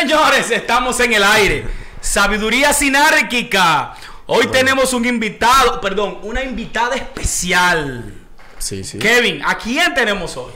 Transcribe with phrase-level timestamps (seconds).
[0.00, 1.64] Señores, estamos en el aire.
[2.02, 3.94] Sabiduría sinárquica.
[4.26, 8.12] Hoy tenemos un invitado, perdón, una invitada especial.
[8.58, 8.98] Sí, sí.
[8.98, 10.52] Kevin, ¿a quién tenemos hoy?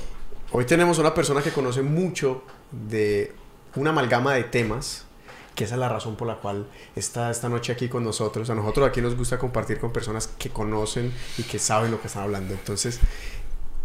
[0.52, 3.34] Hoy tenemos una persona que conoce mucho de
[3.76, 5.06] una amalgama de temas,
[5.54, 8.50] que esa es la razón por la cual está esta noche aquí con nosotros.
[8.50, 12.08] A nosotros aquí nos gusta compartir con personas que conocen y que saben lo que
[12.08, 12.52] están hablando.
[12.52, 13.00] Entonces,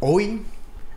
[0.02, 0.42] hoy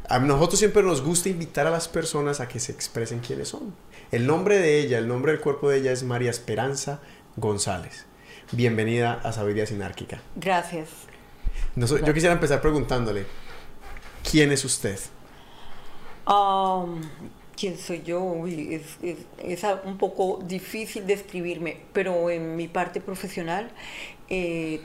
[0.09, 3.73] a nosotros siempre nos gusta invitar a las personas a que se expresen quiénes son.
[4.11, 7.01] El nombre de ella, el nombre del cuerpo de ella es María Esperanza
[7.37, 8.07] González.
[8.53, 10.23] Bienvenida a Sabiduría Sinárquica.
[10.35, 10.89] Gracias.
[11.77, 13.27] Yo quisiera empezar preguntándole,
[14.31, 14.99] ¿quién es usted?
[16.27, 17.03] Um,
[17.55, 18.47] ¿Quién soy yo?
[18.47, 18.97] es,
[19.43, 23.71] es, un poco difícil describirme, pero en mi parte profesional
[24.31, 24.81] eh,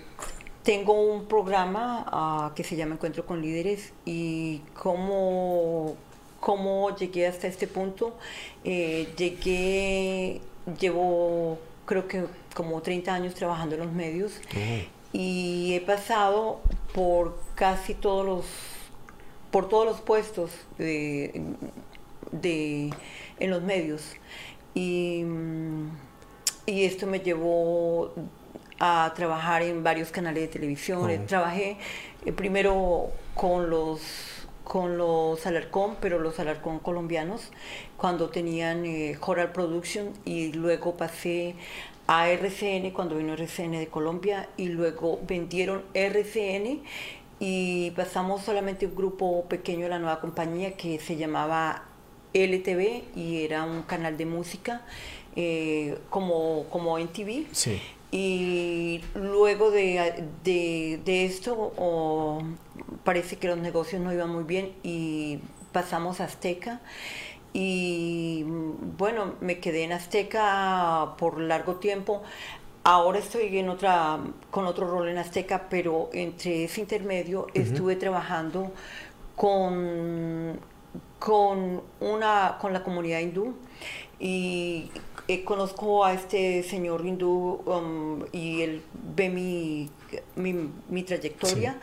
[0.63, 5.96] tengo un programa ah, que se llama Encuentro con Líderes y cómo,
[6.44, 8.13] cómo llegué hasta este punto.
[8.66, 10.41] Eh, llegué,
[10.77, 14.34] llevo creo que como 30 años trabajando en los medios
[15.14, 16.60] y he pasado
[16.94, 18.46] por casi todos los,
[19.52, 21.32] por todos los puestos de,
[23.40, 24.02] en los medios.
[24.76, 25.24] Y,
[26.66, 28.14] y esto me llevó
[28.80, 31.26] a trabajar en varios canales de televisión.
[31.26, 31.77] Trabajé
[32.26, 34.32] eh, primero con los
[34.63, 37.49] con los Alarcón, pero los Alarcón colombianos,
[37.97, 41.55] cuando tenían eh, Choral Production y luego pasé
[42.07, 46.81] a RCN cuando vino RCN de Colombia y luego vendieron RCN
[47.39, 51.84] y pasamos solamente un grupo pequeño de la nueva compañía que se llamaba
[52.34, 54.81] LTV y era un canal de música
[55.35, 57.45] eh, como, como en TV.
[57.51, 57.81] Sí.
[58.15, 62.43] Y luego de, de, esto
[63.03, 65.39] parece que los negocios no iban muy bien y
[65.72, 66.79] pasamos a Azteca.
[67.53, 68.46] Y
[69.00, 72.22] bueno, me quedé en Azteca por largo tiempo.
[72.84, 74.19] Ahora estoy en otra,
[74.52, 78.72] con otro rol en Azteca, pero entre ese intermedio estuve trabajando
[79.35, 80.59] con,
[81.18, 83.56] con, una, con la comunidad hindú
[84.19, 84.91] y
[85.28, 88.81] eh, conozco a este señor hindú um, y él
[89.16, 89.89] ve mi,
[90.35, 91.79] mi, trayectoria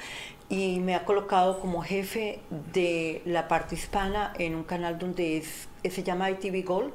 [0.50, 2.40] y me ha colocado como jefe
[2.72, 6.92] de la parte hispana en un canal donde es, se llama ITV Gold,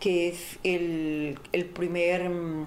[0.00, 2.66] que es el, el primer um,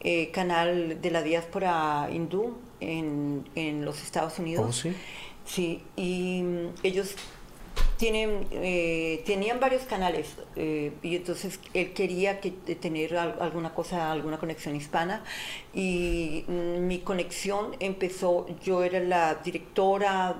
[0.00, 4.66] eh, canal de la diáspora hindú en, en los Estados Unidos.
[4.68, 4.94] Oh, sí?
[5.44, 7.16] Sí, y um, ellos
[8.02, 14.10] tienen, eh, tenían varios canales eh, y entonces él quería que, eh, tener alguna cosa,
[14.10, 15.22] alguna conexión hispana
[15.72, 20.34] y mm, mi conexión empezó, yo era la directora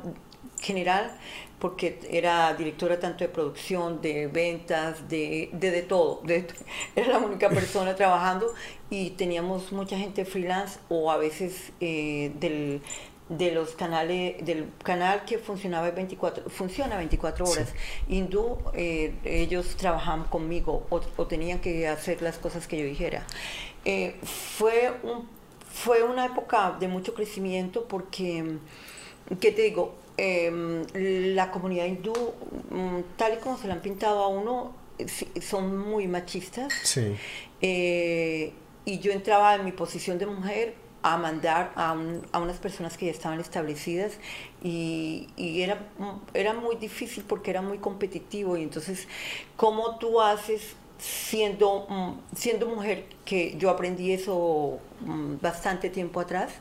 [0.61, 1.17] general
[1.61, 6.21] porque era directora tanto de producción, de ventas, de, de, todo.
[6.97, 8.53] era la única persona trabajando
[8.91, 12.83] y teníamos mucha gente freelance o a veces del,
[13.39, 17.73] de los canales, del canal que funcionaba 24, funciona 24 horas.
[18.09, 23.27] Hindú, eh, ellos trabajaban conmigo o, tenían que hacer las cosas que yo dijera.
[23.85, 25.29] Eh, fue, un,
[25.71, 28.59] fue una época de mucho crecimiento porque,
[29.41, 29.95] ¿qué te digo?
[30.19, 30.85] Em,
[31.35, 32.13] la comunidad hindú,
[32.71, 34.75] mm, tal y como se la han pintado a uno,
[35.41, 36.73] son muy machistas.
[36.83, 37.17] Sí.
[37.63, 38.53] Eh,
[38.85, 41.97] y yo entraba en mi posición de mujer a mandar a,
[42.33, 44.19] a, unas personas que ya estaban establecidas
[44.63, 45.79] y, y, era,
[46.33, 49.09] era muy difícil porque era muy competitivo y entonces,
[49.57, 56.53] ¿cómo tú haces siendo, siendo mujer, que yo aprendí eso mm, bastante tiempo atrás?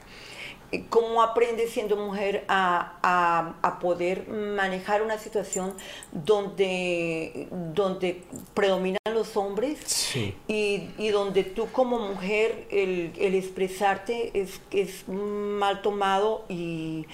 [0.89, 5.73] ¿Cómo aprendes siendo mujer a, a, poder manejar una situación
[6.11, 8.23] donde, donde
[8.53, 10.15] predominan los hombres
[10.47, 17.05] y, y, donde tú como mujer el, el expresarte es, es mal tomado y,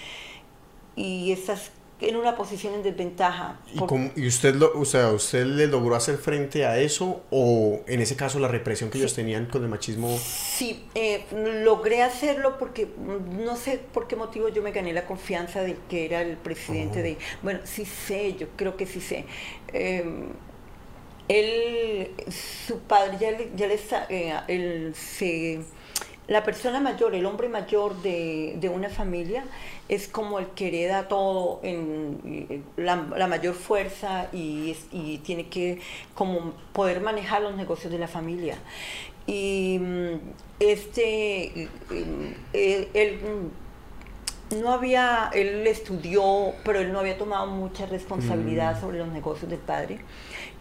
[0.96, 3.60] y estás en una posición en desventaja.
[4.16, 8.16] ¿Y, usted, lo, o sea, usted le logró hacer frente a eso o en ese
[8.16, 10.16] caso la represión que ellos tenían con el machismo?
[10.18, 11.26] Sí, eh,
[11.64, 15.76] logré hacerlo porque mm, no sé por qué motivo yo me gané la confianza de
[15.90, 17.18] que era el presidente de...
[17.42, 19.26] Bueno, sí sé, yo creo que sí sé.
[19.74, 20.28] Em,
[21.28, 23.80] él, su padre ya le, ya le
[24.10, 25.62] eh, él se
[26.28, 29.46] la persona mayor, el hombre mayor de, una familia,
[29.88, 32.98] es como el que hereda todo, en la,
[33.28, 34.76] mayor fuerza y,
[35.24, 35.80] tiene que
[36.14, 38.58] como poder manejar los negocios de la familia.
[39.26, 40.20] Y mm,
[40.60, 43.20] este, mm, él,
[44.62, 49.60] no había, él estudió, pero él no había tomado mucha responsabilidad sobre los negocios del
[49.60, 50.00] padre.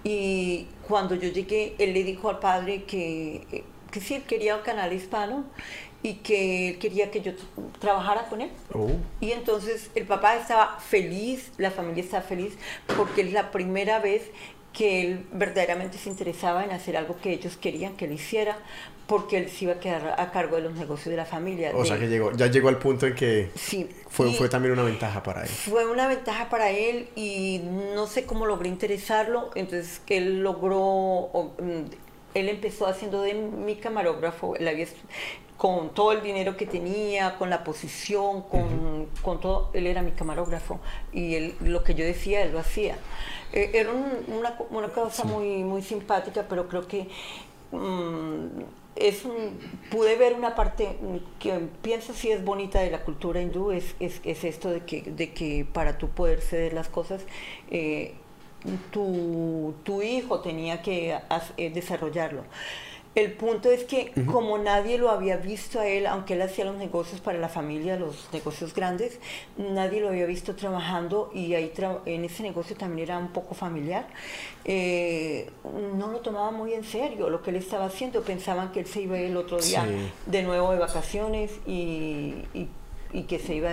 [0.05, 3.65] Y cuando yo llegué, él le dijo al padre que,
[3.97, 5.45] que sí, él quería un canal hispano
[6.03, 7.33] y que él quería que yo
[7.81, 8.51] trabajara con él.
[8.75, 8.91] Oh.
[9.21, 12.53] Y entonces el papá estaba feliz, la familia estaba feliz,
[12.97, 14.23] porque es la primera vez
[14.75, 18.59] que él verdaderamente se interesaba en hacer algo que ellos querían que él hiciera,
[19.07, 21.71] porque él se iba a quedar a cargo de los negocios de la familia.
[21.75, 24.73] O de- sea que llegó, ya llegó al punto en que Sí, fue, fue también
[24.73, 25.49] una ventaja para él.
[25.49, 27.63] fue una ventaja para él y
[27.95, 32.06] no sé cómo logré interesarlo, entonces que él logró, mm,
[32.39, 34.87] él empezó haciendo de mi camarógrafo, había
[35.57, 40.11] con todo el dinero que tenía, con la posición, con, con todo, él era mi
[40.13, 40.81] camarógrafo
[41.15, 42.99] y él, lo que yo decía, él lo hacía.
[43.55, 47.09] Eh, era un- una, una cosa muy, muy simpática, pero creo que
[47.73, 48.47] mm,
[48.97, 49.59] es un-
[49.91, 53.95] pude ver una parte mm, que pienso si es bonita de la cultura hindú, es,
[54.01, 57.23] es, es esto de que, de que para tú poder ceder las cosas,
[57.71, 58.15] eh,
[58.91, 61.17] tu, tu hijo tenía que
[61.57, 62.43] eh, desarrollarlo.
[63.15, 66.77] El punto es que como nadie lo había visto a él, aunque él hacía los
[66.77, 69.19] negocios para la familia, los negocios grandes,
[69.57, 73.55] nadie lo había visto trabajando y ahí tra- en ese negocio también era un poco
[73.55, 74.07] familiar.
[74.67, 75.49] eh,
[75.97, 78.21] no lo tomaba muy en serio lo que él estaba haciendo.
[78.23, 80.13] Pensaban que él se iba el otro día Sí.
[80.31, 82.69] de nuevo de vacaciones y, y-
[83.15, 83.71] y que se iba.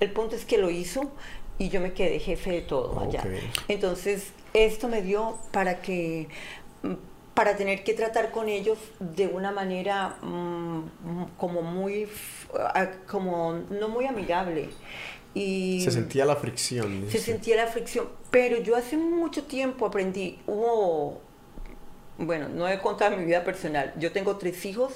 [0.00, 1.10] El punto es que lo hizo
[1.58, 3.24] y yo me quedé jefe de todo allá.
[3.68, 6.28] Entonces, esto me dio para que
[6.82, 6.94] mm,
[7.34, 10.84] para tener que tratar con ellos de una manera mm,
[11.38, 12.08] como muy
[13.06, 14.68] como no muy amigable
[15.34, 17.06] y Se sentía la fricción.
[17.08, 21.22] se sentía la fricción pero yo hace mucho tiempo aprendí hubo
[22.18, 23.92] bueno, no he contado mi vida personal.
[23.98, 24.92] Yo tengo tres hijos.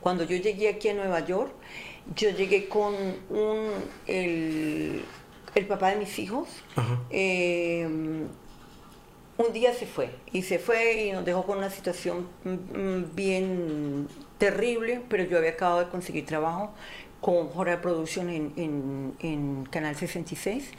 [0.00, 1.52] Cuando yo llegué aquí a Nueva York,
[2.14, 2.94] yo llegué con
[3.30, 3.70] un,
[4.06, 5.02] el,
[5.54, 6.48] el papá de mis hijos.
[7.10, 7.86] Eh,
[9.38, 13.14] un día se fue y se fue y nos dejó con una situación mm, mm,
[13.14, 14.08] bien
[14.38, 16.72] terrible, pero yo había acabado de conseguir trabajo
[17.22, 20.70] con Jorge Producción en, en- en Canal 66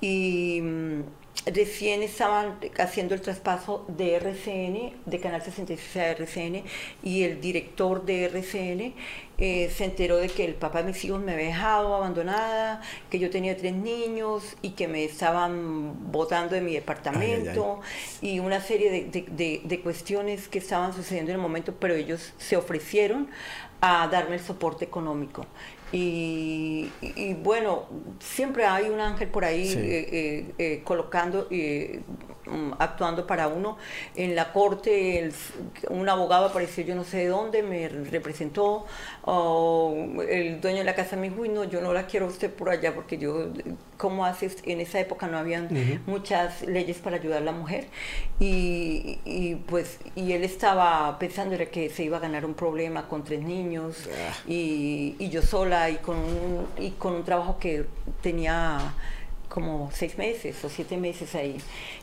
[0.00, 0.60] y
[1.46, 6.62] recién estaban haciendo el traspaso de RCN, de Canal 66 a RCN
[7.02, 8.94] y el director de RCN
[9.36, 13.18] eh, se enteró de que el papá de mis hijos me había dejado abandonada, que
[13.18, 17.80] yo tenía tres niños y que me estaban botando de mi departamento
[18.22, 21.94] y una serie de, de- de- de cuestiones que estaban sucediendo en el momento, pero
[21.94, 23.28] ellos se ofrecieron
[23.80, 25.44] a darme el soporte económico.
[25.92, 26.88] Y,
[27.42, 27.84] bueno,
[28.20, 29.78] siempre hay un ángel por ahí Sí.
[29.78, 32.00] eh, eh, eh, colocando, eh,
[32.46, 33.76] mm, actuando para uno.
[34.16, 35.32] En la corte, el-
[35.90, 38.86] un abogado apareció yo no sé de dónde, me representó.
[40.28, 42.50] el dueño de la casa me dijo, uy, no, yo no la quiero a usted
[42.52, 43.48] por allá porque yo,
[43.96, 44.58] ¿cómo haces?
[44.64, 45.68] En esa época no habían
[46.06, 47.86] muchas leyes para ayudar a la mujer.
[48.38, 53.08] Y, y, pues, y él estaba pensando era que se iba a ganar un problema
[53.08, 54.08] con tres niños
[54.46, 57.86] y, y yo sola y con, un, y con un trabajo que
[58.22, 58.94] tenía
[59.48, 61.58] como seis meses o siete meses ahí.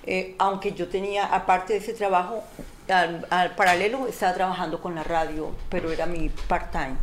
[0.06, 2.44] Eh, aunque yo tenía, aparte de ese trabajo,
[2.88, 6.96] al, al paralelo estaba trabajando con la radio, pero era mi part-time.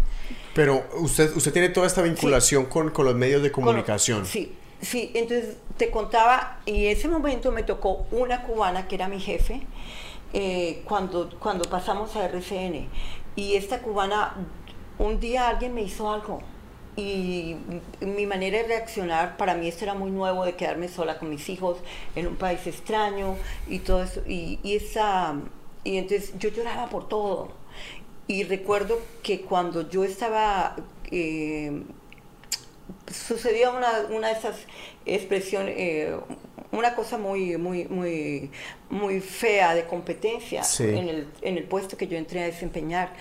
[0.54, 4.26] Pero usted, usted tiene toda esta vinculación con, con los medios de comunicación.
[4.26, 9.20] Sí, sí, entonces te contaba, y ese momento me tocó una cubana que era mi
[9.20, 9.62] jefe,
[10.32, 12.88] eh, cuando, cuando pasamos a RCN,
[13.37, 14.35] y esta cubana,
[14.99, 16.42] un día alguien me hizo algo,
[16.99, 17.57] y
[18.00, 21.49] mi manera de reaccionar, para mí esto era muy nuevo, de quedarme sola con mis
[21.49, 21.78] hijos
[22.17, 23.37] en un país extraño,
[23.69, 25.37] y todo eso, y, y esa,
[25.85, 27.52] y entonces yo lloraba por todo.
[28.26, 30.76] Y recuerdo que cuando yo estaba
[31.11, 31.83] eh,
[33.12, 34.57] sucedió una, una de esas
[35.07, 36.17] expresiones, eh,
[36.73, 38.50] una cosa muy, muy, muy,
[38.90, 40.85] muy fea de competencia Sí.
[40.85, 43.12] en, el, en el puesto que yo entré a desempeñar.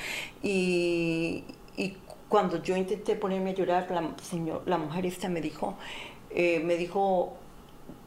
[0.44, 1.46] Y,
[1.78, 1.96] y
[2.30, 5.76] cuando yo intenté ponerme a llorar, la, señor, la mujer esta me dijo,
[6.30, 7.36] eh, me dijo,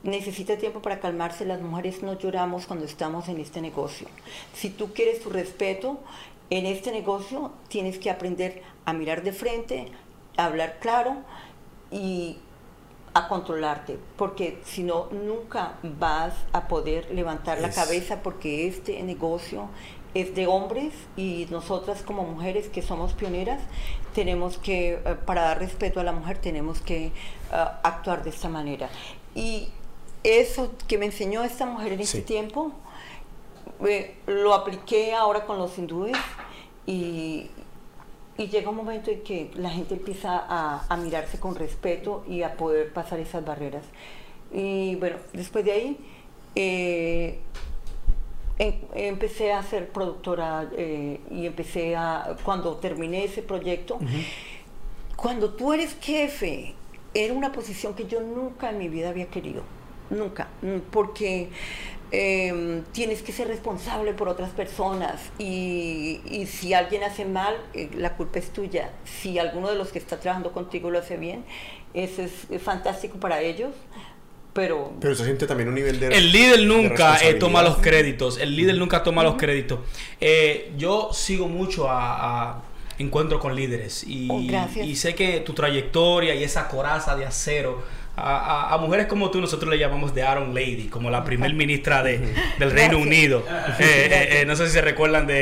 [0.03, 4.09] necesita tiempo para calmarse, las mujeres no lloramos cuando estamos en este negocio.
[4.55, 5.99] Si tú quieres tu respeto
[6.50, 9.89] en este negocio, tienes que aprender a mirar de frente,
[10.37, 11.17] a hablar claro
[11.91, 12.39] y
[13.15, 19.03] a controlarte, porque si no, nunca vas a poder levantar la Es- cabeza porque este
[19.03, 19.69] negocio
[20.14, 23.61] es de hombres y nosotras como mujeres que somos pioneras
[24.14, 27.12] tenemos que, eh, para dar respeto a la mujer, tenemos que eh,
[27.52, 28.88] actuar de esta manera.
[29.35, 29.69] Y
[30.25, 32.05] eso que me enseñó esta mujer en Sí.
[32.19, 32.73] este tiempo,
[33.87, 36.17] eh, lo apliqué ahora con los hindúes
[36.87, 37.49] y,
[38.37, 42.43] y llega un momento en que la gente empieza a, a mirarse con respeto y
[42.43, 43.85] a poder pasar esas barreras.
[44.52, 45.97] Y bueno, después de ahí
[46.57, 47.38] eh,
[48.61, 53.99] empecé a ser productora eh, y empecé a, cuando terminé ese proyecto,
[55.17, 56.75] cuando tú eres jefe,
[57.14, 59.62] era una posición que yo nunca en mi vida había querido,
[60.11, 61.49] nunca, mm, porque
[62.12, 67.88] eh, tienes que ser responsable por otras personas y, y si alguien hace mal, eh,
[67.95, 68.90] la culpa es tuya.
[69.05, 71.45] Si alguno de los que está trabajando contigo lo hace bien,
[71.95, 73.75] eso es, es fantástico para ellos,
[74.52, 74.92] pero...
[75.00, 76.09] Pero se siente también un nivel de.
[76.09, 78.38] El líder de nunca eh, toma los créditos.
[78.38, 79.80] El líder nunca toma los créditos.
[80.21, 82.62] Eh, yo sigo mucho a, a
[82.99, 84.87] encuentros con líderes y, Oh, gracias.
[84.87, 87.83] y sé que tu trayectoria y esa coraza de acero.
[88.16, 88.37] A,
[88.71, 92.02] a- a mujeres como tú nosotros le llamamos de Aaron Lady, como la primer ministra
[92.02, 92.19] de,
[92.59, 92.99] del Reino.
[92.99, 93.42] Unido.
[93.78, 95.35] Eh, eh, eh, no sé si se recuerdan de,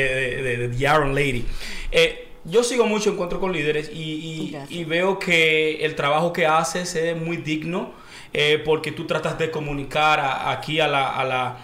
[0.42, 1.44] de, de- Aaron Lady.
[1.90, 6.46] Eh, yo sigo mucho encuentros con líderes y, y- y veo que el trabajo que
[6.46, 7.92] haces es muy digno
[8.32, 11.56] eh, porque tú tratas de comunicar a- aquí a la, a la,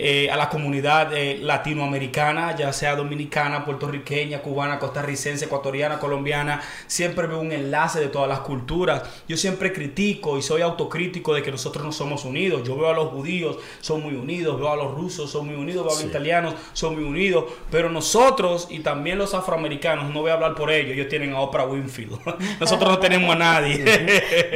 [0.00, 6.60] eh, a la comunidad eh, latinoamericana, ya sea dominicana, puertorriqueña, cubana, costarricense, ecuatoriana, colombiana.
[6.86, 9.02] Siempre veo un enlace de todas las culturas.
[9.28, 12.62] Yo siempre critico y soy autocrítico de que nosotros no somos unidos.
[12.66, 15.84] Yo veo a los judíos, son muy unidos, veo a los rusos, son muy unidos,
[15.84, 16.06] veo a los Sí.
[16.08, 17.46] italianos, son muy unidos.
[17.70, 21.40] Pero nosotros y también los afroamericanos, no voy a hablar por ellos, ellos tienen a
[21.40, 22.18] Oprah Winfield.
[22.60, 23.84] nosotros no tenemos a nadie.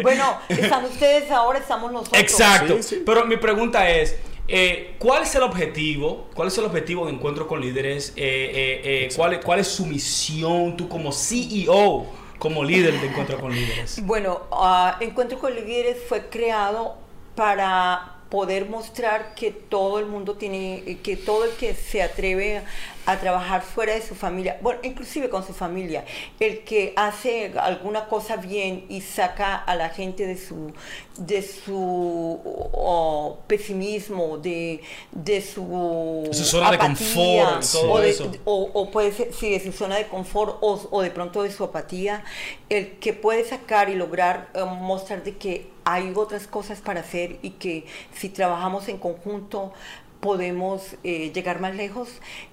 [0.02, 2.20] Bueno, están ustedes ahora, estamos nosotros.
[2.22, 2.76] Exacto.
[2.76, 3.02] Sí, sí.
[3.04, 4.16] Pero mi pregunta es,
[4.52, 6.28] eh, ¿cuál es el objetivo?
[6.34, 8.12] ¿Cuál es el objetivo de encuentro con líderes?
[8.16, 12.06] Eh, eh, ¿cuál, es- ¿Cuál es su misión tú como CEO,
[12.38, 14.02] como líder de encuentro con líderes?
[14.04, 16.96] Bueno, ah, Encuentro con Líderes fue creado
[17.34, 22.62] para poder mostrar que todo el mundo tiene, que todo el que se atreve
[23.04, 26.06] a trabajar fuera de su familia, bueno, inclusive con su familia,
[26.40, 30.72] el que hace alguna cosa bien y saca a la gente de su,
[31.18, 32.40] de su
[32.72, 38.32] oh, pesimismo, de, de su, Su zona de apatía, confort, todo o de- eso.
[38.46, 41.50] o, o puede ser, sí, de su zona de confort o, o de pronto de
[41.50, 42.24] su apatía,
[42.70, 47.38] el que puede sacar y lograr eh, mostrar de que hay otras cosas para hacer
[47.42, 47.84] y que
[48.14, 49.72] si trabajamos en conjunto
[50.20, 52.08] podemos eh, llegar más lejos.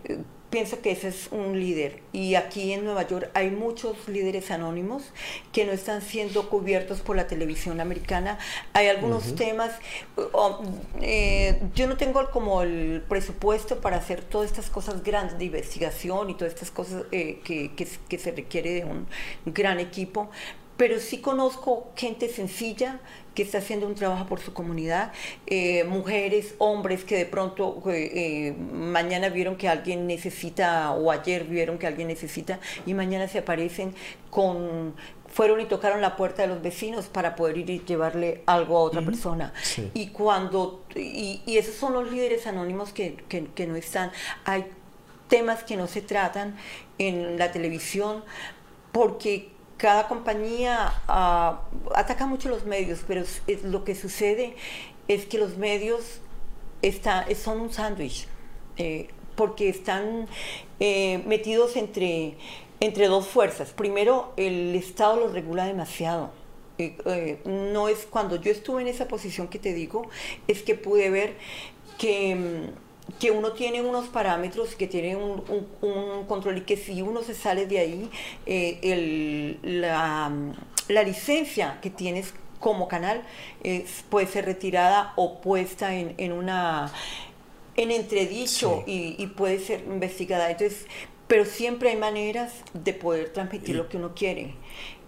[0.06, 0.18] eh,
[0.50, 5.04] Pienso que ese es un líder y aquí en Nueva York hay muchos líderes anónimos
[5.54, 8.40] que no están siendo cubiertos por la televisión americana.
[8.74, 9.70] Hay algunos temas,
[10.34, 10.64] oh,
[11.04, 16.32] eh, yo no tengo como el presupuesto para hacer todas estas cosas grandes de investigación
[16.32, 19.06] y todas estas cosas eh, que, que- que se requiere de un
[19.46, 20.32] gran equipo,
[20.80, 23.02] pero sí conozco gente sencilla
[23.36, 25.12] que está haciendo un trabajo por su comunidad,
[25.46, 31.44] eh, mujeres, hombres que de pronto eh, eh, mañana vieron que alguien necesita o ayer
[31.44, 33.94] vieron que alguien necesita y mañana se aparecen
[34.30, 34.96] con
[35.28, 38.82] fueron y tocaron la puerta de los vecinos para poder ir y llevarle algo a
[38.82, 39.54] otra persona.
[39.62, 39.92] Sí.
[39.94, 44.12] Y cuando y, y esos son los líderes anónimos que, que- que no están.
[44.46, 44.66] Hay
[45.28, 46.56] temas que no se tratan
[46.98, 48.24] en la televisión
[48.92, 51.62] porque cada compañía ah,
[51.96, 53.24] ataca mucho los medios, pero
[53.64, 54.56] lo que sucede
[55.08, 56.20] es que los medios
[56.82, 58.28] está, son un sándwich,
[58.78, 60.28] eh, porque están
[60.82, 62.36] eh, metidos entre,
[62.82, 63.72] entre dos fuerzas.
[63.72, 66.32] Primero, el Estado los regula demasiado.
[66.78, 70.10] Eh, eh, no es cuando yo estuve en esa posición que te digo,
[70.48, 71.36] es que pude ver
[71.98, 72.89] que, mm,
[73.20, 77.24] que uno tiene unos parámetros, que tiene un, un- un control y que si uno
[77.24, 78.10] se sale de ahí,
[78.46, 80.32] eh, el- la,
[80.88, 83.22] la licencia que tienes como canal
[83.64, 86.92] eh, puede ser retirada o puesta en, en una
[87.76, 90.52] en entredicho y, y puede ser investigada.
[90.52, 90.86] Entonces,
[91.28, 94.56] pero siempre hay maneras de poder transmitir lo que uno quiere.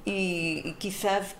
[0.05, 1.35] Y, quizás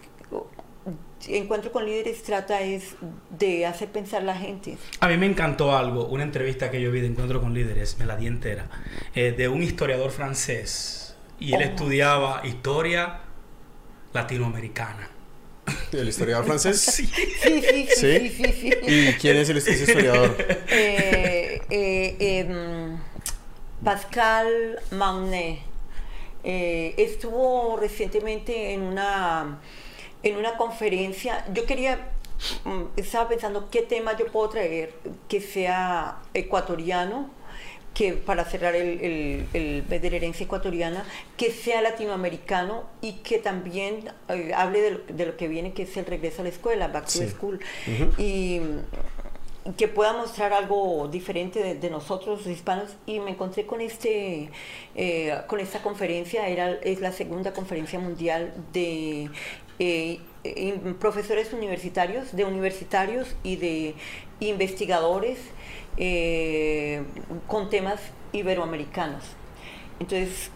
[1.27, 2.95] encuentro con líderes trata es
[3.29, 4.77] de hacer pensar la gente.
[4.99, 8.05] A mí me encantó algo, una entrevista que yo vi de encuentro con líderes, me
[8.05, 8.67] la di entera,
[9.15, 11.15] eh, de un historiador francés.
[11.39, 11.65] Y él Oh.
[11.65, 13.21] estudiaba historia
[14.13, 15.09] latinoamericana.
[15.91, 16.81] El historiador francés.
[16.91, 18.29] Sí, sí, sí, ¿Sí?
[18.29, 18.73] sí, sí, sí.
[18.87, 20.35] ¿Y quién es el ese historiador?
[20.69, 22.97] Eh, eh, em,
[23.83, 25.59] Pascal Magnet
[26.43, 29.59] eh, estuvo recientemente en una,
[30.23, 31.45] en una conferencia.
[31.53, 32.11] Yo quería,
[32.65, 34.93] mm, estaba pensando qué tema yo puedo traer
[35.27, 37.29] que sea ecuatoriano
[37.93, 41.03] que para cerrar el, el, de la herencia ecuatoriana,
[41.35, 45.83] que sea latinoamericano y que también eh, hable de lo, de lo que viene, que
[45.83, 47.59] es el regreso a la escuela, back to school.
[48.17, 48.61] Y
[49.77, 54.49] que pueda mostrar algo diferente de, de nosotros los hispanos y me encontré con este
[54.95, 59.29] eh, con esta conferencia era es la segunda conferencia mundial de
[59.83, 60.19] eh,
[61.00, 63.95] profesores universitarios de universitarios y de
[64.39, 65.38] investigadores
[65.97, 67.03] eh,
[67.47, 68.00] con temas
[68.33, 69.23] iberoamericanos
[70.00, 70.50] entonces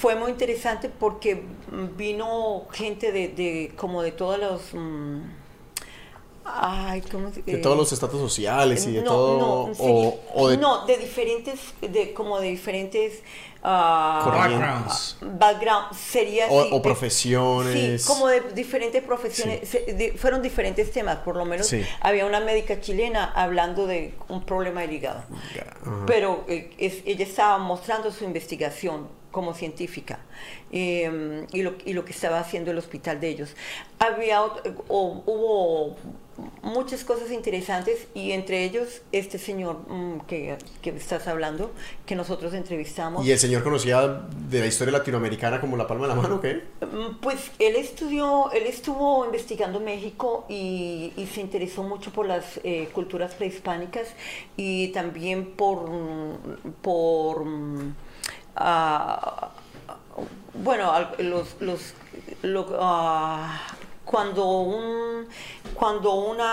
[0.00, 1.42] fue muy interesante porque
[1.96, 5.20] vino gente de, de como de todos los mm,
[6.44, 9.66] ay, ¿cómo se- De eh, todos los estatus sociales y de no, todo.
[9.68, 13.22] no, sí, o, o de no, de diferentes, de como de diferentes
[13.62, 14.58] Corrientes.
[14.60, 15.16] Backgrounds.
[15.38, 18.02] background sería O- profesiones.
[18.02, 21.84] sí, como de diferentes profesiones, se- de- fueron diferentes temas, por lo menos Sí.
[22.00, 25.22] había una médica chilena hablando de un problema del hígado,
[26.06, 30.20] pero eh, es- ella estaba mostrando su investigación como científica
[30.72, 33.54] eh, y, lo, y lo que estaba haciendo el hospital de ellos.
[33.98, 35.96] Había o- hubo
[36.62, 41.72] muchas cosas interesantes y entre ellos este señor mm, que, que estás hablando,
[42.06, 43.26] que nosotros entrevistamos.
[43.26, 46.40] ¿Y el señor conocía de la historia latinoamericana como la palma de la mano o
[46.40, 46.62] qué?
[46.80, 52.60] Mm, Pues él estudió, él estuvo investigando México y, y se interesó mucho por las
[52.64, 54.08] eh, culturas prehispánicas
[54.56, 56.36] y también por, mm,
[56.82, 57.44] por
[58.56, 59.50] ah,
[60.54, 61.94] bueno, los, los,
[62.42, 63.60] lo- ah,
[64.10, 65.28] cuando un
[65.74, 66.46] cuando una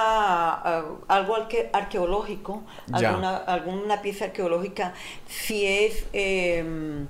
[0.53, 3.09] ah, algo arque- arqueológico, Ya.
[3.09, 4.93] alguna, alguna pieza arqueológica,
[5.27, 7.07] si es em,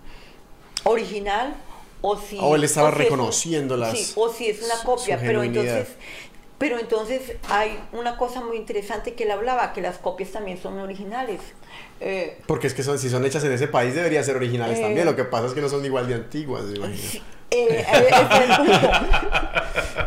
[0.83, 1.55] original
[2.01, 4.75] o si O él estaba o si es reconociendo las- sí, o si es una
[4.83, 5.87] copia, pero entonces
[6.57, 10.79] pero entonces hay una cosa muy interesante que él hablaba, que las copias también son
[10.79, 11.41] originales.
[12.01, 14.81] Eh, Porque es que son, si son hechas en ese país deberían ser originales Eh.
[14.81, 15.05] también.
[15.05, 17.23] Lo que pasa es que no son igual de antiguas, me imagino.
[17.51, 18.91] eh, eh, punto.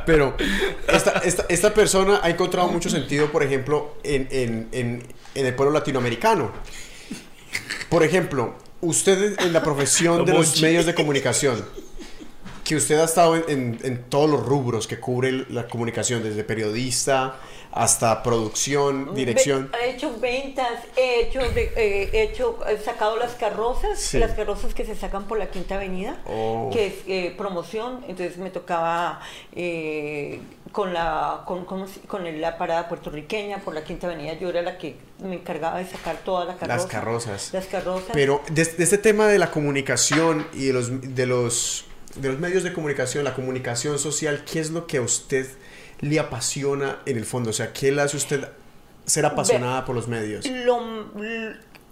[0.06, 0.34] Pero
[0.92, 5.02] esta, esta, esta persona ha encontrado mucho sentido, por ejemplo, en, en, en,
[5.34, 6.50] en el pueblo latinoamericano.
[7.88, 11.64] Por ejemplo, usted en la profesión de los medios de comunicación,
[12.64, 16.44] que usted ha estado en, en- en todos los rubros que cubre la comunicación, desde
[16.44, 17.36] periodista
[17.78, 19.70] hasta producción, dirección.
[19.82, 24.18] He hecho ventas, he hecho, de- eh, he hecho, he sacado las carrozas, Sí.
[24.18, 26.70] las carrozas que se sacan por la Quinta Avenida, Oh.
[26.72, 28.04] que es eh, promoción.
[28.08, 29.20] Entonces me tocaba
[29.54, 30.40] eh,
[30.72, 34.34] con la con, ¿cómo se- con la parada puertorriqueña por la Quinta Avenida.
[34.34, 36.76] Yo era la que me encargaba de sacar toda la carroza.
[36.76, 37.50] Las carrozas.
[37.52, 38.10] Las carrozas.
[38.12, 41.84] Pero de, de este tema de la comunicación y de los, de, los,
[42.16, 45.46] de los medios de comunicación, la comunicación social, ¿qué es lo que a usted
[46.00, 47.50] le apasiona en el fondo?
[47.50, 48.48] O sea, ¿qué le hace usted
[49.04, 50.46] ser apasionada por los medios?
[50.46, 50.80] Lo,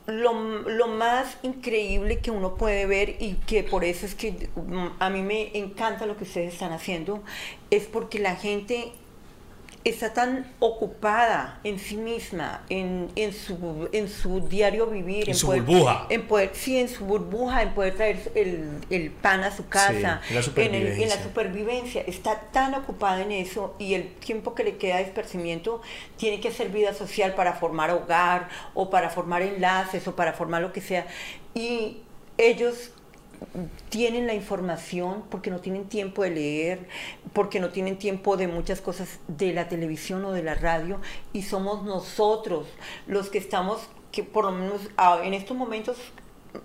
[0.07, 4.87] lo, lo más increíble que uno puede ver y que por eso es que mm,
[4.99, 7.23] a mí me encanta lo que ustedes están haciendo,
[7.71, 8.93] es porque la gente
[9.89, 15.47] está tan ocupada en sí misma, en, en, su, en su diario vivir, En su
[15.47, 16.07] poder- burbuja.
[16.11, 19.95] en poder, sí, en su burbuja, en poder traer el, el pan a su casa,
[19.95, 21.07] en la en, el- en supervivencia.
[21.17, 22.03] la supervivencia.
[22.07, 25.81] Está tan ocupada en eso y el tiempo que le queda de esparcimiento
[26.17, 30.63] tiene que hacer vida social para formar hogar o para formar enlaces o para formar
[30.63, 31.07] lo que sea.
[31.55, 31.99] Y
[32.39, 32.91] ellos
[33.89, 36.89] tienen la información porque no tienen tiempo de leer,
[37.33, 41.01] porque no tienen tiempo de muchas cosas de la televisión o de la radio
[41.33, 42.67] y somos nosotros
[43.07, 45.97] los que estamos, que por lo menos ah, en estos momentos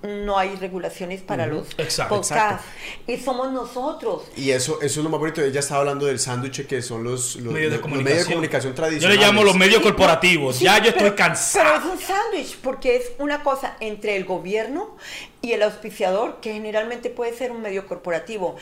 [0.03, 2.15] no hay regulaciones para los Exacto.
[2.15, 3.11] podcasts Exacto.
[3.11, 4.23] y somos nosotros.
[4.35, 5.41] Y eso, eso es lo más bonito.
[5.41, 8.03] Ella estaba hablando del sándwich que son los, los, Medios de los comunicación.
[8.13, 9.19] medios de comunicación Yo tradicionales.
[9.19, 10.55] le llamo los medios corporativos.
[10.57, 11.65] Sí, ya yo pero- estoy cansado.
[11.73, 14.95] Pero es un sándwich porque es una cosa entre el gobierno
[15.41, 18.55] y el auspiciador que generalmente puede ser un medio corporativo.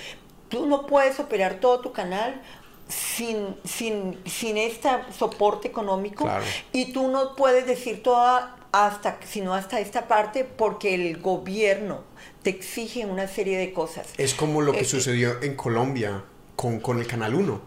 [0.49, 2.41] Tú no puedes operar todo tu canal
[2.87, 6.43] sin, sin, sin este soporte económico Claro.
[6.71, 12.03] y tú no puedes decir toda hasta sino hasta esta parte porque el gobierno
[12.43, 14.07] te exige una serie de cosas.
[14.17, 16.23] Es como lo que Eh, sucedió en Colombia
[16.55, 17.61] con, con el Canal 1.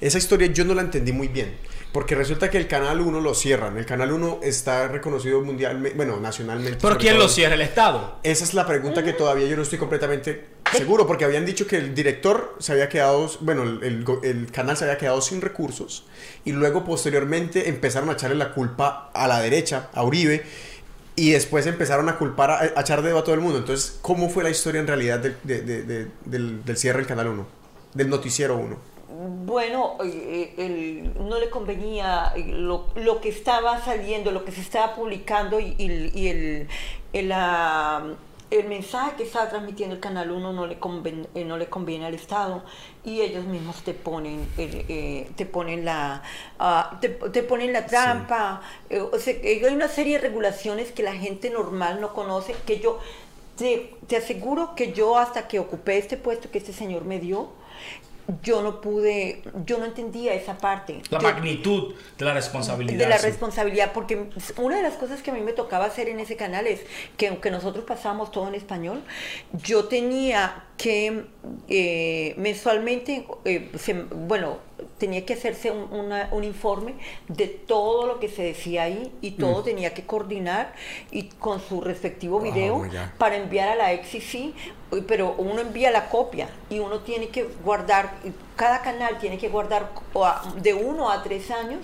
[0.00, 1.56] Esa historia yo no la entendí muy bien.
[1.92, 3.78] Porque resulta que el Canal 1 lo cierran.
[3.78, 6.78] El Canal 1 está reconocido mundialmente, bueno, nacionalmente.
[6.82, 7.22] Pero sobre ¿quién todo.
[7.24, 7.54] lo cierra?
[7.54, 8.18] ¿El Estado?
[8.22, 10.44] Esa es la pregunta que todavía yo no estoy completamente
[10.76, 14.98] seguro, porque habían dicho que el director se había quedado, bueno, el, canal se había
[14.98, 16.04] quedado sin recursos
[16.44, 20.44] y luego posteriormente empezaron a echarle la culpa a la derecha, a Uribe,
[21.16, 23.58] y después empezaron a culpar, a, echar dedo a todo el mundo.
[23.58, 27.26] Entonces, ¿cómo fue la historia en realidad del, de- de- de- del, cierre del Canal
[27.28, 27.46] 1?
[27.94, 28.76] Del Noticiero 1.
[29.44, 34.94] Bueno, eh, el- no le convenía eh, lo, que estaba saliendo, lo que se estaba
[34.94, 36.68] publicando y,
[37.12, 38.04] el, ah,
[38.50, 42.06] el mensaje que está transmitiendo el Canal 1 no le, conven- eh, no le conviene
[42.06, 42.62] al Estado
[43.04, 46.22] y ellos mismos te ponen, el, eh, te ponen la
[46.58, 48.62] ah, te, te ponen la trampa.
[48.90, 52.54] eh, o sea, que hay una serie de regulaciones que la gente normal no conoce,
[52.66, 52.98] que yo
[53.56, 57.48] te, te aseguro que yo hasta que ocupé este puesto que este señor me dio,
[58.42, 61.00] yo no pude, yo no entendía esa parte.
[61.10, 62.98] La Yo- magnitud de la responsabilidad.
[62.98, 63.26] de la sí.
[63.26, 66.66] responsabilidad, porque una de las cosas que a mí me tocaba hacer en ese canal
[66.66, 66.80] es
[67.16, 69.02] que aunque nosotros pasábamos todo en español,
[69.64, 71.24] yo tenía que
[71.68, 74.58] eh, mensualmente, eh, se- bueno,
[74.98, 76.94] tenía que hacerse un, una- un informe
[77.28, 80.74] de todo lo que se decía ahí y todo tenía que coordinar
[81.10, 82.88] y con su respectivo Oh video God.
[83.18, 84.52] para enviar a la XCC,
[85.06, 88.14] pero uno envía la copia y uno tiene que guardar,
[88.56, 89.90] cada canal tiene que guardar
[90.56, 91.80] de uno a tres años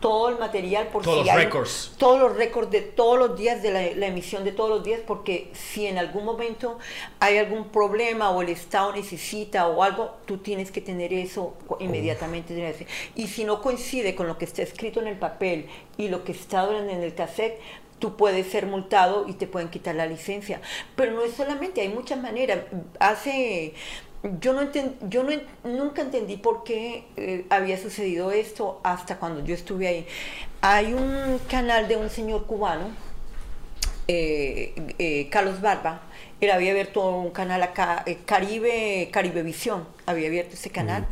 [0.00, 1.92] todo el material por Todos si los récords.
[1.98, 5.00] todos los récords de todos los días de la, la emisión de todos los días
[5.06, 6.78] porque si en algún momento
[7.20, 12.86] hay algún problema o el estado necesita o algo tú tienes que tener eso inmediatamente
[13.14, 15.66] y si no coincide con lo que está escrito en el papel
[15.98, 17.60] y lo que está en el cassette
[18.00, 20.60] tú puedes ser multado y te pueden quitar la licencia.
[20.96, 22.58] Pero no es solamente hay muchas maneras.
[22.98, 23.74] Hace
[24.40, 25.30] yo no enten- yo no
[25.64, 30.06] nunca entendí por qué eh, había sucedido esto hasta cuando yo estuve ahí.
[30.60, 32.90] Hay un canal de un señor cubano,
[34.08, 36.02] eh, eh, Carlos Barba,
[36.40, 41.06] él había abierto un canal acá, Caribe, Caribevisión, había abierto ese canal.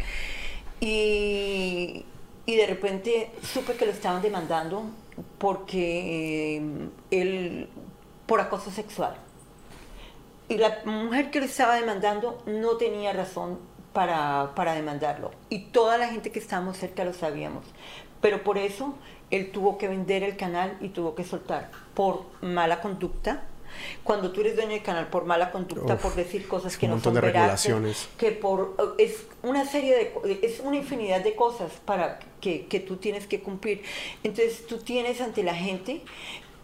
[0.81, 2.05] Y,
[2.46, 4.85] y de repente supe que lo estaban demandando
[5.39, 7.69] porque eh, él,
[8.27, 9.17] por acoso sexual.
[10.49, 13.59] Y la mujer que lo estaba demandando no tenía razón
[13.93, 15.31] para, para demandarlo.
[15.51, 17.65] Y toda la gente que estábamos cerca lo sabíamos.
[18.21, 18.95] Pero por eso
[19.31, 23.43] él tuvo que vender el canal y tuvo que soltar por mala conducta.
[24.05, 26.91] Cuando tú eres dueño del canal por mala conducta, Uf, por decir cosas que un
[26.91, 28.09] no montón son de veraces, regulaciones.
[28.19, 32.97] que por es una serie de es una infinidad de cosas para que, que tú
[32.97, 33.83] tienes que cumplir
[34.25, 36.03] entonces tú tienes ante la gente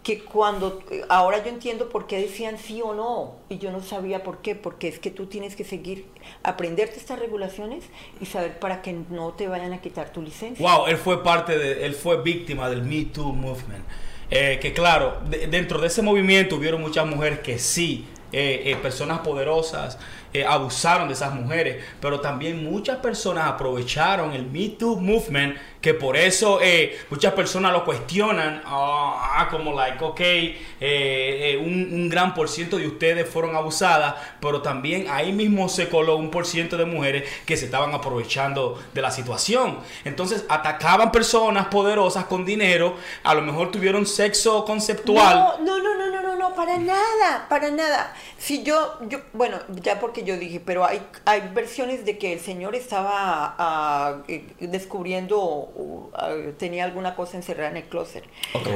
[0.03, 4.21] que cuando ahora yo entiendo por qué decían sí o no y yo no sabía
[4.23, 6.05] por qué porque es que tú tienes que seguir
[6.43, 7.85] aprenderte estas regulaciones
[8.21, 11.57] y saber para que no te vayan a quitar tu licencia Wow, él fue parte
[11.57, 13.83] de, él fue víctima del Me Too movement.
[14.31, 18.75] Eh, que claro, de- dentro de ese movimiento hubieron muchas mujeres que sí, eh, eh,
[18.81, 19.97] personas poderosas
[20.35, 25.93] eh, abusaron de esas mujeres, pero también muchas personas aprovecharon el Me Too movement, que
[25.93, 32.09] por eso eh, muchas personas lo cuestionan, ah, ah, como like, ok, eh, eh, un,
[32.09, 36.47] gran por ciento de ustedes fueron abusadas, pero también ahí mismo se coló un por
[36.47, 39.77] ciento de mujeres que se estaban aprovechando de la situación.
[40.05, 45.59] Entonces atacaban personas poderosas con dinero, a lo mejor tuvieron sexo conceptual.
[45.63, 48.11] No, no, no, no, no, no, no, para nada, para nada.
[48.39, 52.39] Si yo, yo, bueno, ya porque yo dije, pero hay, hay versiones de que el
[52.39, 58.23] señor estaba ah, eh, descubriendo, o, ah, tenía alguna cosa encerrada en el closet.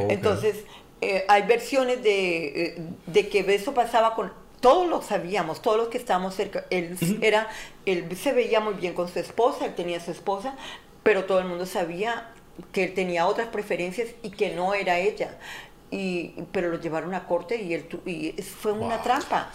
[0.09, 0.63] Entonces,
[1.01, 4.31] eh, hay versiones de, eh, de que eso pasaba con
[4.61, 6.65] todos lo sabíamos, todos los que estábamos cerca.
[6.69, 7.47] Él era,
[7.85, 10.55] él se veía muy bien con su esposa, él tenía su esposa,
[11.03, 12.29] pero todo el mundo sabía
[12.73, 15.37] que él tenía otras preferencias y que no era ella.
[15.91, 19.03] Y, pero lo llevaron a corte y él tu- y fue una Wow.
[19.03, 19.49] trampa.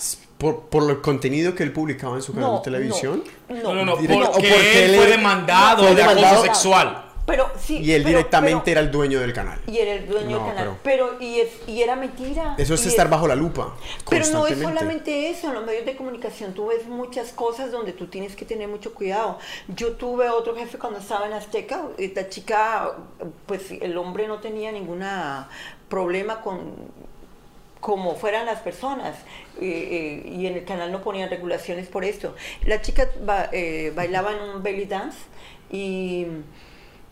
[0.44, 3.24] Por, por el contenido que él publicaba en su canal No, de televisión.
[3.48, 7.00] No, No, no, porque, o porque él fue demandado fue de demandado- acoso sexual.
[7.26, 7.78] Pero sí.
[7.78, 9.58] Y él pero- directamente pero- era el dueño del canal.
[9.66, 10.76] Y era el dueño No, del canal.
[10.82, 12.56] Pero, y, es, y era mentira.
[12.58, 13.74] Eso es estar bajo la lupa.
[14.10, 17.94] Pero no es solamente eso, en los medios de comunicación tú ves muchas cosas donde
[17.94, 19.38] tú tienes que tener mucho cuidado.
[19.68, 22.92] Yo tuve otro jefe cuando estaba en Azteca, esta chica,
[23.46, 25.48] pues el hombre no tenía ninguna
[25.88, 26.72] problema con
[27.84, 29.14] como fueran las personas
[29.60, 32.34] eh, eh, y en el canal no ponían regulaciones por esto.
[32.64, 35.18] La chica ba- eh, bailaba en un belly dance
[35.70, 36.26] y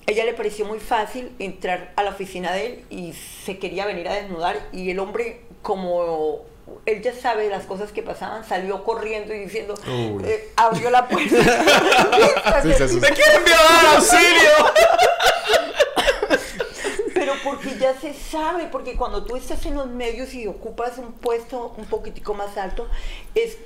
[0.07, 4.09] ella le pareció muy fácil entrar a la oficina de él y se quería venir
[4.09, 6.41] a desnudar y el hombre como
[6.87, 9.75] él ya sabe las cosas que pasaban, salió corriendo y diciendo,
[10.25, 11.37] eh, abrió la puerta.
[12.65, 12.71] ¡Me
[13.11, 14.73] quieren violar, auxilio!
[17.23, 21.13] Pero porque ya se sabe, porque cuando tú estás en los medios y ocupas un
[21.13, 22.89] puesto un poquitico más alto,
[23.37, 23.59] es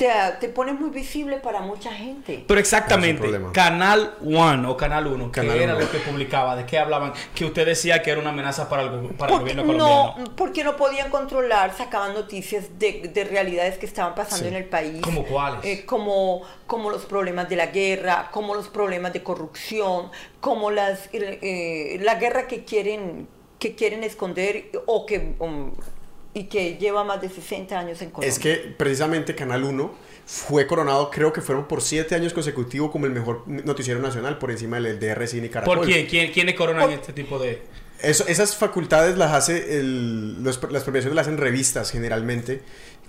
[0.00, 0.08] te,
[0.40, 2.42] te pones muy visible para mucha gente.
[2.46, 3.40] Pero No exactamente.
[3.52, 5.84] Canal One o Canal 1, que Canal era Uno.
[5.84, 9.10] lo que publicaba, de qué hablaban, que usted decía que era una amenaza para el,
[9.10, 10.36] para el gobierno no, colombiano.
[10.36, 14.48] porque no podían controlar, sacaban noticias de, de realidades que estaban pasando Sí.
[14.48, 15.02] en el país.
[15.02, 15.64] ¿Cómo cuáles?
[15.64, 20.10] Eh, como, como los problemas de la guerra, como los problemas de corrupción,
[20.40, 25.34] como las, eh, eh, la guerra que quieren, que quieren esconder o que...
[25.40, 25.72] um,
[26.40, 28.28] y, que lleva más de 60 años en Colombia.
[28.28, 29.94] Es que precisamente Canal 1
[30.26, 34.50] fue coronado, creo que fueron por siete años consecutivos como el mejor noticiero nacional por
[34.50, 35.78] encima del DR Cine y Caracol.
[35.78, 36.06] ¿Por quién?
[36.06, 37.62] ¿Quién, quiénes coronan este tipo de...?
[38.02, 42.62] Eso, esas facultades las hace, el, los, las premiaciones las hacen revistas generalmente,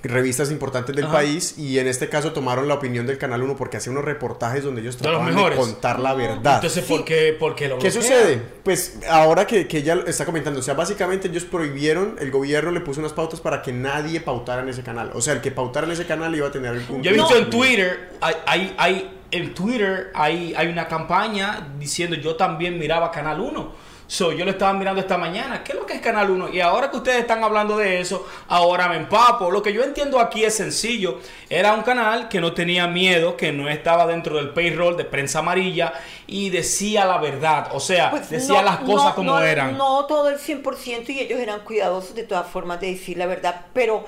[0.03, 1.13] revistas importantes del Ajá.
[1.13, 4.63] país, y en este caso tomaron la opinión del Canal 1 porque hacía unos reportajes
[4.63, 6.55] donde ellos trataban de, contar la verdad.
[6.55, 8.03] Entonces, ¿por qué, por qué lo ¿Qué bloquean?
[8.03, 8.41] sucede?
[8.63, 12.81] Pues ahora que, que ella está comentando, o sea, básicamente ellos prohibieron, el gobierno le
[12.81, 15.11] puso unas pautas para que nadie pautara en ese canal.
[15.13, 17.01] O sea, el que pautara en ese canal iba a tener algún...
[17.03, 22.17] Yo he visto en Twitter, hay, hay, hay- en Twitter hay, hay una campaña diciendo
[22.17, 23.90] yo también miraba Canal 1.
[24.11, 25.63] So, yo lo estaba mirando esta mañana.
[25.63, 26.49] ¿Qué es lo que es Canal 1?
[26.49, 29.49] Y ahora que ustedes están hablando de eso, ahora me empapo.
[29.49, 31.19] Lo que yo entiendo aquí es sencillo.
[31.49, 35.39] Era un canal que no tenía miedo, que no estaba dentro del payroll de prensa
[35.39, 35.93] amarilla
[36.27, 37.69] y decía la verdad.
[37.71, 39.77] O sea, Pues decía no- las cosas no- como no- eran.
[39.77, 43.67] No todo el 100% y ellos eran cuidadosos de todas formas de decir la verdad,
[43.73, 44.05] pero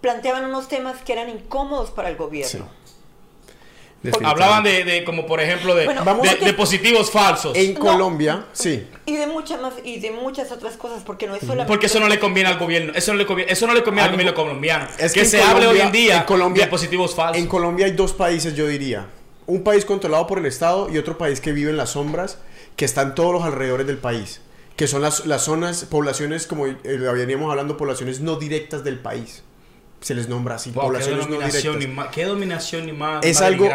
[0.00, 2.46] planteaban unos temas que eran incómodos para el gobierno.
[2.46, 2.79] Definitivamente.
[4.24, 7.56] Hablaban de, de, como por ejemplo, de, Bueno, vamos de- a que- de positivos falsos.
[7.56, 7.80] En No.
[7.80, 8.86] Colombia, sí.
[9.06, 12.00] Y de muchas más y de muchas otras cosas, porque no es solamente Porque eso
[12.00, 12.92] no le conviene al gobierno.
[12.94, 14.86] Eso no le conviene, eso no le conviene al gobierno colombiano.
[14.98, 17.36] Es que, se hable hoy Colombia- en día en Colombia- de positivos falsos.
[17.42, 19.06] En Colombia hay dos países, yo diría.
[19.46, 22.38] Un país controlado por el Estado y otro país que vive en las sombras,
[22.76, 24.40] que están todos los alrededores del país.
[24.76, 29.42] Que son las, las zonas, poblaciones, como eh, veníamos hablando, poblaciones no directas del país.
[30.00, 32.14] Se les nombra así, Wow, qué poblaciones no dominación, ni directas.
[32.14, 33.24] qué dominación ni más.
[33.24, 33.68] Es algo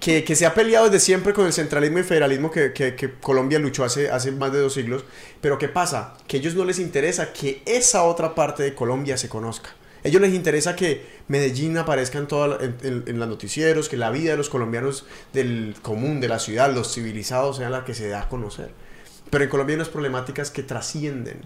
[0.00, 3.12] que, que se ha peleado desde siempre con el centralismo y federalismo que, que- que
[3.14, 5.04] Colombia luchó hace, hace más de dos siglos.
[5.40, 6.14] Pero ¿qué pasa?
[6.26, 9.70] Que a ellos no les interesa que esa otra parte de Colombia se conozca.
[10.04, 13.96] A ellos les interesa que Medellín aparezca en, toda en, en- en los noticieros, que
[13.96, 17.94] la vida de los colombianos del común, de la ciudad, los civilizados, sea la que
[17.94, 18.70] se da a conocer.
[19.30, 21.40] Pero en Colombia hay unas problemáticas que trascienden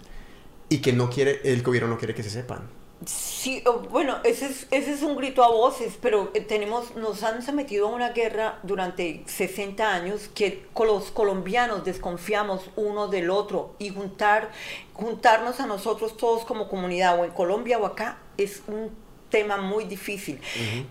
[0.71, 2.63] y que no quiere, el gobierno no quiere que se sepan.
[3.07, 7.23] Sí, o- bueno, ese es, ese es un grito a voces, pero eh, tenemos, nos
[7.23, 13.77] han sometido a una guerra durante 60 años que los colombianos desconfiamos uno del otro
[13.79, 14.51] y juntar,
[14.95, 18.91] juntarnos a nosotros todos como comunidad o en Colombia o acá es un
[19.31, 20.41] tema muy difícil.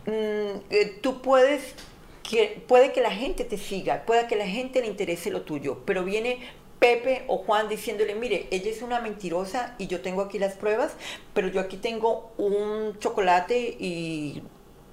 [0.06, 0.12] Mm,
[0.70, 1.74] eh, tú puedes
[2.24, 5.80] que puede que la gente te siga, puede que la gente le interese lo tuyo,
[5.86, 6.40] pero viene
[6.80, 10.94] Pepe o Juan diciéndole, mire, ella es una mentirosa y yo tengo aquí las pruebas,
[11.34, 14.44] pero yo aquí tengo un chocolate y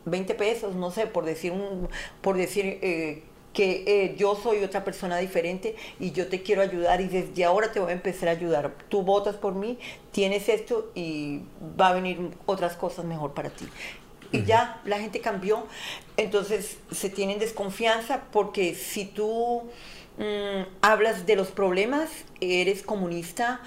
[0.07, 1.89] 20 pesos, no sé, por decir un,
[2.21, 7.01] por decir eh, que eh, yo soy otra persona diferente y yo te quiero ayudar
[7.01, 8.75] y desde ahora te voy a empezar a ayudar.
[8.89, 9.79] Tú votas por mí,
[10.11, 11.43] tienes esto y
[11.79, 13.67] va a venir otras cosas mejor para ti
[14.35, 15.67] y ya la gente cambió.
[16.17, 19.63] Entonces se tienen desconfianza porque si tú
[20.19, 23.61] mm, hablas de los problemas, eres comunista,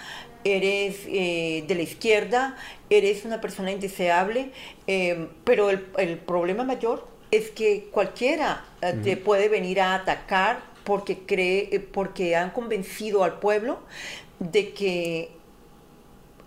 [0.44, 2.56] eres eh, de la izquierda,
[2.90, 4.52] eres una persona indeseable,
[4.88, 10.62] eh, pero el, el problema mayor es que cualquiera eh, te puede venir a atacar
[10.84, 13.80] porque cree, eh, porque han convencido al pueblo
[14.40, 15.32] de que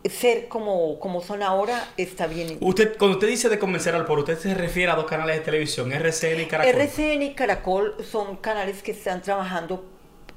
[0.08, 2.56] ser como, como son ahora está bien.
[2.60, 5.42] Usted, cuando usted dice de convencer al pueblo, usted se refiere a dos canales de
[5.42, 6.80] televisión, RCN y Caracol.
[6.80, 9.84] RCN y Caracol son canales que están trabajando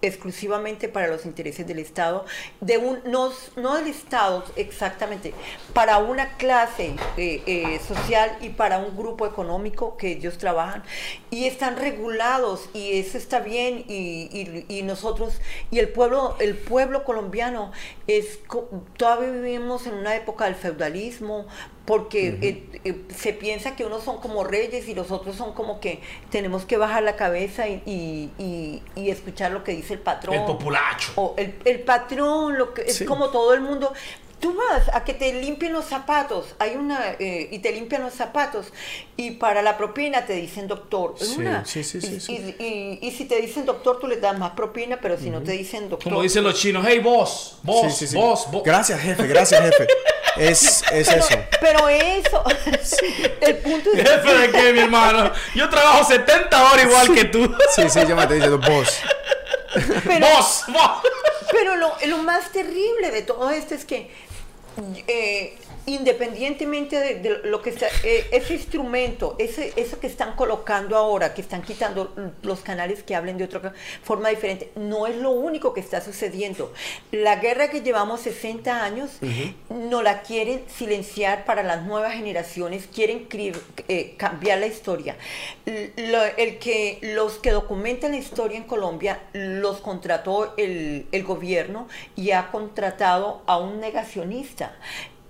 [0.03, 2.25] exclusivamente para los intereses del Estado,
[2.61, 5.33] de un, no, no del Estado exactamente,
[5.73, 10.83] para una clase eh, eh, social y para un grupo económico que ellos trabajan.
[11.31, 15.39] Y están regulados y eso está bien y, y- y nosotros
[15.71, 17.71] y el pueblo el pueblo colombiano
[18.07, 18.39] es
[18.97, 21.47] todavía vivimos en una época del feudalismo
[21.85, 25.81] porque eh, eh, se piensa que unos son como reyes y los otros son como
[25.81, 29.99] que tenemos que bajar la cabeza y, y- y- y escuchar lo que dice el
[29.99, 30.35] patrón.
[30.35, 31.11] El populacho.
[31.15, 33.91] O el, el patrón, lo que es como todo el mundo.
[34.43, 38.13] Tú vas a que te limpien los zapatos, hay una eh, y te limpian los
[38.13, 38.73] zapatos
[39.15, 41.15] y para la propina te dicen doctor.
[41.17, 42.55] Es Sí, una- sí, sí, sí, y, sí.
[42.59, 45.41] y- y- y si te dicen doctor, tú les das más propina, pero si no
[45.41, 48.15] te dicen doctor, Como dicen los chinos, hey boss, boss, Sí, sí, sí.
[48.17, 48.63] boss, boss.
[48.65, 49.87] Gracias, jefe, gracias, jefe.
[50.35, 51.35] Es, es pero, eso.
[51.61, 52.43] pero eso,
[53.41, 55.31] el punto es Jefe de qué, mi hermano.
[55.55, 57.45] Yo trabajo 70 horas igual que tú.
[57.73, 58.97] Sí, sí, yo me estoy diciendo boss.
[60.05, 60.91] pero, boss, boss.
[61.49, 64.09] Pero lo, lo más terrible de todo esto es que
[65.07, 65.53] eh,
[65.85, 71.33] independientemente de, de lo que está, eh, ese instrumento, ese, eso que están colocando ahora,
[71.33, 75.73] que están quitando los canales que hablen de otra forma diferente, no es lo único
[75.73, 76.71] que está sucediendo.
[77.11, 79.11] La guerra que llevamos 60 años
[79.69, 83.27] no la quieren silenciar para las nuevas generaciones, quieren
[83.87, 85.17] eh, cambiar la historia.
[85.65, 91.87] Lo- el que los que documentan la historia en Colombia los contrató el, el gobierno
[92.15, 94.77] y ha contratado a un negacionista.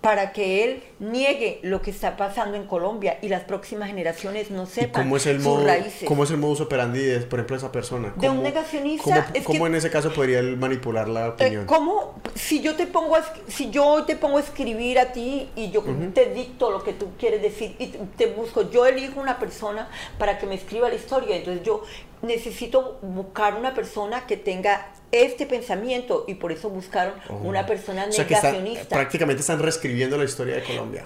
[0.03, 4.63] Para que él niegue lo que está pasando en Colombia y las próximas generaciones no
[4.63, 6.03] ¿Y sepan cómo es el sus modo, raíces.
[6.05, 8.13] cómo es el modus operandi de, por ejemplo, esa persona?
[8.17, 11.27] De un ¿Cómo- negacionista, ¿Cómo, es cómo que- en ese caso podría él manipular la
[11.27, 11.65] Eh, opinión?
[11.67, 12.15] ¿Cómo?
[12.35, 15.71] Si yo te pongo, a si yo hoy te pongo a escribir a ti y
[15.71, 15.81] yo
[16.13, 17.87] te dicto lo que tú quieres decir y
[18.17, 19.87] te busco, yo elijo una persona
[20.19, 21.81] para que me escriba la historia, entonces yo
[22.21, 28.11] necesito buscar una persona que tenga este pensamiento y por eso buscaron una persona o
[28.11, 28.95] sea que están- negacionista.
[28.95, 31.05] prácticamente están reescribiendo la historia de Colombia.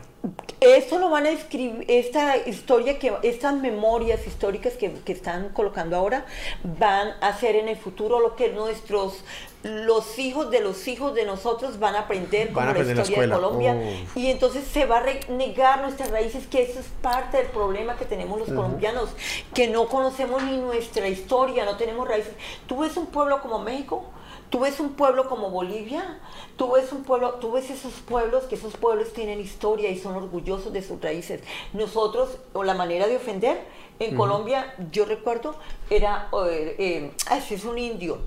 [0.60, 5.96] Esto lo van a escribir, esta historia, que estas memorias históricas que, que están colocando
[5.96, 6.26] ahora,
[6.64, 9.24] van a ser en el futuro lo que nuestros,
[9.64, 13.22] los hijos de los hijos de nosotros van a aprender Van a como la historia
[13.22, 13.30] de.
[13.30, 13.76] Colombia.
[13.76, 14.20] Oh.
[14.20, 18.06] Y entonces se va a negar nuestras raíces, que eso es parte del problema que
[18.06, 19.10] tenemos los colombianos,
[19.54, 22.34] que no conocemos ni nuestra historia, no tenemos raíces.
[22.68, 24.04] Tú ves un pueblo como México,
[24.50, 26.20] Tú ves un pueblo como Bolivia,
[26.56, 30.16] tú ves un pueblo, tú ves esos pueblos, que esos pueblos tienen historia y son
[30.16, 31.42] orgullosos de sus raíces.
[31.74, 33.62] Nosotros, o la manera de ofender,
[34.00, 35.56] en Colombia, yo recuerdo,
[35.90, 38.20] era, eh, eh, "Ah, ese es un indio.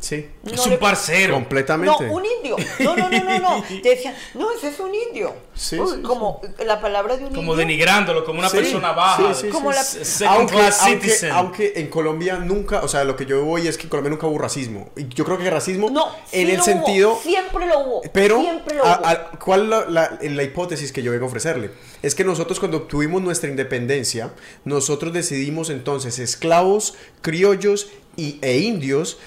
[0.00, 0.28] Sí.
[0.44, 1.34] No es un le- parcero.
[1.34, 2.06] Completamente.
[2.06, 2.54] No, un indio.
[2.78, 3.64] No, no, no, no, no.
[3.82, 5.34] Te decían, no, ese es un indio.
[5.54, 7.56] Sí, Uy, sí, como la palabra de un Como indio.
[7.56, 9.34] denigrándolo, como una Sí, persona baja.
[9.34, 11.30] sí, sí, Como la- second Aunque, class aunque, citizen.
[11.32, 14.28] aunque en Colombia nunca, o sea, lo que yo voy es que en Colombia nunca
[14.28, 14.88] hubo racismo.
[14.96, 17.12] Y yo creo que racismo No, en sí el lo sentido...
[17.14, 18.02] hubo, siempre lo hubo.
[18.12, 18.90] Pero, siempre lo hubo.
[18.90, 21.72] a- ¿cuál es la, la- la hipótesis que yo vengo a ofrecerle?
[22.02, 24.30] Es que nosotros cuando obtuvimos nuestra independencia,
[24.64, 29.18] nosotros decidimos entonces, esclavos, criollos y, e indios,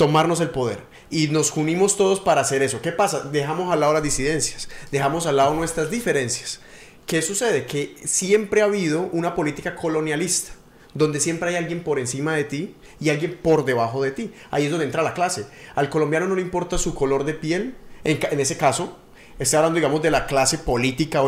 [0.00, 0.78] tomarnos el poder.
[1.10, 2.80] Y nos unimos todos para hacer eso.
[2.80, 3.20] ¿Qué pasa?
[3.20, 6.62] Dejamos al lado las disidencias, dejamos al lado nuestras diferencias.
[7.04, 7.66] ¿Qué sucede?
[7.66, 10.52] Que siempre ha habido una política colonialista,
[10.94, 14.32] donde siempre hay alguien por encima de ti y alguien por debajo de ti.
[14.50, 15.44] Ahí es donde entra la clase.
[15.74, 18.96] Al colombiano no le importa su color de piel, en, en ese caso,
[19.38, 21.20] estoy hablando, digamos, de la clase política,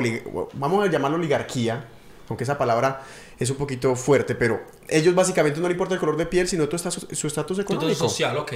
[0.54, 1.88] vamos a llamarlo oligarquía,
[2.30, 3.02] aunque esa palabra
[3.42, 6.68] es un poquito fuerte, pero ellos básicamente no le importa el color de piel, sino
[6.68, 8.08] tu estatus- su estatus económico.
[8.08, 8.52] Social, ok.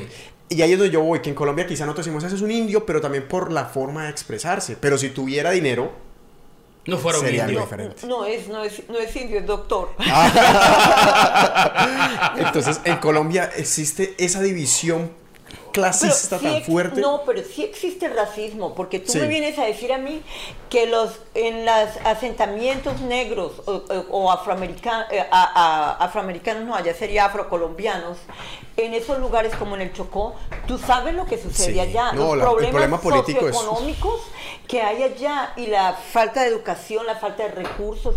[0.49, 2.51] Y ahí es donde yo voy, que en Colombia quizá nosotros decimos, ese es un
[2.51, 4.77] indio, pero también por la forma de expresarse.
[4.81, 5.92] Pero si tuviera dinero,
[6.87, 7.61] No fuera un Sería indio.
[7.62, 8.07] diferente.
[8.07, 9.90] No es, no es, no es indio, es doctor.
[12.37, 15.11] entonces en Colombia existe esa división
[15.81, 17.01] clasista sí tan fuerte.
[17.01, 19.19] No, pero sí existe racismo, porque tú Sí.
[19.19, 20.23] me vienes a decir a mí
[20.71, 28.19] que los en los asentamientos negros o, o- o afroamericanos, afroamericanos no, allá sería afrocolombianos,
[28.77, 30.35] en esos lugares como en el Chocó,
[30.67, 31.81] tú sabes lo que sucede Sí.
[31.81, 34.21] allá, No, los la- problemas problema político es- socioeconómicos
[34.69, 38.17] que hay allá y la falta de educación, la falta de recursos.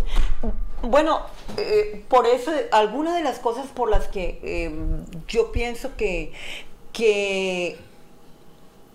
[0.82, 1.20] Bueno,
[1.58, 4.74] eh, por eso algunas de las cosas por las que eh,
[5.28, 6.32] yo pienso que,
[6.92, 7.78] que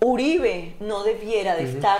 [0.01, 1.99] Uribe no debiera de estar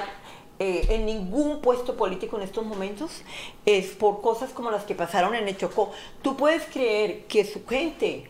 [0.60, 3.24] eh, en ningún puesto político en estos momentos
[3.66, 5.92] es por cosas como las que pasaron en el Chocó.
[6.22, 8.26] Tú puedes creer que su gente,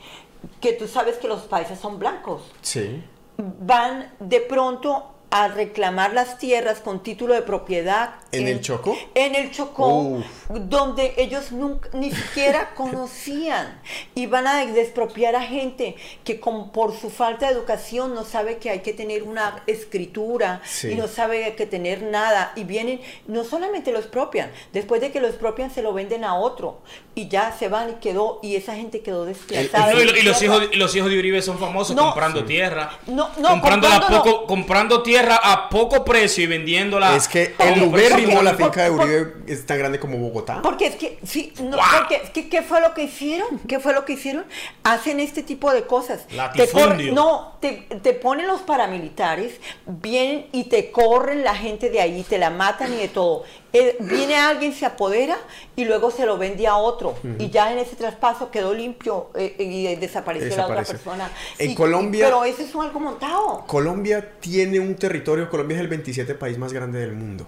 [0.61, 3.03] que tú sabes que los países son blancos, Sí.
[3.37, 8.15] van de pronto a reclamar las tierras con título de propiedad.
[8.41, 8.97] ¿En el Chocó?
[9.13, 10.25] En el Chocó, Uf.
[10.49, 13.79] donde ellos nunca, ni siquiera conocían.
[14.15, 18.57] Y van a despropiar a gente que con, por su falta de educación no sabe
[18.57, 20.91] que hay que tener una escritura Sí.
[20.91, 22.51] y no sabe que tener nada.
[22.55, 26.35] Y vienen, no solamente lo expropian, después de que lo expropian se lo venden a
[26.35, 26.79] otro.
[27.15, 29.93] Y ya se van y quedó, y esa gente quedó desplazada.
[29.93, 32.03] Y, lo- y los hijos, y los hijos de Uribe son famosos No.
[32.07, 32.99] comprando tierra.
[33.07, 34.07] No, no, a comprando no.
[34.07, 37.15] poco, comprando tierra a poco precio y vendiéndola.
[37.15, 37.91] Es que a el un
[38.25, 40.61] ubérrimo, la finca de por- Uribe es tan grande como Bogotá.
[40.61, 43.59] Porque es que, sí, no, porque es que, ¿qué fue lo que hicieron?
[43.67, 44.45] ¿Qué fue lo que hicieron?
[44.83, 46.25] Hacen este tipo de cosas.
[46.53, 52.01] Te corren- no, te, te ponen los paramilitares, vienen y te corren la gente de
[52.01, 53.43] ahí, te la matan y de todo.
[53.73, 55.35] Eh, viene alguien, se apodera
[55.75, 57.15] y luego se lo vende a otro.
[57.39, 61.29] Y ya en ese traspaso quedó limpio eh, y desapareció la otra persona.
[61.59, 63.65] En Y- Colombia- Pero ese es algo montado.
[63.67, 67.47] Colombia tiene un territorio, Colombia es el 27 país más grande del mundo.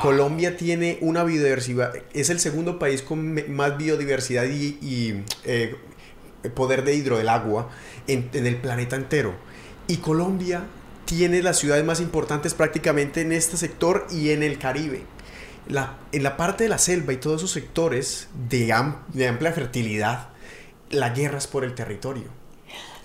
[0.00, 5.76] Colombia tiene una biodiversidad, es el segundo país con más biodiversidad y, eh,
[6.54, 7.70] poder de hidro del agua
[8.06, 9.34] en, el planeta entero.
[9.86, 10.64] Y Colombia
[11.04, 15.02] tiene las ciudades más importantes prácticamente en este sector y en el Caribe.
[16.12, 18.72] En la parte de la selva y todos esos sectores de,
[19.12, 20.28] de amplia fertilidad,
[20.90, 22.35] la guerra es por el territorio.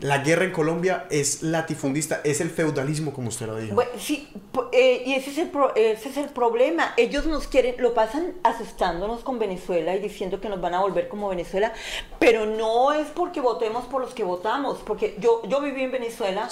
[0.01, 3.75] La guerra en Colombia es latifundista, es el feudalismo, como usted lo dijo.
[3.75, 4.33] Bueno, sí,
[4.71, 6.93] eh, y ese es, el ese es el problema.
[6.97, 11.07] Ellos nos quieren, lo pasan asustándonos con Venezuela y diciendo que nos van a volver
[11.07, 11.71] como Venezuela,
[12.17, 16.49] pero no es porque votemos por los que votamos, porque yo, yo viví en Venezuela.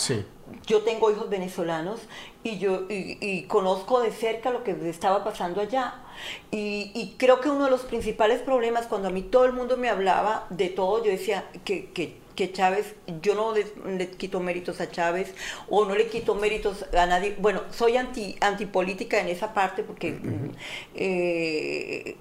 [0.66, 2.00] Yo tengo hijos venezolanos
[2.44, 6.02] y yo y, conozco de cerca lo que estaba pasando allá.
[6.50, 9.78] Y, y, creo que uno de los principales problemas, cuando a mí todo el mundo
[9.78, 14.80] me hablaba de todo, yo decía que, que que Chávez, yo no le, quito méritos
[14.80, 15.34] a Chávez
[15.68, 17.36] o no le quito méritos a nadie.
[17.38, 20.18] Bueno, soy anti antipolítica en esa parte porque
[20.96, 22.16] eh,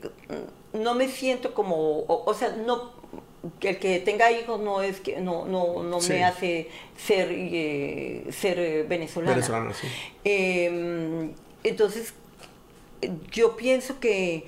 [0.73, 2.91] no me siento como, o, sea, no
[3.61, 8.89] el que tenga hijos no es que no no, no me hace ser eh, ser
[8.89, 9.73] venezolana.
[9.73, 9.87] sí.
[10.25, 12.13] Em, entonces
[13.31, 14.47] yo pienso que,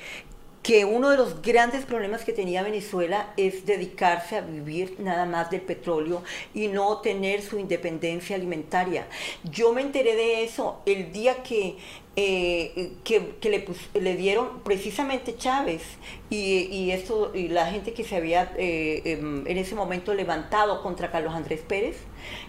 [0.62, 5.50] que uno de los grandes problemas que tenía Venezuela es dedicarse a vivir nada más
[5.50, 9.06] del petróleo y no tener su independencia alimentaria.
[9.44, 11.76] Yo me enteré de eso el día que,
[12.16, 13.64] eh, que, le,
[14.00, 15.82] le, dieron precisamente Chávez
[16.28, 20.82] y, y, esto, y la gente que se había eh, em, en ese momento levantado
[20.82, 21.96] contra Carlos Andrés Pérez,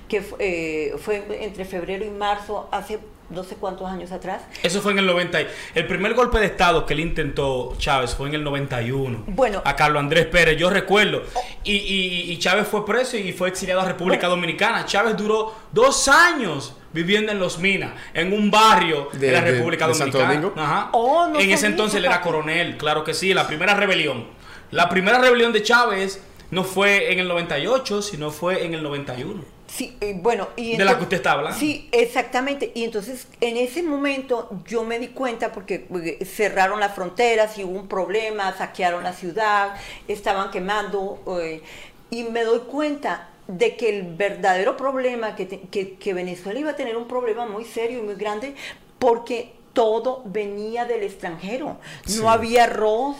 [0.10, 3.00] que eh, fue entre febrero y marzo hace
[3.32, 4.44] no sé cuántos años atrás.
[4.62, 5.40] Eso fue en el 90.
[5.74, 9.24] El primer golpe de Estado que él intentó Chávez fue en el 91.
[9.28, 9.62] Bueno.
[9.66, 11.24] A Carlos Andrés Pérez, yo recuerdo.
[11.64, 14.86] Y, y, Chávez fue preso y fue exiliado a República Dominicana.
[14.86, 20.52] Chávez duró dos años viviendo en Los Minas, en un barrio de, la República Dominicana.
[20.58, 20.90] Ajá.
[20.92, 24.28] Oh, en ese entonces él era coronel, claro que sí, la primera rebelión.
[24.72, 29.61] La primera rebelión de Chávez no fue en el 98, sino fue en el 91.
[29.72, 31.58] Sí, eh, bueno, y de la que usted está hablando.
[31.58, 32.74] Sí, exactamente.
[32.76, 37.64] Y entonces en ese momento yo me di cuenta porque eh, cerraron las fronteras y
[37.64, 39.76] hubo un problema, saquearon la ciudad,
[40.10, 41.62] estaban quemando eh,
[42.10, 46.98] y me doy cuenta de que el verdadero problema, que, que Venezuela iba a tener
[46.98, 48.56] un problema muy serio y muy grande
[49.00, 51.78] porque todo venía del extranjero.
[52.18, 53.16] No había arroz,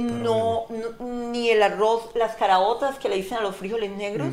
[0.00, 0.66] no,
[1.00, 4.28] ni el arroz, las caraotas que le dicen a los frijoles negros,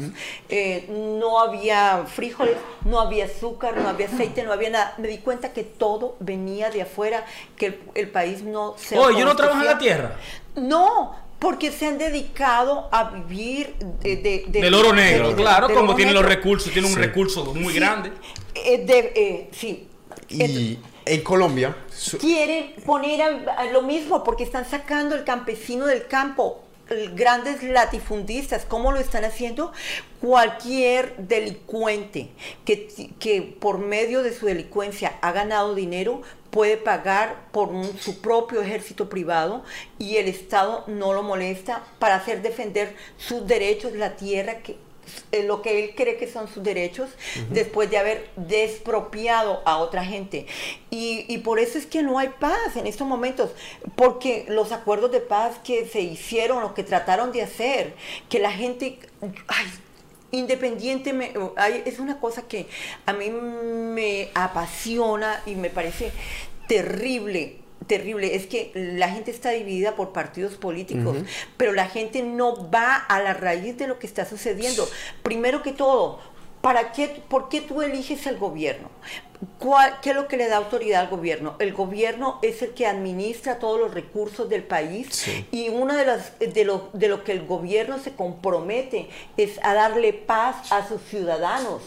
[0.49, 0.85] eh,
[1.19, 4.95] no había frijoles, no había azúcar, no había aceite, no había nada.
[4.97, 7.25] Me di cuenta que todo venía de afuera,
[7.57, 8.97] que el, país no se...
[8.97, 10.15] Oh, ¿yo no trabajo en la tierra?
[10.55, 16.25] No, porque se han dedicado a vivir de, del oro negro, claro, como tienen los
[16.25, 18.11] recursos, tienen un recurso muy grande.
[18.55, 19.87] Eh, eh, sí.
[20.29, 21.75] Y en Colombia.
[22.19, 26.61] Quieren poner lo mismo porque están sacando el campesino del campo.
[27.15, 29.73] Grandes latifundistas, ¿cómo lo están haciendo?
[30.21, 32.29] Cualquier delincuente
[32.63, 32.87] que,
[33.17, 39.09] que por medio de su delincuencia ha ganado dinero puede pagar por su propio ejército
[39.09, 39.63] privado
[39.97, 44.77] y el Estado no lo molesta para hacer defender sus derechos, la tierra que
[45.43, 47.09] lo que él cree que son sus derechos
[47.49, 50.45] después de haber despropiado a otra gente.
[50.89, 53.51] Y, por eso es que no hay paz en estos momentos,
[53.95, 57.93] porque los acuerdos de paz que se hicieron o que trataron de hacer,
[58.29, 58.99] que la gente...
[59.47, 59.65] Ay,
[60.31, 61.39] independientemente,
[61.85, 62.67] es una cosa que
[63.05, 66.11] a mí me apasiona y me parece
[66.67, 71.17] terrible terrible es que la gente está dividida por partidos políticos,
[71.57, 74.87] pero la gente no va a la raíz de lo que está sucediendo.
[75.23, 76.19] Primero que todo,
[76.61, 78.89] ¿para qué, ¿por qué tú eliges el gobierno?
[80.01, 81.55] ¿Qué es lo que le da autoridad al gobierno?
[81.59, 86.37] El gobierno es el que administra todos los recursos del país y una de las
[86.39, 91.01] de lo, de lo que el gobierno se compromete es a darle paz a sus
[91.01, 91.81] ciudadanos.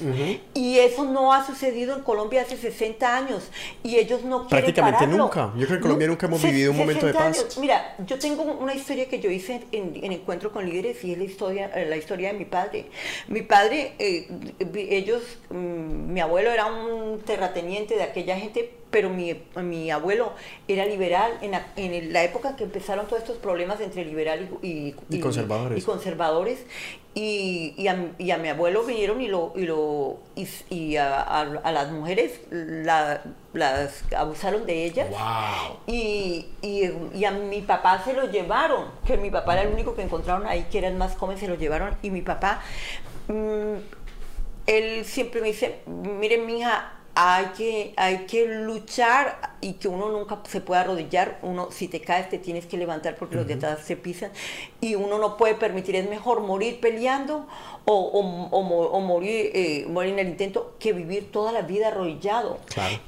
[0.55, 3.49] Y eso no ha sucedido en Colombia hace 60 años
[3.83, 5.53] y ellos no quieren Prácticamente nunca.
[5.57, 7.59] Yo creo que en Colombia nunca hemos vivido un momento de paz.
[7.59, 11.25] Mira, yo tengo una historia que yo hice en, Encuentro con Líderes y es la
[11.25, 12.87] historia, la historia de mi padre.
[13.29, 14.27] Mi padre, eh,
[14.75, 20.33] ellos, mm, mi abuelo era un terrateniente de aquella gente, pero mi, mi abuelo
[20.67, 24.97] era liberal en la, en la, época que empezaron todos estos problemas entre liberal y,
[25.09, 25.79] y, conservadores.
[25.79, 26.67] Y, conservadores.
[27.15, 34.67] Y, a, mi abuelo vinieron y lo y lo y, a, las mujeres las abusaron
[34.67, 35.09] de ellas.
[35.87, 36.47] Y,
[37.25, 40.67] a mi papá se lo llevaron, que mi papá era el único que encontraron ahí
[40.73, 41.97] que era el más joven, se lo llevaron.
[42.03, 42.63] Y mi papá,
[43.29, 43.75] mm,
[44.67, 50.39] él siempre me dice, miren, mija, hay que, hay que luchar y que uno nunca
[50.49, 51.41] se puede arrodillar.
[51.43, 54.31] Uno, si te caes, te tienes que levantar porque los de atrás se pisan.
[54.81, 57.49] Y uno no puede permitir, es mejor morir peleando
[57.87, 58.23] o,
[59.01, 62.61] morir, eh, morir en el intento que vivir toda la vida arrodillado.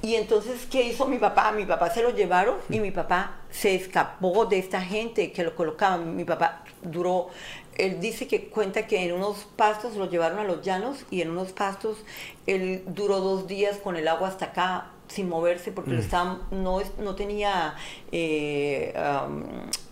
[0.02, 1.52] Y entonces, ¿qué hizo mi papá?
[1.52, 5.54] Mi papá se lo llevaron y mi papá se escapó de esta gente que lo
[5.54, 6.16] colocaban.
[6.16, 7.28] Mi papá duró
[7.86, 11.30] él dice que cuenta que en unos pastos lo llevaron a los llanos y en
[11.30, 11.98] unos pastos
[12.46, 16.80] él duró dos días con el agua hasta acá sin moverse porque lo estaban, no,
[16.98, 17.74] no tenía
[18.12, 19.42] eh, um,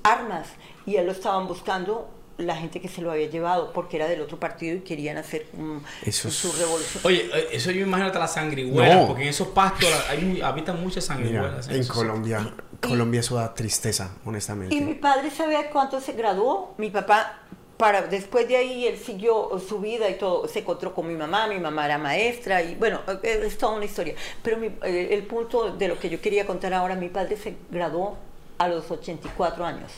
[0.02, 0.46] armas
[0.86, 4.20] y él lo estaban buscando la gente que se lo había llevado porque era del
[4.20, 7.02] otro partido y querían hacer um, Eso es- su revolución.
[7.04, 9.06] Oye, eh, eso yo me imagino hasta la sanguijuela, No.
[9.08, 11.68] porque en esos pastos hay, habitan muchas Mira, sanguijuelas.
[11.68, 14.72] en esos- Colombia, Colombia eso da tristeza, honestamente.
[14.72, 16.74] Y mi padre sabía cuánto se graduó.
[16.78, 17.40] Mi papá,
[17.78, 20.46] para después de ahí, él siguió su vida y todo.
[20.48, 23.84] Se encontró con mi mamá, mi mamá era maestra y bueno, eh, es toda una
[23.86, 24.14] historia.
[24.42, 27.54] Pero mi- eh, el punto de lo que yo quería contar ahora, mi padre se
[27.70, 28.16] graduó
[28.58, 29.90] a los 84 años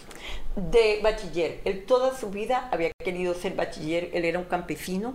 [0.56, 1.60] de bachiller.
[1.64, 5.14] Él toda su vida había querido ser bachiller, él era un campesino.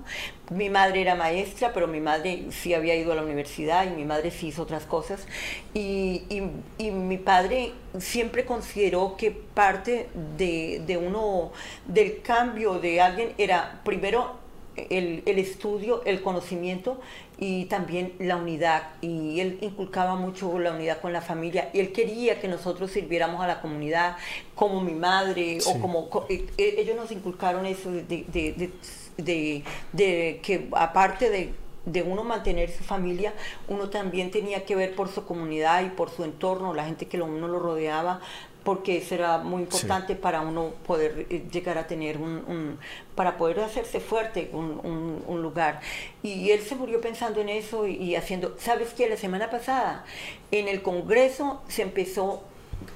[0.50, 4.06] Mi madre era maestra, pero mi madre sí había ido a la universidad y mi
[4.06, 5.26] madre sí hizo otras cosas.
[5.74, 11.52] Y, y- y mi padre siempre consideró que parte de, de uno,
[11.86, 14.44] del cambio de alguien era primero
[14.90, 17.00] el, el estudio, el conocimiento
[17.38, 18.84] y también la unidad.
[19.02, 21.70] Y él inculcaba mucho la unidad con la familia.
[21.74, 24.16] Y él quería que nosotros sirviéramos a la comunidad
[24.56, 25.70] como mi madre Sí.
[25.70, 26.10] o como...
[26.10, 28.72] co- eh, eh, ellos nos inculcaron eso de, de- de-
[29.18, 29.64] de-
[29.94, 31.54] de que aparte de
[31.86, 33.32] de uno mantener su familia,
[33.68, 37.16] uno también tenía que ver por su comunidad y por su entorno, la gente que
[37.16, 38.22] lo- uno lo rodeaba,
[38.66, 42.80] porque eso era muy importante para uno poder eh, llegar a tener un, un-
[43.16, 45.80] para poder hacerse fuerte un, un- un lugar.
[46.24, 49.08] Y él se murió pensando en eso y, y haciendo, ¿sabes qué?
[49.08, 50.04] La semana pasada
[50.52, 52.44] en el Congreso se empezó,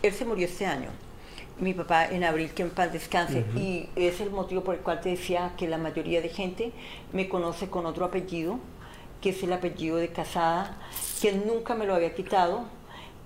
[0.01, 0.89] él se murió este año.
[1.59, 5.01] Mi papá en abril, que en paz descanse, y es el motivo por el cual
[5.01, 6.71] te decía que la mayoría de gente
[7.13, 8.59] me conoce con otro apellido,
[9.21, 10.77] que es el apellido de casada,
[11.21, 12.63] que nunca me lo había quitado.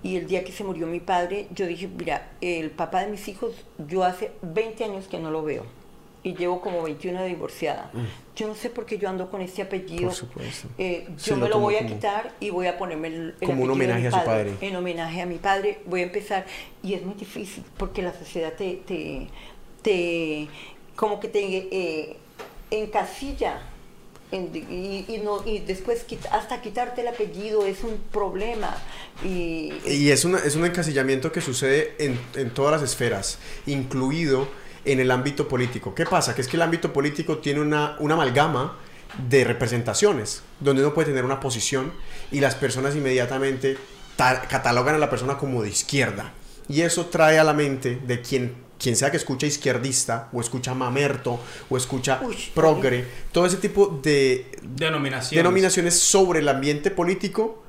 [0.04, 3.26] Y el día que se murió mi padre, yo dije, mira, el papá de mis
[3.26, 3.54] hijos,
[3.88, 5.64] yo hace 20 años que no lo veo.
[6.22, 7.90] Y llevo como 21 de divorciada.
[8.36, 10.04] Yo no sé por qué yo ando con este apellido.
[10.04, 10.68] Por supuesto.
[10.78, 13.62] Eh, yo me lo voy a como- quitar y voy a ponerme el, el Como
[13.64, 14.52] un apellido de homenaje mi a su padre.
[14.60, 16.46] En homenaje a mi padre voy a empezar.
[16.82, 19.26] Y es muy difícil porque la sociedad te, te,
[19.82, 20.48] te
[20.96, 21.40] como que te
[21.70, 22.16] eh,
[22.70, 23.60] encasilla.
[24.42, 28.76] Y, y no, y después hasta quitarte el apellido es un problema.
[29.24, 34.48] Y, Y es, una- es un encasillamiento que sucede en, en todas las esferas, incluido
[34.84, 35.94] en el ámbito político.
[35.94, 36.34] ¿Qué pasa?
[36.34, 38.78] Que es que el ámbito político tiene una, una amalgama
[39.28, 41.92] de representaciones, donde uno puede tener una posición
[42.32, 43.76] y las personas inmediatamente
[44.16, 46.32] ta- catalogan a la persona como de izquierda.
[46.68, 48.54] Y eso trae a la mente de quien,
[48.84, 53.98] quien sea que escucha izquierdista, o escucha mamerto, o escucha Uy, progre, todo ese tipo
[54.02, 55.34] de, Denominaciones.
[55.34, 57.62] denominaciones sobre el ambiente político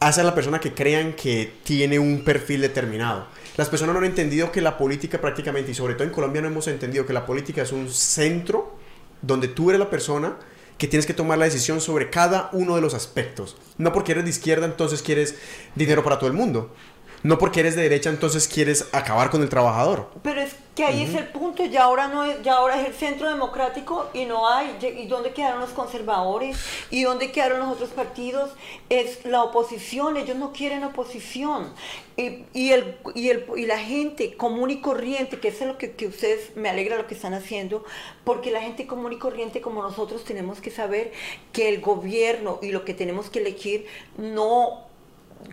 [0.00, 3.26] hace a la persona que crean que tiene un perfil determinado.
[3.58, 6.48] Las personas no han entendido que la política prácticamente, y sobre todo en Colombia no
[6.48, 8.74] hemos entendido que la política es un centro
[9.20, 10.38] donde tú eres la persona
[10.78, 13.58] que tienes que tomar la decisión sobre cada uno de los aspectos.
[13.76, 15.34] No porque eres de izquierda entonces quieres
[15.74, 16.74] dinero para todo el mundo.
[17.24, 20.10] No porque eres de derecha entonces quieres acabar con el trabajador.
[20.22, 22.92] Pero es que ahí es el punto, ya ahora no es, ya ahora es el
[22.92, 26.58] centro democrático y no hay, ¿y dónde quedaron los conservadores?
[26.90, 28.50] ¿Y dónde quedaron los otros partidos?
[28.90, 31.72] Es la oposición, ellos no quieren oposición.
[32.18, 35.78] Y, y el, y, el, y la gente común y corriente, que eso es lo
[35.78, 37.86] que, que ustedes, me alegra lo que están haciendo,
[38.24, 41.10] porque la gente común y corriente como nosotros tenemos que saber
[41.54, 43.86] que el gobierno y lo que tenemos que elegir
[44.18, 44.92] no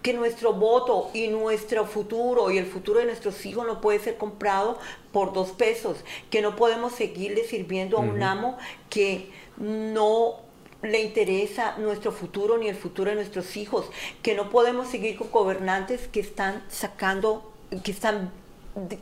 [0.01, 4.17] que nuestro voto y nuestro futuro y el futuro de nuestros hijos no puede ser
[4.17, 4.77] comprado
[5.11, 5.97] por dos pesos,
[6.29, 8.57] que no podemos seguirle sirviendo a un amo
[8.89, 10.35] que no
[10.81, 13.85] le interesa nuestro futuro ni el futuro de nuestros hijos,
[14.23, 17.51] que no podemos seguir con gobernantes que están sacando,
[17.83, 18.31] que están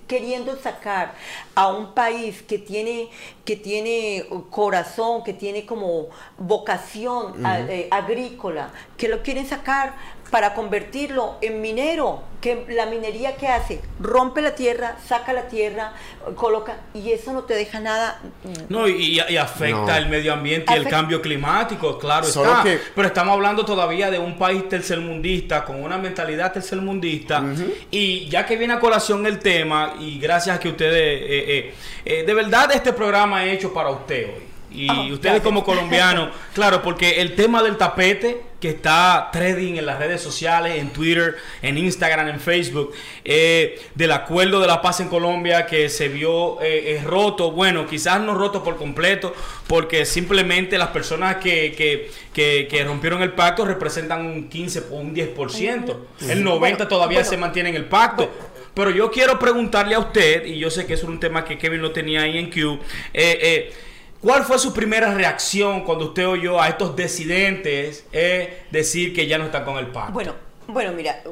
[0.07, 1.13] queriendo sacar
[1.53, 3.09] a un país que tiene
[3.45, 6.07] que tiene corazón, que tiene como
[6.39, 9.95] vocación a- eh, agrícola, que lo quieren sacar
[10.29, 15.91] para convertirlo en minero, que la minería que hace, rompe la tierra, saca la tierra,
[16.35, 18.21] coloca y eso no te deja nada.
[18.69, 19.95] No, y, y afecta No.
[19.97, 22.63] el medio ambiente y el cambio climático, claro Solo está.
[22.63, 27.43] que- Pero estamos hablando todavía de un país tercermundista, con una mentalidad tercermundista.
[27.91, 31.25] Y ya que viene a colación el tema, y gracias a que ustedes, eh,
[31.57, 31.73] eh,
[32.05, 34.48] eh, de verdad este programa es hecho para usted hoy.
[34.71, 35.41] Y Ah, ustedes gracias.
[35.43, 40.75] como colombianos, claro, porque el tema del tapete que está trading en las redes sociales,
[40.77, 42.93] en Twitter, en Instagram, en Facebook,
[43.23, 48.19] eh, del acuerdo de la paz en Colombia que se vio eh, roto, bueno, quizás
[48.21, 49.33] no roto por completo,
[49.65, 54.95] porque simplemente las personas que, que, que, que rompieron el pacto representan un 15 o
[54.97, 55.95] un 10%.
[56.27, 57.29] El 90% Bueno, todavía bueno.
[57.29, 58.29] se mantiene en el pacto.
[58.73, 61.81] Pero yo quiero preguntarle a usted, y yo sé que es un tema que Kevin
[61.81, 62.79] lo tenía ahí en Q,
[63.13, 63.73] eh, eh,
[64.21, 69.37] ¿cuál fue su primera reacción cuando usted oyó a estos decidentes eh, decir que ya
[69.37, 70.13] no están con el pacto?
[70.13, 70.33] Bueno,
[70.67, 71.23] Bueno, mira,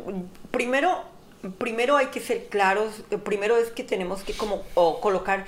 [0.50, 1.04] primero,
[1.60, 4.64] primero hay que ser claros, primero es que tenemos que como
[5.00, 5.46] colocar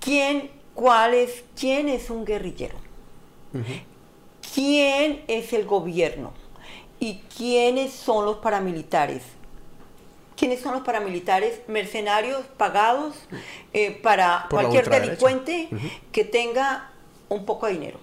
[0.00, 2.76] quién, cuál es, quién es un guerrillero,
[4.54, 6.32] quién es el gobierno
[6.98, 9.22] y quiénes son los paramilitares.
[10.36, 11.60] ¿Quiénes son los paramilitares?
[11.68, 13.14] Mercenarios pagados
[13.72, 15.68] eh, para Por cualquier delincuente
[16.12, 16.90] que tenga
[17.28, 17.98] un poco de dinero.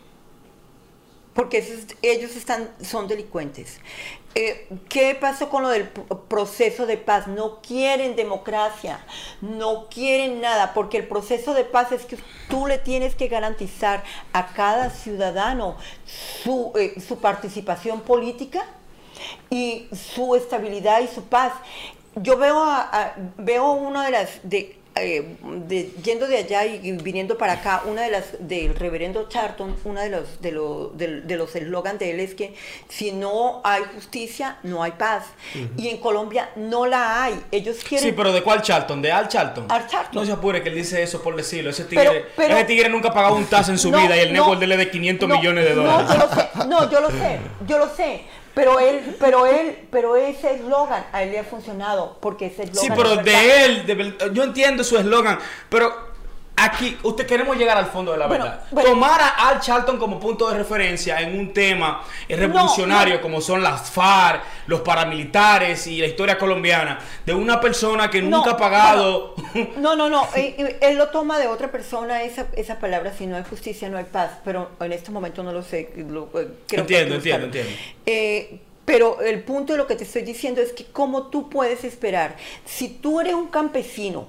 [1.33, 3.79] Porque esos- ellos están, son delincuentes.
[4.35, 7.27] Eh, ¿Qué pasó con lo del proceso de paz?
[7.27, 9.05] No quieren democracia,
[9.41, 12.17] no quieren nada, porque el proceso de paz es que
[12.49, 14.03] tú le tienes que garantizar
[14.33, 15.75] a cada ciudadano
[16.43, 18.65] su, eh, su participación política
[19.49, 21.53] y su estabilidad y su paz.
[22.15, 26.81] Yo veo, a- a- veo una de las, de, eh, de- yendo de allá y,
[26.85, 30.97] y viniendo para acá, una de las, del reverendo Charlton, una de los, de, los
[30.97, 32.53] de, de los eslogans de él es que
[32.89, 35.23] si no hay justicia, no hay paz.
[35.77, 37.39] Y en Colombia no la hay.
[37.51, 38.09] Ellos quieren...
[38.09, 39.01] Sí, pero ¿de cuál Charlton?
[39.01, 39.71] ¿De Al Charlton?
[39.71, 40.15] Al Charlton.
[40.15, 41.69] No se apure que él dice eso por decirlo.
[41.69, 44.17] Ese tigre, Pero- pero- ese tigre nunca ha pagado un tax en su No, vida
[44.17, 46.09] y el no, network de él es de 500 no, millones de dólares.
[46.09, 48.21] No, yo lo sé, no, yo lo sé, yo lo sé.
[48.53, 52.81] Pero él, pero él, pero ese eslogan a él le ha funcionado porque ese eslogan.
[52.81, 55.39] Sí, pero de él, de yo entiendo su eslogan,
[55.69, 56.10] pero
[56.65, 58.63] aquí usted queremos llegar al fondo de la Bueno, verdad.
[58.71, 58.89] bueno.
[58.89, 63.21] Tomar a Al Charlton como punto de referencia en un tema eh, revolucionario no.
[63.21, 68.37] como son las FARC, los paramilitares y la historia colombiana, de una persona que No,
[68.37, 69.35] nunca ha pagado.
[69.77, 70.23] No, no, no.
[70.35, 73.11] eh, eh, Él lo toma de otra persona esa, esa palabra.
[73.17, 74.31] Si no hay justicia, no hay paz.
[74.45, 75.91] Pero en este momento no lo sé.
[75.97, 77.71] lo- creo Entiendo, que entiendo, entiendo.
[78.05, 81.83] Eh, pero el punto de lo que te estoy diciendo es que cómo tú puedes
[81.83, 82.35] esperar.
[82.65, 84.27] Si tú eres un campesino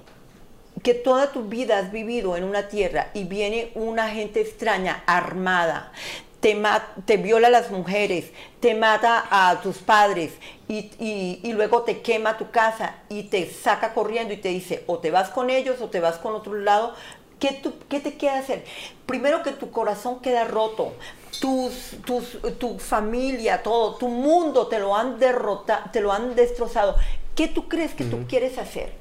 [0.82, 5.92] que toda tu vida has vivido en una tierra y viene una gente extraña, armada,
[6.40, 6.60] te,
[7.04, 10.32] te viola a las mujeres, te mata a tus padres
[10.68, 14.82] y, y- y luego te quema tu casa y te saca corriendo y te dice
[14.88, 16.94] o te vas con ellos o te vas con otro lado,
[17.38, 18.64] ¿qué, tú- qué te queda hacer?
[19.06, 20.94] Primero que tu corazón queda roto.
[21.40, 26.94] Tus, tus- tu familia, todo, tu mundo te lo han derrotado, te lo han destrozado.
[27.34, 28.92] ¿Qué tú crees que tú quieres hacer?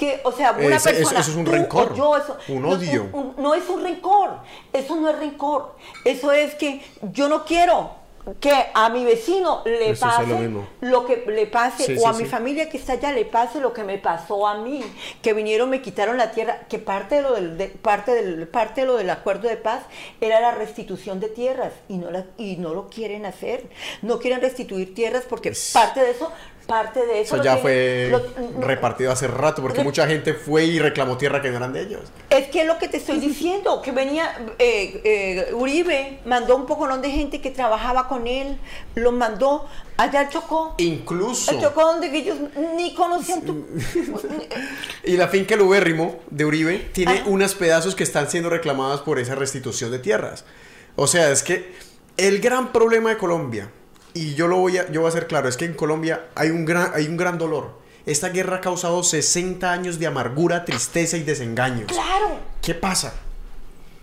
[0.00, 1.20] Que, o sea, una persona.
[1.20, 3.06] eso es un tú rencor, yo, eso- un no, odio.
[3.12, 4.38] un- no es un rencor,
[4.72, 5.76] eso no es rencor.
[6.06, 6.80] Eso es que
[7.12, 8.00] yo no quiero
[8.38, 10.50] que a mi vecino le Eso pase
[10.82, 12.26] lo que le pase Sí, o a mi sí.
[12.26, 14.82] familia que está allá le pase lo que me pasó a mí,
[15.22, 18.82] que vinieron me quitaron la tierra, que parte de lo del de- parte del parte
[18.82, 19.82] de lo del acuerdo de paz
[20.20, 23.68] era la restitución de tierras y no la, y no lo quieren hacer.
[24.02, 26.30] No quieren restituir tierras porque parte de eso
[26.70, 30.64] parte de eso Eso lo ya fue lo- repartido hace rato porque mucha gente fue
[30.64, 32.02] y reclamó tierra que no eran de ellos.
[32.30, 36.66] Es que es lo que te estoy diciendo, que venía, eh, eh, Uribe mandó un
[36.66, 38.58] poco de gente que trabajaba con él,
[38.94, 40.74] los mandó allá al Chocó.
[40.78, 41.50] Incluso.
[41.52, 42.38] El Chocó donde ellos
[42.76, 43.66] ni conocían tu...
[45.04, 47.22] Y la finca El Ubérrimo de Uribe tiene Ajá.
[47.26, 50.44] unos pedazos que están siendo reclamados por esa restitución de tierras.
[50.96, 51.72] O sea, es que
[52.16, 53.70] el gran problema de Colombia,
[54.14, 56.50] y yo lo voy a, yo voy a ser claro, es que en Colombia hay
[56.50, 57.78] un gran, hay un gran dolor.
[58.06, 61.86] Esta guerra ha causado 60 años de amargura, tristeza y desengaños.
[61.92, 62.38] Claro.
[62.62, 63.12] ¿Qué pasa?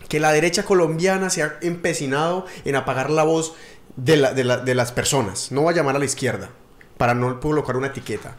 [0.07, 3.53] Que la derecha colombiana se ha empecinado en apagar la voz
[3.95, 5.51] de, la- de la- de las personas.
[5.51, 6.49] No va a llamar a la izquierda,
[6.97, 8.35] para no colocar una etiqueta.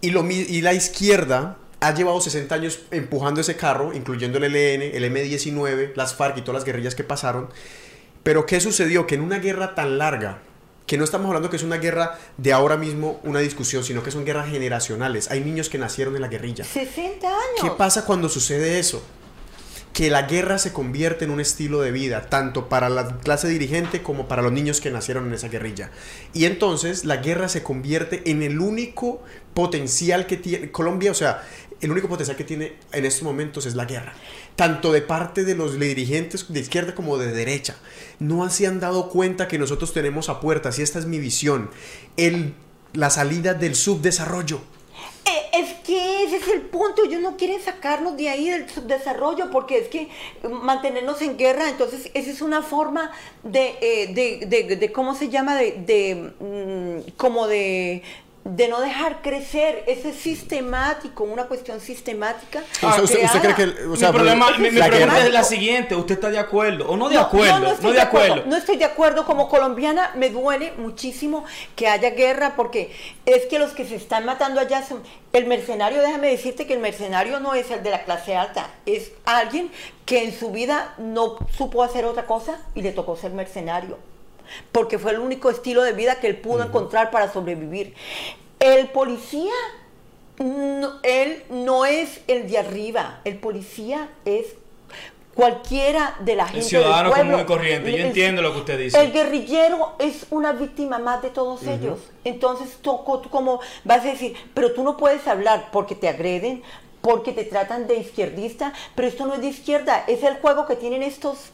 [0.00, 4.82] Y, lo, y la izquierda ha llevado 60 años empujando ese carro, incluyendo el ELN,
[4.96, 7.50] el M-19, las FARC y todas las guerrillas que pasaron.
[8.22, 9.06] Pero ¿qué sucedió?
[9.06, 10.38] Que en una guerra tan larga,
[10.86, 14.10] que no estamos hablando que es una guerra de ahora mismo, una discusión, sino que
[14.10, 15.30] son guerras generacionales.
[15.30, 16.64] Hay niños que nacieron en la guerrilla.
[16.64, 17.60] 60 años.
[17.60, 19.02] ¿Qué pasa cuando sucede eso?
[19.92, 24.02] Que la guerra se convierte en un estilo de vida, tanto para la clase dirigente
[24.02, 25.90] como para los niños que nacieron en esa guerrilla.
[26.34, 29.22] Y entonces la guerra se convierte en el único
[29.54, 31.42] potencial que tiene Colombia, o sea,
[31.80, 34.14] el único potencial que tiene en estos momentos es la guerra.
[34.56, 37.76] Tanto de parte de los dirigentes de izquierda como de derecha.
[38.18, 41.70] No se han dado cuenta que nosotros tenemos a puertas, y esta es mi visión,
[42.16, 42.54] el,
[42.94, 44.60] la salida del subdesarrollo.
[45.26, 49.50] Eh, Es que ese es el punto, ellos no quieren sacarnos de ahí del subdesarrollo
[49.50, 50.08] porque es que
[50.50, 53.10] mantenernos en guerra, entonces esa es una forma
[53.42, 55.54] de, eh, de- de- ¿cómo se llama?
[55.56, 58.02] De, de, mm, como de,
[58.54, 62.62] de no dejar crecer, eso es sistemático, una cuestión sistemática.
[62.82, 63.74] O sea, usted, usted cree creada.
[63.74, 66.88] que, o sea, mi problema, mi, mi pregunta es la siguiente, ¿usted está de acuerdo
[66.88, 67.58] o no de No, acuerdo?
[67.58, 68.42] No, no estoy de acuerdo.
[68.46, 69.24] No estoy de acuerdo.
[69.26, 71.44] Como colombiana me duele muchísimo
[71.74, 72.94] que haya guerra porque
[73.24, 75.02] es que los que se están matando allá son...
[75.32, 79.12] El mercenario, déjame decirte que el mercenario no es el de la clase alta, es
[79.26, 79.70] alguien
[80.06, 83.98] que en su vida no supo hacer otra cosa y le tocó ser mercenario.
[84.72, 87.94] Porque fue el único estilo de vida que él pudo encontrar para sobrevivir.
[88.58, 89.52] El policía,
[90.38, 94.56] él no es el de arriba, el policía es
[95.36, 96.60] cualquiera de la gente.
[96.60, 98.98] El ciudadano común y corriente, yo entiendo lo que usted dice.
[98.98, 101.98] El guerrillero es una víctima más de todos ellos.
[102.24, 106.62] Entonces, tú, tú como vas a decir, pero tú no puedes hablar porque te agreden,
[107.02, 110.74] porque te tratan de izquierdista, pero esto no es de izquierda, es el juego que
[110.74, 111.52] tienen estos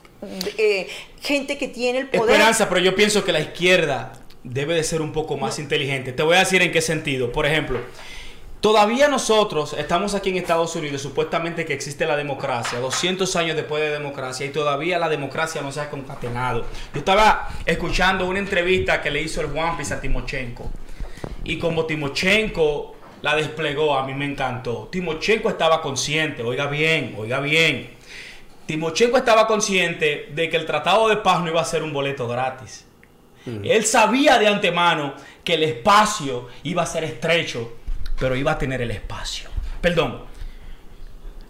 [0.58, 0.88] eh,
[1.20, 2.30] gente que tiene el poder.
[2.30, 4.12] Esperanza, pero yo pienso que la izquierda
[4.44, 6.12] debe de ser un poco más inteligente.
[6.12, 7.32] Te voy a decir en qué sentido.
[7.32, 7.80] Por ejemplo,
[8.60, 13.82] todavía nosotros estamos aquí en Estados Unidos, supuestamente que existe la democracia, 200 años después
[13.82, 16.64] de democracia, y todavía la democracia no se ha concatenado.
[16.92, 20.70] Yo estaba escuchando una entrevista que le hizo el Juan a Timochenko.
[21.44, 24.88] Y como Timochenko la desplegó, a mí me encantó.
[24.90, 28.01] Timochenko estaba consciente, oiga bien, oiga bien.
[28.72, 32.26] Timochenko estaba consciente de que el tratado de paz no iba a ser un boleto
[32.26, 32.86] gratis.
[33.44, 35.12] Él sabía de antemano
[35.44, 37.70] que el espacio iba a ser estrecho,
[38.18, 39.50] pero iba a tener el espacio.
[39.82, 40.24] Perdón.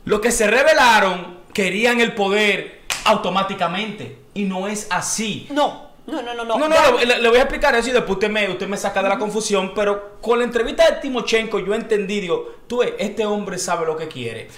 [0.05, 5.47] Los que se rebelaron querían el poder automáticamente y no es así.
[5.53, 5.93] No.
[6.05, 6.59] No, no, no, no.
[6.59, 9.09] No, no, le, voy a explicar eso y después usted me, usted me saca de
[9.09, 13.59] la confusión, pero con la entrevista de Timochenko yo entendí, digo, tú ves, este hombre
[13.59, 14.49] sabe lo que quiere.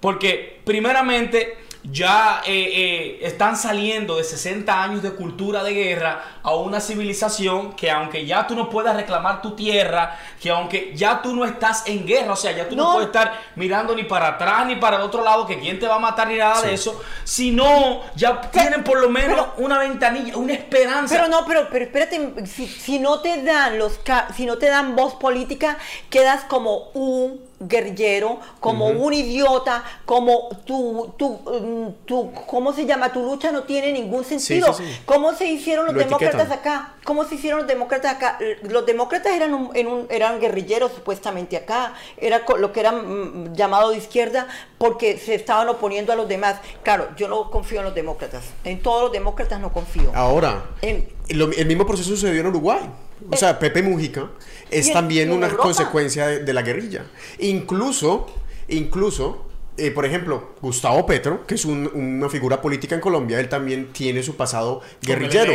[0.00, 6.54] Porque primeramente ya eh, eh, están saliendo de 60 años de cultura de guerra a
[6.54, 11.36] una civilización que aunque ya tú no puedas reclamar tu tierra, que aunque ya tú
[11.36, 14.66] no estás en guerra, o sea, ya tú no, puedes estar mirando ni para atrás
[14.66, 17.02] ni para el otro lado, que quién te va a matar ni nada de eso,
[17.22, 21.14] sino ya tienen por lo menos una ventanilla, una esperanza.
[21.14, 24.00] Pero no, pero, pero espérate, si, si no te dan los
[24.34, 25.76] si no te dan voz política,
[26.08, 33.12] quedas como un guerrillero, como un idiota, como tu, tu, mm, tu, ¿cómo se llama?
[33.12, 34.74] Tu lucha no tiene ningún sentido.
[35.04, 36.94] ¿Cómo se hicieron los demócratas acá?
[37.04, 38.38] ¿Cómo se hicieron los demócratas acá?
[38.62, 43.90] Los demócratas eran, en un, eran guerrilleros supuestamente acá, era lo que eran mm, llamado
[43.90, 44.46] de izquierda
[44.78, 46.56] porque se estaban oponiendo a los demás.
[46.82, 50.10] Claro, yo no confío en los demócratas, en todos los demócratas no confío.
[50.14, 52.80] Ahora, el mismo proceso sucedió en Uruguay.
[53.30, 54.30] O sea, Pepe Mujica
[54.70, 57.04] es también una consecuencia de, la guerrilla.
[57.38, 58.26] Incluso,
[58.68, 59.46] incluso,
[59.76, 64.22] eh, por ejemplo, Gustavo Petro, que es una figura política en Colombia, él también tiene
[64.22, 65.52] su pasado guerrillero.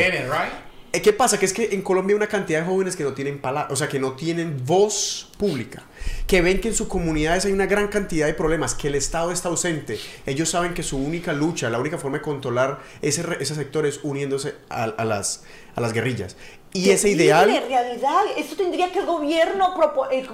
[0.91, 1.38] Eh, ¿Qué pasa?
[1.38, 3.76] Que es que en Colombia hay una cantidad de jóvenes que no tienen palabra, o
[3.76, 5.84] sea, que no tienen voz pública,
[6.26, 9.32] que ven que en sus comunidades hay una gran cantidad de problemas, que el Estado
[9.32, 9.99] está ausente.
[10.26, 13.99] Ellos saben que su única lucha, la única forma de controlar ese, ese sector es
[14.01, 15.43] uniéndose a, las,
[15.76, 16.38] a las guerrillas.
[16.72, 17.49] Y ese ideal...
[17.49, 19.74] En realidad, eso tendría que el gobierno
[20.11, 20.28] eh,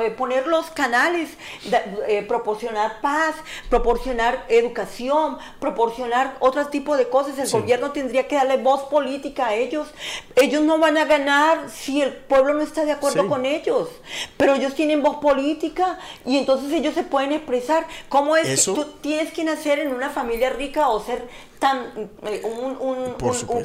[0.00, 1.30] eh, poner los canales,
[2.06, 3.34] eh, proporcionar paz,
[3.70, 7.38] proporcionar educación, proporcionar otro tipo de cosas.
[7.38, 9.88] El gobierno tendría que darle voz política a ellos.
[10.34, 13.88] Ellos no van a ganar si el pueblo no está de acuerdo con ellos,
[14.36, 17.86] pero ellos tienen voz política y entonces ellos se pueden expresar.
[18.10, 21.26] ¿Cómo es que tú tienes que nacer en una familia rica o ser
[21.58, 23.14] tan eh, un, un,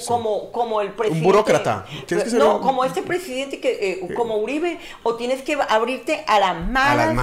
[0.05, 1.19] como, como el presidente.
[1.19, 1.85] Un burócrata.
[2.33, 7.17] no, como este presidente que eh, como Uribe, o tienes que abrirte a las malas.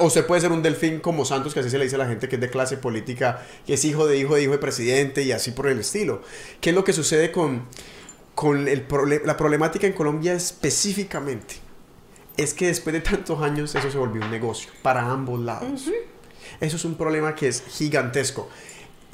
[0.00, 2.06] o, se, puede ser un delfín como Santos, que así se le dice a la
[2.06, 5.22] gente que es de clase política, que es hijo de hijo de hijo de presidente
[5.22, 6.22] y así por el estilo.
[6.60, 7.66] ¿Qué es lo que sucede con,
[8.34, 8.86] con el
[9.24, 11.56] la problemática en Colombia específicamente?
[12.36, 15.90] Es que después de tantos años eso se volvió un negocio para ambos lados.
[16.60, 18.48] Eso es un problema que es gigantesco.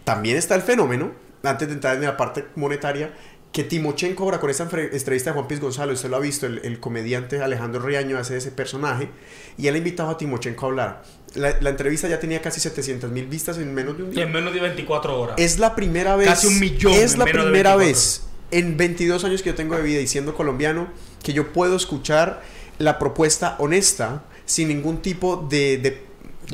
[0.09, 3.13] También está el fenómeno, antes de entrar en la parte monetaria,
[3.53, 6.81] que Timochenko ahora con esta entrevista de Juan Piz Gonzalo, usted lo ha visto, el,
[6.81, 9.11] comediante Alejandro Riaño hace ese personaje,
[9.59, 11.03] y él ha invitado a Timochenko a hablar.
[11.35, 14.23] La, entrevista ya tenía casi 700 mil vistas en menos de un día.
[14.23, 15.35] en menos de 24 horas.
[15.39, 16.27] Es la primera vez.
[16.27, 16.95] Casi un millón.
[16.95, 20.89] Es la primera vez en 22 años que yo tengo de vida y siendo colombiano
[21.23, 22.43] que yo puedo escuchar
[22.79, 26.08] la propuesta honesta sin ningún tipo de de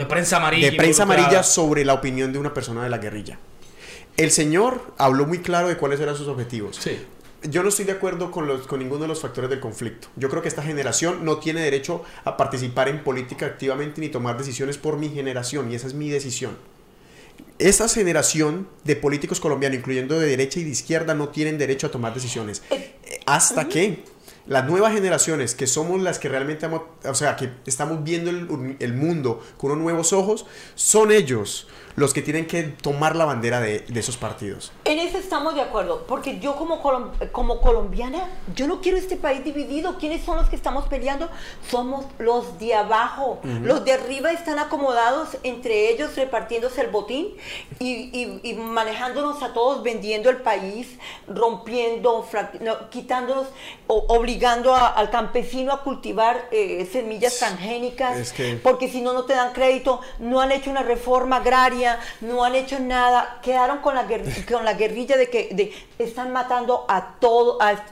[0.08, 0.70] prensa amarilla.
[0.70, 3.38] De prensa amarilla sobre la opinión de una persona de la guerrilla.
[4.16, 6.76] El señor habló muy claro de cuáles eran sus objetivos.
[6.76, 6.98] Sí.
[7.42, 10.08] Yo no estoy de acuerdo con, los, con ninguno de los factores del conflicto.
[10.16, 14.38] Yo creo que esta generación no tiene derecho a participar en política activamente ni tomar
[14.38, 16.56] decisiones por mi generación, y esa es mi decisión.
[17.58, 21.90] Esa generación de políticos colombianos, incluyendo de derecha y de izquierda, no tienen derecho a
[21.90, 22.62] tomar decisiones.
[22.70, 22.94] Eh,
[23.26, 24.04] ¿Hasta qué?
[24.46, 29.42] Las nuevas generaciones, que somos las que realmente, o sea, que estamos viendo el, mundo
[29.56, 31.66] con unos nuevos ojos, son ellos
[31.96, 34.72] los que tienen que tomar la bandera de, de esos partidos.
[34.84, 36.80] En eso estamos de acuerdo, porque yo como,
[37.32, 39.96] como colombiana, yo no quiero este país dividido.
[39.98, 41.28] ¿Quiénes son los que estamos peleando?
[41.70, 43.40] Somos los de abajo.
[43.62, 47.28] Los de arriba están acomodados entre ellos, repartiéndose el botín
[47.78, 50.88] y, manejándonos a todos, vendiendo el país,
[51.28, 52.26] rompiendo,
[52.90, 53.48] quitándonos,
[53.86, 60.00] obligando al campesino a cultivar eh, semillas transgénicas, porque si no, no te dan crédito.
[60.18, 61.83] No han hecho una reforma agraria,
[62.20, 63.38] no han hecho nada.
[63.42, 64.06] Quedaron con la,
[64.50, 67.84] con la guerrilla de que están matando a todo, a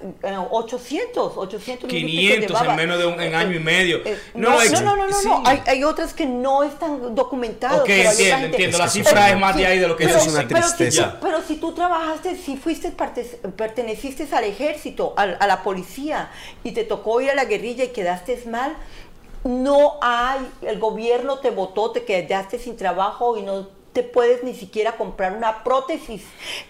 [0.51, 4.01] 800, 800 500 en menos de un año y medio.
[4.05, 7.81] Eh, no, no, no, no, Hay, hay, otras que no están documentadas.
[7.81, 8.79] Ok, entiendo, entiendo.
[8.79, 11.19] La cifra es más de ahí de lo que es una tristeza.
[11.21, 16.31] Pero si, tú trabajaste, si fuiste, perteneciste al ejército, a, a la policía,
[16.65, 18.77] y te tocó ir a la guerrilla y quedaste mal,
[19.45, 24.55] no hay, el gobierno te votó, te quedaste sin trabajo y no te puedes ni
[24.55, 26.23] siquiera comprar una prótesis.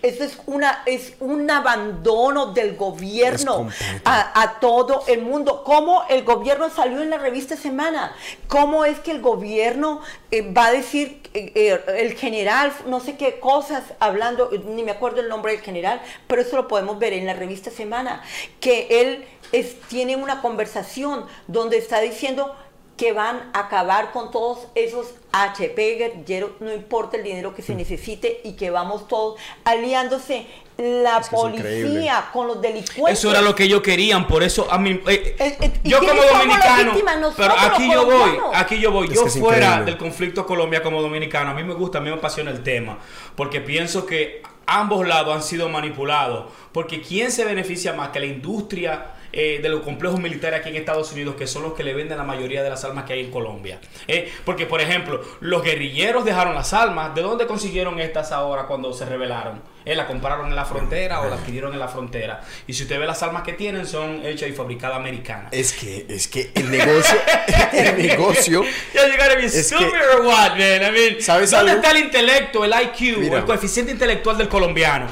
[0.02, 3.68] Eso es, una, es un abandono del gobierno
[4.04, 5.62] a, todo el mundo.
[5.64, 8.14] ¿Cómo el gobierno salió en la revista Semana?
[8.48, 10.00] ¿Cómo es que el gobierno
[10.30, 14.90] eh, va a decir, eh, eh, el general, no sé qué cosas, hablando, ni me
[14.90, 18.22] acuerdo el nombre del general, pero eso lo podemos ver en la revista Semana,
[18.60, 22.54] que él es, tiene una conversación donde está diciendo
[22.96, 27.74] que van a acabar con todos esos HP guerrilleros, no importa el dinero que se
[27.74, 30.46] necesite y que vamos todos aliándose.
[30.78, 33.18] La policía con los delincuentes.
[33.18, 36.22] Eso era lo que ellos querían, por eso a mí eh, eh, eh, yo como
[36.22, 36.94] dominicano,
[37.36, 41.54] pero aquí yo voy, aquí yo voy, yo fuera del conflicto Colombia como dominicano, a
[41.54, 42.98] mí me gusta, a mí me apasiona el tema,
[43.36, 48.26] porque pienso que ambos lados han sido manipulados, porque quién se beneficia más que la
[48.26, 51.94] industria eh, de los complejos militares aquí en Estados Unidos, que son los que le
[51.94, 53.80] venden la mayoría de las armas que hay en Colombia.
[54.06, 57.14] Eh, porque, por ejemplo, los guerrilleros dejaron las armas.
[57.14, 59.62] ¿De dónde consiguieron estas ahora cuando se rebelaron?
[59.84, 62.40] Eh, ¿La compraron en la frontera o la adquirieron en la frontera?
[62.66, 65.48] Y si usted ve las armas que tienen, son hechas y fabricadas americanas.
[65.52, 67.18] Es que, es que el negocio,
[67.72, 68.62] el negocio...
[68.94, 70.82] Ya llegaré bien super what, man?
[70.82, 75.06] I mean, ¿Sabes ¿Dónde está el intelecto, el IQ, el coeficiente intelectual del colombiano?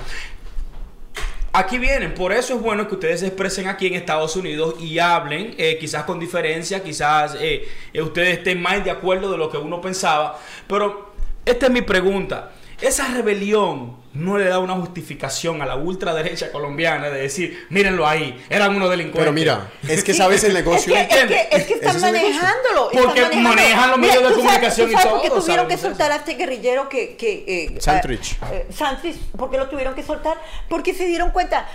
[1.53, 5.01] Aquí vienen, por eso es bueno que ustedes se expresen aquí en Estados Unidos y
[5.01, 9.51] hablen, eh, quizás con diferencia, quizás eh, eh, ustedes estén más de acuerdo de lo
[9.51, 10.39] que uno pensaba,
[10.69, 11.13] pero
[11.45, 12.53] esta es mi pregunta.
[12.81, 18.45] Esa rebelión no le da una justificación a la ultraderecha colombiana de decir, mírenlo ahí,
[18.49, 19.21] eran unos delincuentes.
[19.21, 20.97] Pero mira, es que sabes el negocio.
[20.97, 22.91] es, que, es, que, están manejándolo.
[22.93, 25.11] Porque manejan los medios de comunicación y todo.
[25.23, 27.17] Porque tuvieron que soltar a este guerrillero que...
[27.17, 28.37] que eh, Santrich.
[28.51, 30.39] Eh, Santrich, ¿por qué lo tuvieron que soltar?
[30.69, 31.69] Porque se dieron cuenta,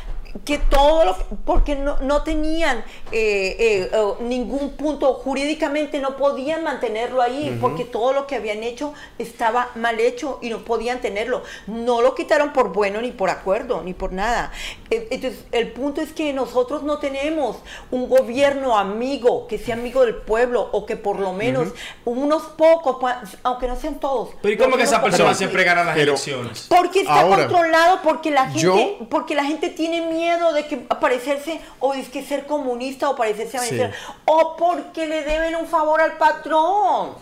[0.43, 2.79] que todo lo, porque no, no tenían
[3.11, 8.93] eh, eh, ningún punto jurídicamente no podían mantenerlo ahí porque todo lo que habían hecho
[9.17, 11.43] estaba mal hecho y no podían tenerlo.
[11.67, 14.51] No lo quitaron por bueno ni por acuerdo ni por nada.
[14.89, 17.57] E, entonces el punto es que nosotros no tenemos
[17.91, 21.69] un gobierno amigo que sea amigo del pueblo o que por lo menos
[22.03, 22.97] unos pocos
[23.43, 27.01] aunque no sean todos pero y cómo que esa persona siempre gana las elecciones porque
[27.01, 32.09] está controlado porque la gente porque la gente tiene miedo de que aparecerse o es
[32.09, 33.91] que ser comunista o parecerse a
[34.25, 37.13] o porque le deben un favor al patrón.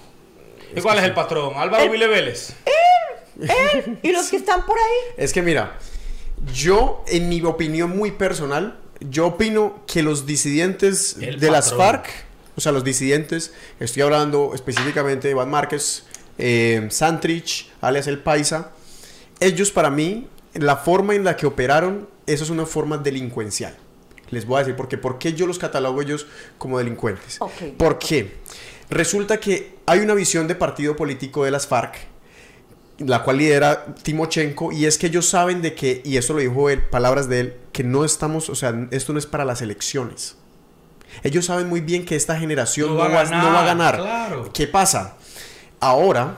[0.75, 1.53] ¿Y cuál es el patrón?
[1.55, 2.55] Álvaro Vile Vélez.
[2.65, 5.13] Él, él y los que están por ahí.
[5.17, 5.77] Es que mira,
[6.53, 12.07] yo en mi opinión muy personal, yo opino que los disidentes de las FARC,
[12.55, 16.05] o sea, los disidentes, estoy hablando específicamente de Iván Márquez,
[16.37, 18.71] eh, Santrich, alias El Paisa,
[19.39, 23.75] ellos para mí, la forma en la que operaron eso es una forma delincuencial.
[24.29, 24.97] Les voy a decir por qué.
[24.97, 26.25] ¿Por qué yo los catalogo ellos
[26.57, 27.39] como delincuentes?
[27.77, 28.35] ¿Por qué?
[28.89, 31.95] Resulta que hay una visión de partido político de las FARC,
[32.99, 36.69] la cual lidera Timochenko, y es que ellos saben de que, y eso lo dijo
[36.69, 40.37] él, palabras de él, que no estamos, o sea, esto no es para las elecciones.
[41.23, 44.01] Ellos saben muy bien que esta generación no, va, a ganar.
[44.53, 45.15] ¿Qué pasa?
[45.79, 46.37] Ahora,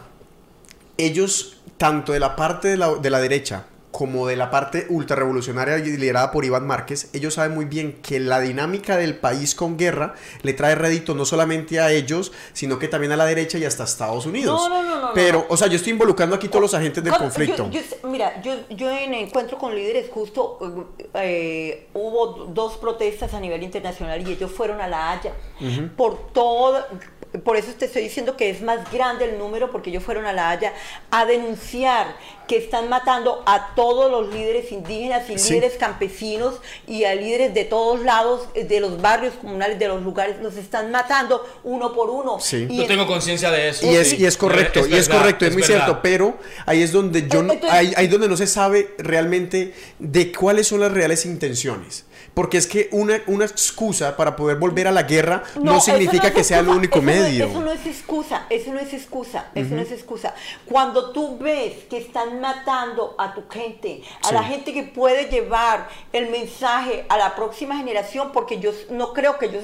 [0.98, 3.66] ellos, tanto de la parte de la, de la derecha
[3.96, 8.42] como de la parte ultrarrevolucionaria liderada por Iván Márquez, ellos saben muy bien que la
[8.42, 13.14] dinámica del país con guerra le trae rédito no solamente a ellos, sino que también
[13.14, 14.68] a la derecha y hasta Estados Unidos.
[14.68, 17.14] No, no, no, no Pero, o sea, yo estoy involucrando aquí todos los agentes del
[17.14, 17.70] conflicto.
[18.04, 24.28] mira, yo, yo en encuentro con líderes justo eh, hubo dos protestas a nivel internacional
[24.28, 25.32] y ellos fueron a La Haya
[25.96, 26.86] por todo
[27.44, 30.34] por eso te estoy diciendo que es más grande el número, porque ellos fueron a
[30.34, 30.74] La Haya
[31.12, 32.16] a denunciar
[32.48, 36.56] que están matando a todos los líderes indígenas y líderes campesinos
[36.88, 40.56] y a líderes de todos lados, eh, de los barrios comunales, de los lugares, los
[40.58, 42.40] están matando uno por uno.
[42.40, 42.68] Sí.
[42.70, 43.86] Y Yo en- tengo conciencia de eso.
[43.86, 44.18] Y es, sí.
[44.20, 45.76] y es correcto, Es y es verdad, correcto, es, muy verdad.
[45.86, 50.32] cierto, pero ahí es donde yo no- ahí, ahí donde no se sabe realmente de
[50.32, 52.06] cuáles son las reales intenciones.
[52.36, 56.44] Porque es que una, una excusa para poder volver a la guerra no, significa que
[56.44, 57.46] sea el único eso no es- medio.
[57.46, 60.36] eso no es excusa, eso no es excusa, eso no es excusa.
[60.66, 64.34] Cuando tú ves que están matando a tu gente, a Sí.
[64.34, 69.38] la gente que puede llevar el mensaje a la próxima generación, porque yo no creo
[69.40, 69.64] que ellos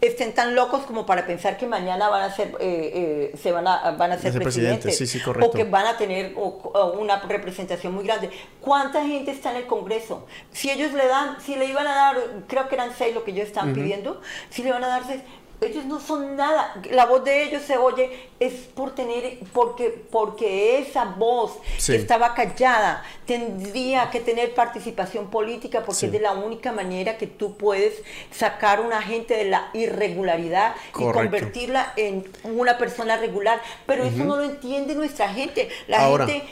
[0.00, 3.66] estén tan locos como para pensar que mañana van a ser, eh, eh, se van
[3.66, 5.50] a, van a ser presidentes, presidentes, sí, sí, correcto.
[5.50, 8.30] o que van a tener o- o una representación muy grande.
[8.60, 10.24] ¿Cuánta gente está en el Congreso?
[10.52, 12.11] Si ellos le dan, si le iban a dar,
[12.46, 15.20] creo que eran seis lo que ellos estaban pidiendo, si le van a dar seis,
[15.62, 16.74] ellos no son nada.
[16.90, 21.92] La voz de ellos se oye es por tener, porque, porque esa voz Sí.
[21.92, 26.06] que estaba callada tendría que tener participación política porque Sí.
[26.06, 27.94] es de la única manera que tú puedes
[28.30, 33.60] sacar a una gente de la irregularidad y convertirla en una persona regular.
[33.86, 35.68] Pero eso no lo entiende nuestra gente.
[35.88, 36.26] La Ahora.
[36.26, 36.46] gente,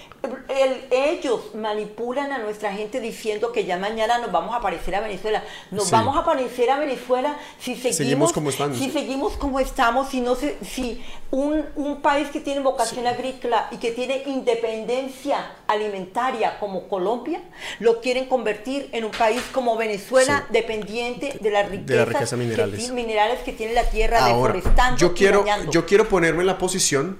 [0.48, 5.00] el- ellos manipulan a nuestra gente diciendo que ya mañana nos vamos a parecer a
[5.00, 5.42] Venezuela.
[5.70, 5.92] Nos Sí.
[5.92, 8.58] vamos a parecer a Venezuela si seguimos, Seguimos como si
[9.00, 13.76] seguimos como estamos, si no se, si un, un país que tiene vocación agrícola y
[13.78, 17.40] que tiene independencia alimentaria como Colombia,
[17.78, 20.52] lo quieren convertir en un país como Venezuela, Sí.
[20.52, 21.50] dependiente de De
[21.96, 22.86] la riqueza que minerales.
[22.86, 25.70] ti- minerales que tiene la tierra, Ahora, deforestando yo quiero, dañando.
[25.72, 27.18] yo quiero ponerme en la posición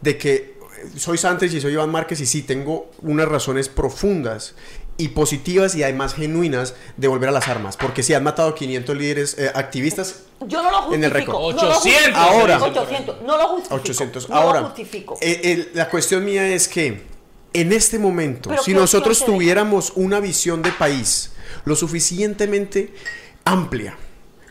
[0.00, 0.54] de que
[0.96, 4.54] soy Santos y soy Iván Márquez y sí tengo unas razones profundas
[4.96, 7.76] y positivas y además genuinas de volver a las armas.
[7.76, 10.94] Porque si han matado 500 líderes eh, activistas, Yo no lo justifico.
[10.94, 11.34] en el récord.
[11.34, 12.18] no lo 800, justifico.
[12.18, 12.62] Ahora.
[12.62, 13.22] 800.
[13.22, 13.74] No lo justifico.
[13.76, 14.28] 800.
[14.28, 15.18] No Ahora, lo justifico.
[15.20, 17.02] eh, la cuestión mía es que
[17.52, 21.32] en este momento, Pero si ¿qué nosotros tuviéramos una visión de país
[21.64, 22.92] lo suficientemente
[23.44, 23.96] amplia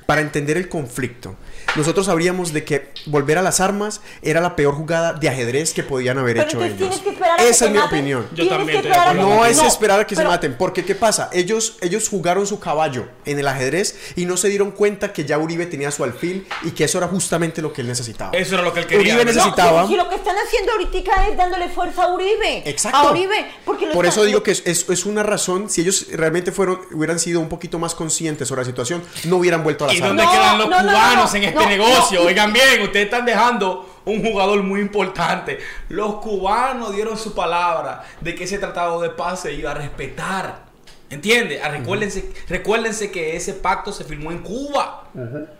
[0.05, 1.35] para entender el conflicto,
[1.75, 5.83] nosotros sabríamos de que volver a las armas era la peor jugada de ajedrez que
[5.83, 6.77] podían haber Pero hecho ellos.
[6.77, 7.97] tienes que esperar a que Esa es mi maten.
[7.99, 8.27] opinión.
[8.33, 10.95] Yo también que esperar a No es esperar a que se pero- maten, porque ¿qué
[10.95, 11.29] pasa?
[11.33, 15.37] Ellos, ellos jugaron su caballo en el ajedrez y no se dieron cuenta que ya
[15.37, 18.31] Uribe tenía su alfil y que eso era justamente lo que él necesitaba.
[18.37, 19.01] Eso era lo que él quería.
[19.15, 19.33] Uribe ¿verdad?
[19.33, 22.63] No, necesitaba- si lo que están haciendo ahorita es dándole fuerza a Uribe.
[22.69, 22.97] Exacto.
[22.97, 23.45] A Uribe.
[23.65, 27.19] Porque Por eso digo que es, es- es una razón, si ellos realmente fueron, hubieran
[27.19, 30.09] sido un poquito más conscientes sobre la situación, no hubieran vuelto a las ¿Y armas.
[30.09, 32.23] dónde No, quedan los no, no, cubanos no, en este no, negocio?
[32.23, 35.59] Oigan bien, ustedes están dejando un jugador muy importante.
[35.89, 40.63] Los cubanos dieron su palabra de que ese tratado de paz se iba a respetar.
[41.09, 41.61] ¿Entiendes?
[41.63, 45.09] Ah, recuérdense, recuérdense que ese pacto se firmó en Cuba.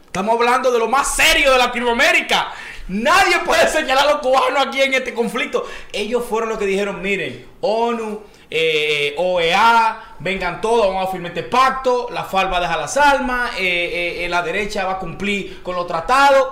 [0.05, 2.51] Estamos hablando de lo más serio de Latinoamérica.
[2.87, 5.65] Nadie puede señalar a los cubanos aquí en este conflicto.
[5.91, 11.43] Ellos fueron los que dijeron, miren, ONU, eh, OEA, vengan todos, vamos a firmar este
[11.43, 14.99] pacto, la FARC va a dejar las armas, eh, eh, eh, la derecha va a
[14.99, 16.47] cumplir con los tratados.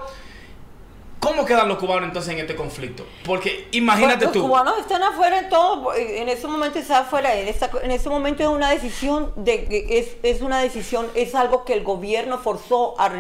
[1.22, 3.06] ¿Cómo quedan los cubanos entonces en este conflicto?
[3.24, 4.42] Porque imagínate los tú.
[4.42, 8.42] cubanos están afuera en todo, en ese momento está afuera, en, esta, en ese momento
[8.42, 13.12] es una decisión de es, es una decisión, es algo que el gobierno forzó a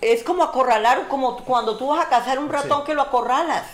[0.00, 3.64] es como acorralar, como cuando tú vas a cazar un ratón que lo acorralas.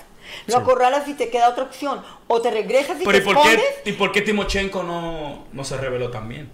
[0.47, 0.61] Lo Sí.
[0.63, 2.03] acorralas y te queda otra opción.
[2.29, 3.61] O te regresas y Pero ¿y te por, escondes.
[3.85, 6.51] qué, ¿y por qué Timochenko no, no se reveló también?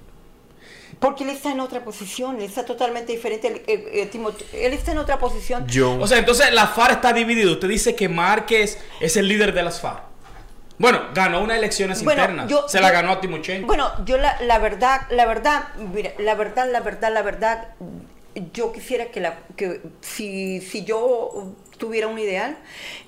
[1.01, 3.63] Porque él está en otra posición, él está totalmente diferente.
[3.69, 5.65] Él, está en otra posición.
[5.69, 7.53] Yo, O sea, entonces la FARC está dividida.
[7.53, 10.03] Usted dice que Márquez es el líder de las FARC.
[10.77, 12.49] Bueno, ganó unas elecciones Bueno, internas.
[12.49, 13.67] yo- Se la yo- ganó a Timochenko.
[13.67, 17.69] Bueno, yo la, la verdad, la verdad, mira, la verdad, la verdad, la verdad,
[18.53, 22.59] yo quisiera que la, que si, si yo tuviera un ideal,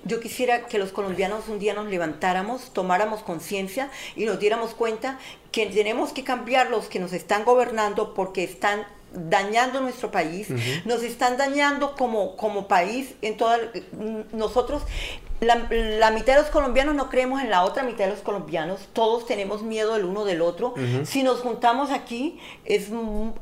[0.05, 5.19] yo quisiera que los colombianos un día nos levantáramos, tomáramos conciencia y nos diéramos cuenta
[5.53, 10.49] que tenemos que cambiar los que nos están gobernando porque están dañando nuestro país,
[10.85, 13.59] nos están dañando como, como país en toda
[14.33, 14.83] nosotros
[15.41, 18.89] la, la mitad de los colombianos no creemos en la otra mitad de los colombianos,
[18.93, 20.75] todos tenemos miedo el uno del otro.
[21.05, 22.89] Si nos juntamos aquí, es,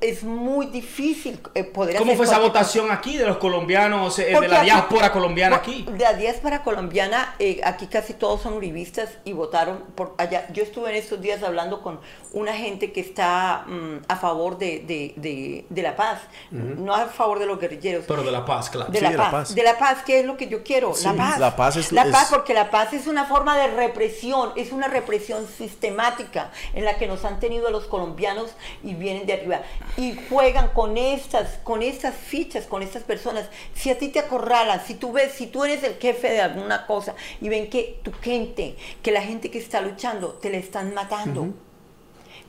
[0.01, 4.27] es muy difícil eh, poder ¿Cómo hacer fue esa votación aquí de los colombianos, eh,
[4.41, 5.85] de la aquí- diáspora colombiana aquí?
[5.91, 10.47] De la diáspora colombiana, eh, aquí casi todos son uribistas y votaron por allá.
[10.53, 12.01] Yo estuve en estos días hablando con
[12.33, 16.21] una gente que está mm, a favor de, de- de- de la paz,
[16.51, 18.05] no a favor de los guerrilleros.
[18.07, 18.91] Pero de la paz, claro.
[18.93, 19.55] De, Sí, la de la paz, paz.
[19.55, 20.95] de la paz, ¿qué es lo que yo quiero?
[20.95, 21.39] Sí, la paz.
[21.39, 24.73] la paz es- La es- paz, porque la paz es una forma de represión, es
[24.73, 28.51] una represión sistemática en la que nos han tenido a los colombianos
[28.83, 29.63] y vienen de arriba.
[29.97, 33.47] Y juegan con estas, con estas fichas, con estas personas.
[33.75, 36.87] Si a ti te acorralan, si tú ves, si tú eres el jefe de alguna
[36.87, 40.95] cosa y ven que tu gente, que la gente que está luchando, te la están
[40.95, 41.49] matando.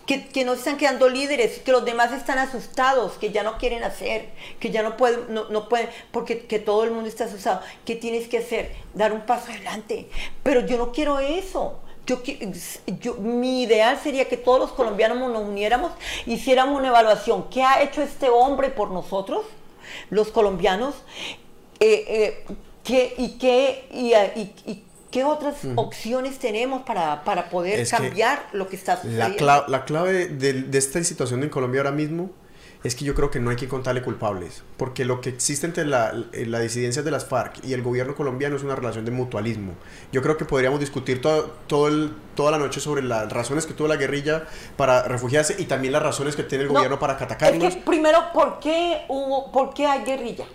[0.09, 3.83] Que, que no están quedando líderes, que los demás están asustados, que ya no quieren
[3.83, 4.29] hacer,
[4.59, 7.61] que ya no pueden, no, no pueden, porque que todo el mundo está asustado.
[7.85, 8.73] ¿Qué tienes que hacer?
[8.95, 10.09] Dar un paso adelante.
[10.41, 11.79] Pero yo no quiero eso.
[12.07, 15.91] Yo, mi ideal sería que todos los colombianos nos uniéramos,
[16.25, 17.47] hiciéramos una evaluación.
[17.51, 19.45] ¿Qué ha hecho este hombre por nosotros,
[20.09, 20.95] los colombianos?
[21.79, 22.45] Eh, eh,
[22.83, 24.11] ¿qué, ¿Y qué, y,
[24.71, 29.45] y, ¿Qué otras opciones tenemos para, para poder cambiar lo que está sucediendo?
[29.45, 32.29] La, la clave de, de, esta situación en Colombia ahora mismo
[32.83, 35.85] es que yo creo que no hay que contarle culpables, porque lo que existe entre
[35.85, 39.73] la, la disidencia de las FARC y el gobierno colombiano es una relación de mutualismo.
[40.13, 43.73] Yo creo que podríamos discutir todo, todo el, toda la noche sobre las razones que
[43.73, 44.45] tuvo la guerrilla
[44.77, 47.63] para refugiarse y también las razones que tiene el gobierno para atacarnos.
[47.63, 50.45] Es que primero, ¿por qué, hubo, ¿por qué hay guerrilla?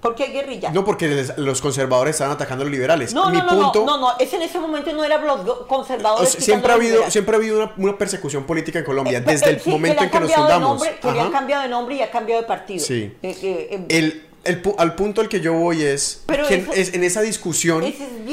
[0.00, 0.70] ¿Por qué guerrilla?
[0.70, 3.14] No, porque los conservadores estaban atacando a los liberales.
[3.14, 6.30] No, no, no, no, no, es en ese momento no eran los conservadores.
[6.30, 10.04] siempre, ha habido, siempre ha habido una, persecución política en Colombia, eh, desde el momento
[10.04, 10.80] en que nos fundamos.
[10.82, 12.84] De nombre, que ha cambiado de nombre y ha cambiado de partido.
[12.84, 13.12] Sí.
[13.22, 17.22] Eh, eh, el, el, al punto al que yo voy es que es, en esa
[17.22, 17.84] discusión.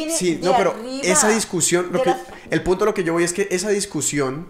[0.09, 1.89] sí, no, pero esa discusión.
[1.91, 2.14] Lo que,
[2.51, 4.47] El punto a lo que yo voy es que esa discusión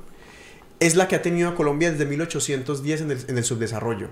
[0.79, 4.09] es la que ha tenido a Colombia desde 1810 en el, en el subdesarrollo.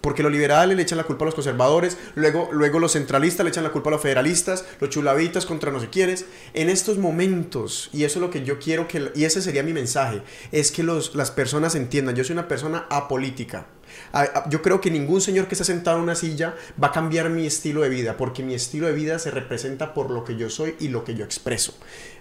[0.00, 3.50] Porque los liberales le echan la culpa a los conservadores, luego, luego los centralistas le
[3.50, 6.26] echan la culpa a los federalistas, los chulavitas contra no sé quiénes.
[6.54, 9.72] En estos momentos, y eso es lo que yo quiero que, y ese sería mi
[9.72, 10.22] mensaje,
[10.52, 13.66] es que los, las personas entiendan, yo soy una persona apolítica.
[14.48, 17.46] Yo creo que ningún señor que está sentado en una silla va a cambiar mi
[17.46, 20.74] estilo de vida, porque mi estilo de vida se representa por lo que yo soy
[20.80, 21.74] y lo que yo expreso.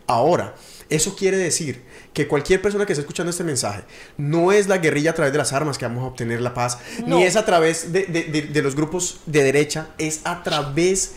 [0.08, 0.56] Ahora,
[0.90, 1.82] eso quiere decir
[2.14, 3.84] que cualquier persona que esté escuchando este mensaje
[4.18, 6.78] no es la guerrilla a través de las armas que vamos a obtener la paz,
[7.06, 11.14] ni es a través de, de, los grupos de derecha, es a través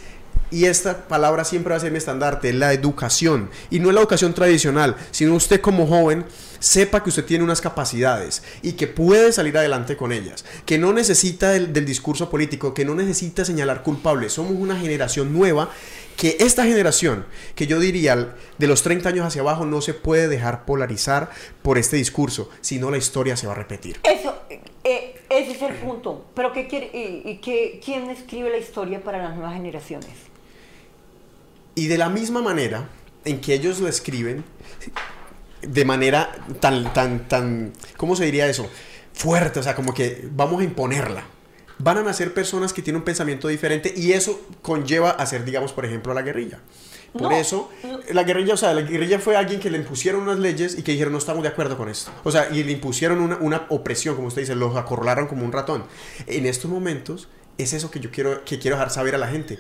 [0.51, 3.51] y esta palabra siempre va a ser mi estandarte, la educación.
[3.69, 6.25] Y no es la educación tradicional, sino usted como joven
[6.59, 10.93] sepa que usted tiene unas capacidades y que puede salir adelante con ellas, que no
[10.93, 14.33] necesita del, del discurso político, que no necesita señalar culpables.
[14.33, 15.71] Somos una generación nueva
[16.19, 20.27] que esta generación, que yo diría de los 30 años hacia abajo, no se puede
[20.27, 21.31] dejar polarizar
[21.63, 24.01] por este discurso, si no la historia se va a repetir.
[24.03, 24.37] Eso,
[24.83, 26.25] eh, ese es el punto.
[26.35, 30.11] Pero ¿qué quiere, y, qué, ¿quién escribe la historia para las nuevas generaciones?
[31.77, 32.89] Y de la misma manera
[33.25, 34.43] en que ellos lo escriben,
[35.63, 38.69] de manera tan, tan, tan, ¿cómo se diría eso?
[39.13, 41.23] Fuerte, o sea, como que vamos a imponerla
[41.79, 45.73] van a nacer personas que tienen un pensamiento diferente y eso conlleva a ser, digamos,
[45.73, 46.61] por ejemplo, la guerrilla.
[47.13, 47.71] Por eso,
[48.13, 50.93] la guerrilla, o sea, la guerrilla fue alguien que le impusieron unas leyes y que
[50.93, 52.11] dijeron no estamos de acuerdo con esto.
[52.23, 55.53] O sea, y le impusieron una, una opresión, como usted dice, los acorralaron como un
[55.53, 55.85] ratón.
[56.27, 59.59] En estos momentos, es eso que yo quiero, que quiero dejar saber a la gente.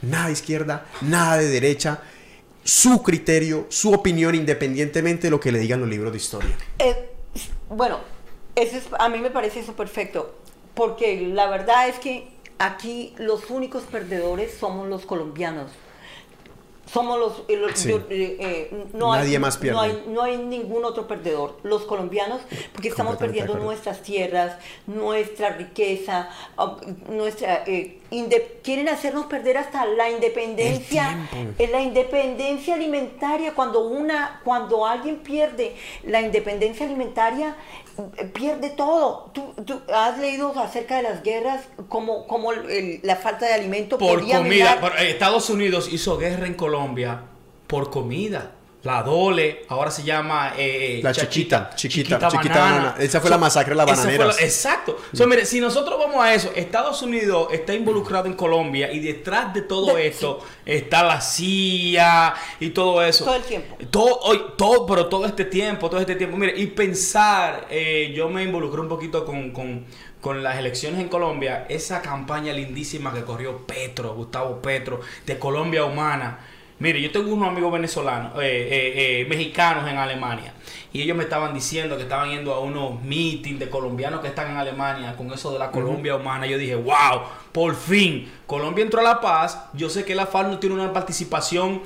[0.00, 2.00] Nada de izquierda, nada de derecha,
[2.64, 6.56] su criterio, su opinión, independientemente de lo que le digan los libros de historia.
[6.78, 7.10] Eh,
[7.68, 8.00] bueno,
[8.54, 10.38] eso es, a mí me parece eso perfecto
[10.78, 12.28] porque la verdad es que
[12.60, 15.72] aquí los únicos perdedores somos los colombianos.
[16.86, 17.32] Somos los...
[17.48, 19.74] Eh, eh, eh, no Nadie hay, más pierde.
[19.74, 21.58] No hay, no hay, ningún otro perdedor.
[21.64, 22.40] Los colombianos,
[22.72, 24.56] porque estamos perdiendo nuestras tierras,
[24.86, 26.30] nuestra riqueza,
[27.10, 27.64] nuestra...
[28.62, 31.28] quieren hacernos perder hasta la independencia.
[31.58, 35.74] La independencia alimentaria, cuando, una, cuando alguien pierde
[36.04, 37.56] la independencia alimentaria,
[38.32, 39.30] pierde todo.
[39.32, 44.80] ¿Tú, has leído acerca de las guerras, como, como la falta de alimento por comida.
[45.00, 47.22] Estados Unidos hizo guerra en Colombia
[47.66, 48.52] por comida.
[48.84, 52.94] La Dole, ahora se llama eh, la chiquita, chiquita, chiquita, banana.
[52.96, 54.30] Esa fue la masacre de la bananera.
[54.38, 54.96] exacto.
[55.12, 55.28] Mm.
[55.28, 59.62] mire, si nosotros vamos a eso, Estados Unidos está involucrado en Colombia y detrás de
[59.62, 63.24] todo esto está la CIA y todo eso.
[63.24, 63.76] Todo el tiempo.
[63.90, 66.36] Todo, hoy, todo, pero todo este tiempo, todo este tiempo.
[66.36, 69.86] Mire, y pensar, eh, yo me involucré un poquito con, con,
[70.20, 75.84] con las elecciones en Colombia, esa campaña lindísima que corrió Petro, Gustavo Petro, de Colombia
[75.84, 76.38] Humana
[76.80, 80.54] Mire, yo tengo unos amigos venezolanos, eh, eh, eh, mexicanos en Alemania,
[80.92, 84.52] y ellos me estaban diciendo que estaban yendo a unos meetings de colombianos que están
[84.52, 86.46] en Alemania con eso de la Colombia humana.
[86.46, 89.60] Yo dije, wow, por fin, Colombia entró a la paz.
[89.74, 91.82] Yo sé que la FARC no tiene una participación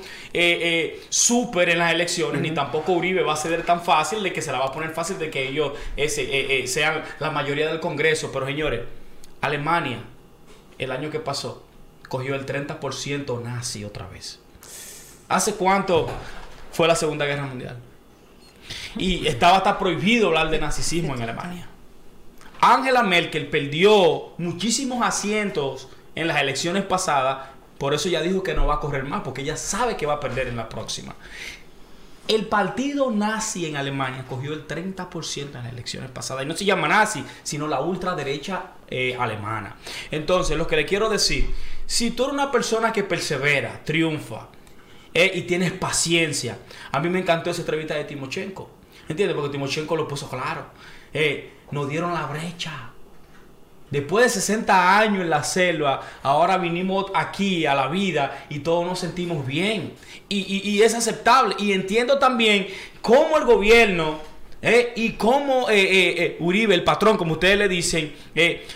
[1.09, 4.51] súper en las elecciones, ni tampoco Uribe va a ceder tan fácil de que se
[4.51, 8.31] la va a poner fácil de que ellos ese, sean la mayoría del Congreso.
[8.31, 8.81] Pero señores,
[9.41, 10.03] Alemania,
[10.77, 11.63] el año que pasó,
[12.09, 14.42] cogió el 30% nazi otra vez.
[15.29, 16.07] ¿Hace cuánto
[16.71, 17.77] fue la Segunda Guerra Mundial?
[18.97, 21.67] Y estaba hasta prohibido hablar de nazismo en Alemania.
[22.61, 28.67] Angela Merkel perdió muchísimos asientos en las elecciones pasadas, por eso ya dijo que no
[28.67, 31.15] va a correr más, porque ella sabe que va a perder en la próxima.
[32.25, 36.45] El partido nazi en Alemania cogió el 30% en las elecciones pasadas.
[36.45, 39.75] Y no se llama nazi, sino la ultraderecha eh, alemana.
[40.09, 41.53] Entonces, lo que le quiero decir,
[41.85, 44.47] si tú eres una persona que persevera, triunfa
[45.13, 46.57] eh, y tienes paciencia,
[46.91, 48.69] a mí me encantó esa entrevista de Timochenko.
[49.07, 49.35] ¿Entiendes?
[49.35, 50.65] Porque Timochenko lo puso claro.
[51.13, 52.89] Eh, nos dieron la brecha.
[53.91, 58.87] Después de 60 años en la selva, ahora vinimos aquí a la vida y todos
[58.87, 59.93] nos sentimos bien.
[60.29, 61.55] Y, y es aceptable.
[61.59, 62.67] Y entiendo también
[63.01, 64.19] cómo el gobierno
[64.65, 68.13] eh, y cómo eh, eh, Uribe, el patrón, como ustedes le dicen,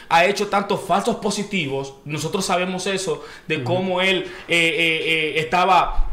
[0.10, 1.94] ha hecho tantos falsos positivos.
[2.04, 6.10] Nosotros sabemos eso, de cómo él estaba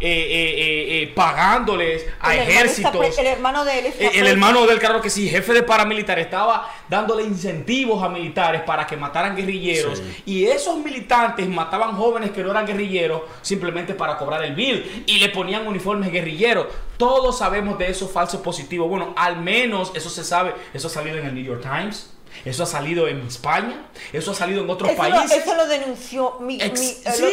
[1.14, 3.18] pagándoles a ejércitos.
[3.18, 6.72] el hermano de él El hermano de él, claro que sí, jefe de paramilitar, estaba
[6.88, 10.00] dándole incentivos a militares para que mataran guerrilleros.
[10.24, 15.04] Y esos militantes mataban jóvenes que no eran guerrilleros simplemente para cobrar el bill.
[15.06, 16.68] Y le ponían uniformes guerrilleros.
[16.96, 18.88] Todos sabemos de esos falsos positivos.
[18.88, 20.54] Bueno, al menos eso se sabe.
[20.72, 22.10] Eso ha salido en el New York Times.
[22.44, 25.30] Eso ha salido en España, eso ha salido en otros países.
[25.30, 26.62] eso lo denunció mi, mi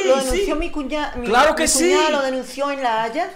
[0.05, 1.13] lo, denunció mi cuñada.
[1.25, 1.93] Claro que sí.
[2.11, 3.29] lo denunció en La Haya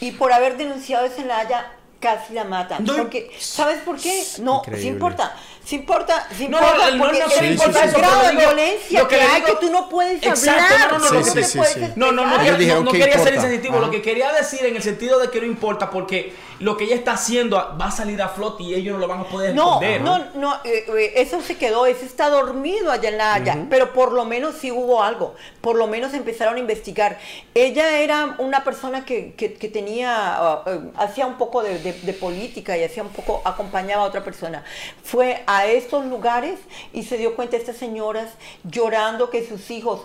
[0.00, 2.84] y por haber denunciado eso en La Haya casi la matan.
[2.84, 4.22] porque, ¿Sabes por qué?
[4.40, 5.34] No, sí importa.
[5.64, 9.20] Sí importa, sí no, importa, no, porque no, no, importa el grado de violencia que,
[9.20, 10.92] hay, que tú no puedes hablar.
[10.92, 13.78] No, no, no, no, no, no, quería ser insensitivo.
[13.78, 16.94] Lo que quería decir en el sentido de que no importa, porque lo que ella
[16.94, 20.00] está haciendo va a salir a flote y ellos no lo van a poder esconder.
[20.00, 23.66] No, no, no, eh, eh, eso se quedó, eso está dormido allá en la Haya,
[23.70, 27.18] pero por lo menos sí hubo algo, por lo menos empezaron a investigar.
[27.54, 32.76] Ella era una persona que, que, tenía, uh, uh, hacía un poco de, de, política
[32.76, 34.64] y hacía un poco, acompañaba a otra persona.
[35.02, 36.58] Fue a estos lugares
[36.92, 38.30] y se dio cuenta estas señoras
[38.64, 40.02] llorando que sus hijos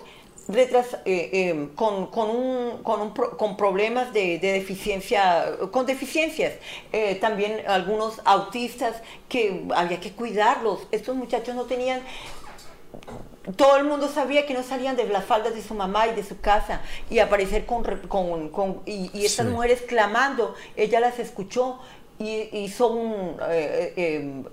[0.50, 6.54] letras eh, eh, con, con, un, con, un, con, problemas de, deficiencia, con deficiencias,
[6.92, 8.96] eh, también algunos autistas
[9.28, 10.88] que había que cuidarlos.
[10.92, 12.02] Estos muchachos no tenían
[13.56, 16.24] todo el mundo sabía que no salían de las faldas de su mamá y de
[16.24, 21.80] su casa y aparecer con, con, con y, estas mujeres clamando, ella las escuchó
[22.20, 24.44] y hizo eh, eh,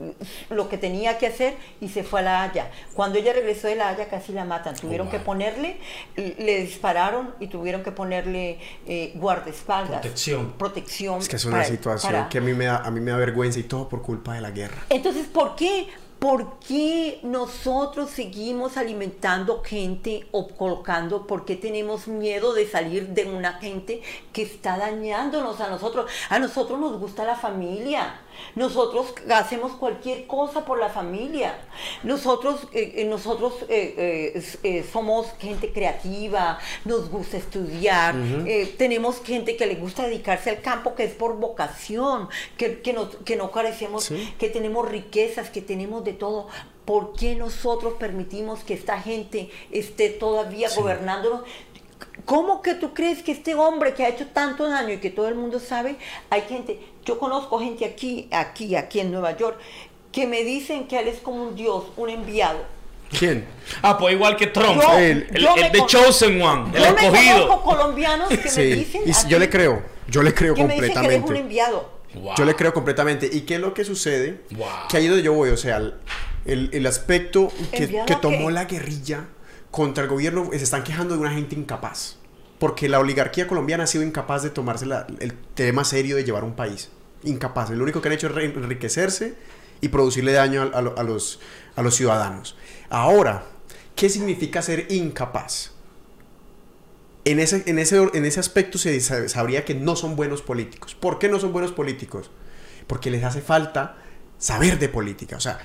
[0.50, 2.70] lo que tenía que hacer y se fue a La Haya.
[2.94, 4.76] Cuando ella regresó de La Haya casi la matan.
[4.76, 5.78] Tuvieron oh, que ponerle,
[6.16, 10.00] le dispararon y tuvieron que ponerle eh, guardaespaldas.
[10.00, 10.52] Protección.
[10.52, 11.20] Protección.
[11.20, 13.58] Es que es una situación que a mí, me da, a mí me da vergüenza
[13.58, 14.84] y todo por culpa de la guerra.
[14.88, 15.88] Entonces, ¿por qué?
[16.26, 21.24] ¿Por qué nosotros seguimos alimentando gente o colocando?
[21.24, 26.10] ¿Por qué tenemos miedo de salir de una gente que está dañándonos a nosotros?
[26.28, 28.22] A nosotros nos gusta la familia.
[28.54, 31.58] Nosotros hacemos cualquier cosa por la familia.
[32.02, 38.14] Nosotros, eh, eh, nosotros eh, somos gente creativa, nos gusta estudiar,
[38.78, 43.50] tenemos gente que le gusta dedicarse al campo, que es por vocación, que, que, no
[43.50, 46.48] carecemos, que tenemos riquezas, que tenemos de todo.
[46.84, 51.42] ¿Por qué nosotros permitimos que esta gente esté todavía gobernándonos?
[52.24, 55.28] ¿Cómo que tú crees que este hombre que ha hecho tanto daño y que todo
[55.28, 55.96] el mundo sabe,
[56.30, 59.58] hay gente, yo conozco gente aquí, aquí, aquí en Nueva York,
[60.12, 62.58] que me dicen que él es como un dios, un enviado.
[63.16, 63.46] ¿Quién?
[63.82, 67.12] Ah, pues igual que Trump, el, el, Chosen One, el yo escogido.
[67.12, 69.02] Me conozco colombianos que me dicen.
[69.06, 71.00] Y yo le creo, yo le creo completamente.
[71.00, 71.96] Me dicen que un enviado.
[72.36, 73.28] Yo le creo completamente.
[73.30, 74.40] ¿Y qué es lo que sucede?
[74.88, 78.64] Que ahí es donde yo voy, o sea, el, el aspecto que, que tomó la
[78.64, 79.26] guerrilla
[79.70, 82.16] contra el gobierno se están quejando de una gente incapaz.
[82.58, 84.86] Porque la oligarquía colombiana ha sido incapaz de tomarse
[85.20, 86.90] el tema serio de llevar un país.
[87.26, 87.70] Incapaz.
[87.70, 89.34] Lo único que han hecho es enriquecerse
[89.80, 91.38] y producirle daño a, los,
[91.90, 92.56] ciudadanos.
[92.88, 93.44] Ahora,
[93.94, 95.72] ¿qué significa ser incapaz?
[97.24, 100.94] En ese, en ese aspecto se sabría que no son buenos políticos.
[100.94, 102.30] ¿Por qué no son buenos políticos?
[102.86, 103.96] Porque les hace falta
[104.38, 105.58] saber de política, o sea,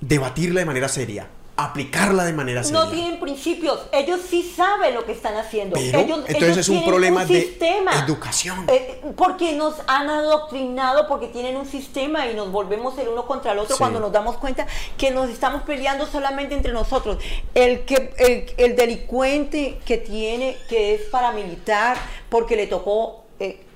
[0.00, 2.80] debatirla de manera seria, aplicarla de manera seria.
[2.80, 3.80] No tienen principios.
[3.92, 5.78] Ellos sí saben lo que están haciendo.
[5.78, 7.58] ellos, entonces es un problema de
[8.04, 8.64] educación.
[8.68, 13.52] Eh, porque nos han adoctrinado, porque tienen un sistema y nos volvemos el uno contra
[13.52, 14.66] el otro cuando nos damos cuenta
[14.96, 17.18] que nos estamos peleando solamente entre nosotros.
[17.54, 21.96] El, que, el, delincuente que tiene, que es paramilitar,
[22.28, 23.24] porque le tocó...
[23.38, 23.66] Eh,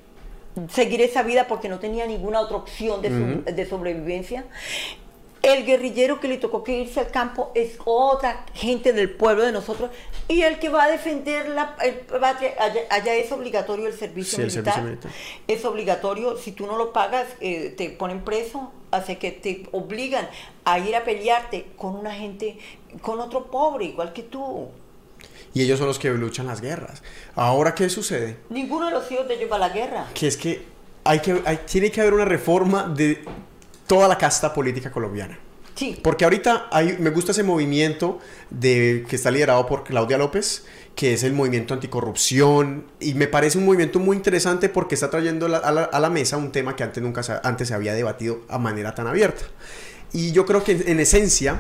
[0.73, 3.11] seguir esa vida porque no tenía ninguna otra opción de,
[3.53, 4.47] de sobrevivencia
[5.47, 9.53] el guerrillero que le tocó que irse al campo es otra gente del pueblo de
[9.53, 9.91] nosotros.
[10.29, 11.77] Y el que va a defender la
[12.21, 12.55] patria,
[12.91, 14.99] allá, es obligatorio el servicio, militar.
[15.47, 20.29] Es obligatorio, si tú no lo pagas, eh, te ponen preso, hace que te obligan
[20.65, 22.59] a ir a pelearte con una gente,
[23.01, 24.69] con otro pobre, igual que tú.
[25.55, 27.03] Y ellos son los que luchan las guerras.
[27.37, 28.37] Ahora, ¿qué sucede?
[28.51, 30.07] Ninguno de los hijos de ellos va a la guerra.
[30.13, 30.63] Que es que
[31.05, 33.25] hay que, hay- tiene que haber una reforma de
[33.87, 35.39] toda la casta política colombiana.
[35.75, 36.01] Sí.
[36.03, 38.19] Porque ahorita hay, me gusta ese movimiento
[38.51, 40.65] de, que está liderado por Claudia López,
[40.95, 45.49] que es el movimiento anticorrupción, y me parece un movimiento muy interesante porque está trayendo
[45.49, 47.93] la- a, la, a la mesa un tema que antes nunca se, antes se había
[47.93, 49.45] debatido a manera tan abierta.
[50.15, 51.59] Y yo creo que en, en esencia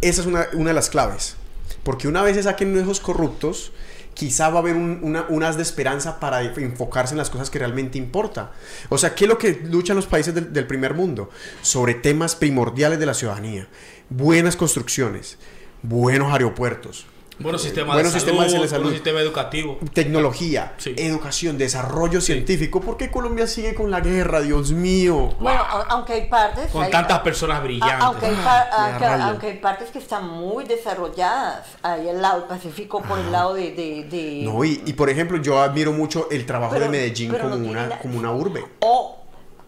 [0.00, 1.34] esa es una, una de las claves,
[1.82, 3.72] porque una vez se saquen esos corruptos,
[4.16, 7.98] quizá va a haber un- unas de esperanza para enfocarse en las cosas que realmente
[7.98, 8.50] importa.
[8.88, 11.30] O sea, ¿qué es lo que luchan los países del, del primer mundo?
[11.62, 13.68] Sobre temas primordiales de la ciudadanía.
[14.08, 15.36] Buenas construcciones,
[15.82, 17.06] buenos aeropuertos,
[17.38, 18.82] Buenos sistemas Buenos de sistemas salud, de salud.
[18.84, 19.78] buen sistema educativo.
[19.92, 20.94] tecnología, Sí.
[20.96, 22.80] educación, desarrollo científico.
[22.80, 24.40] ¿Por qué Colombia sigue con la guerra?
[24.40, 25.34] Dios mío.
[25.38, 26.70] Bueno, a- aunque hay partes...
[26.70, 27.98] Con hay- tantas personas a- brillantes.
[28.00, 32.48] Aunque hay, par- Ah, aunque, hay partes que están muy desarrolladas, ahí al lado del
[32.48, 33.72] Pacífico, por el lado de...
[33.72, 37.30] de, de- No, y, y por ejemplo, yo admiro mucho el trabajo Pero- de Medellín
[37.32, 38.64] como, no una, como una urbe.
[38.80, 39.18] Oh,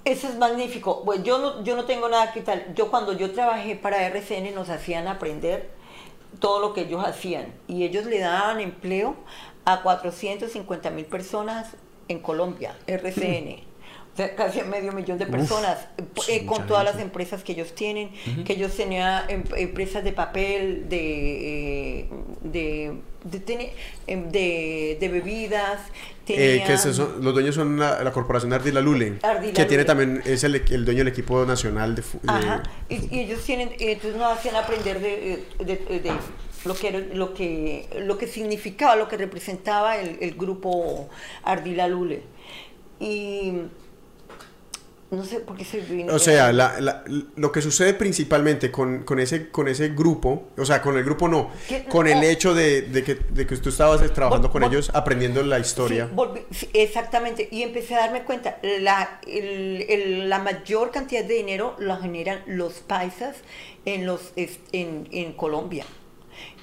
[0.06, 1.02] eso es magnífico.
[1.04, 2.64] Bueno, yo no, yo no tengo nada que tal.
[2.74, 5.76] Yo cuando yo trabajé para RCN nos hacían aprender
[6.38, 9.16] todo lo que ellos hacían y ellos le daban empleo
[9.64, 11.76] a 450 mil personas
[12.08, 13.67] en Colombia, RCN.
[14.36, 18.10] Casi medio millón de personas, eh, sí, con todas las empresas que ellos tienen,
[18.44, 22.08] que ellos tenían em- empresas de papel, de, eh,
[22.42, 22.92] de,
[23.24, 23.70] de, teni-
[24.06, 25.80] em, de- de bebidas,
[26.30, 30.20] Eh, que eso, los dueños son la, la corporación Ardila Lule, Ardila que tiene también,
[30.26, 34.36] es el, el dueño del equipo nacional de, Ajá, y, y ellos tienen, entonces nos
[34.36, 35.44] hacían aprender de,
[36.64, 41.08] lo que era- lo que lo que significaba, lo que representaba el, el grupo
[41.44, 42.22] Ardila Lule.
[43.00, 43.52] Y
[45.10, 46.14] no sé por qué se vino.
[46.14, 47.02] O sea, la- la-
[47.36, 51.28] lo que sucede principalmente con, con ese, con ese grupo, o sea, con el grupo
[51.28, 51.84] no, ¿Qué?
[51.84, 54.90] con el hecho de, de que, de que tú estabas trabajando Vol- con vol- ellos,
[54.92, 56.06] aprendiendo la historia.
[56.08, 61.24] Sí, volví- sí, exactamente, y empecé a darme cuenta, la, el- el- la mayor cantidad
[61.24, 63.36] de dinero la generan los paisas
[63.86, 65.84] en, los, en, en Colombia.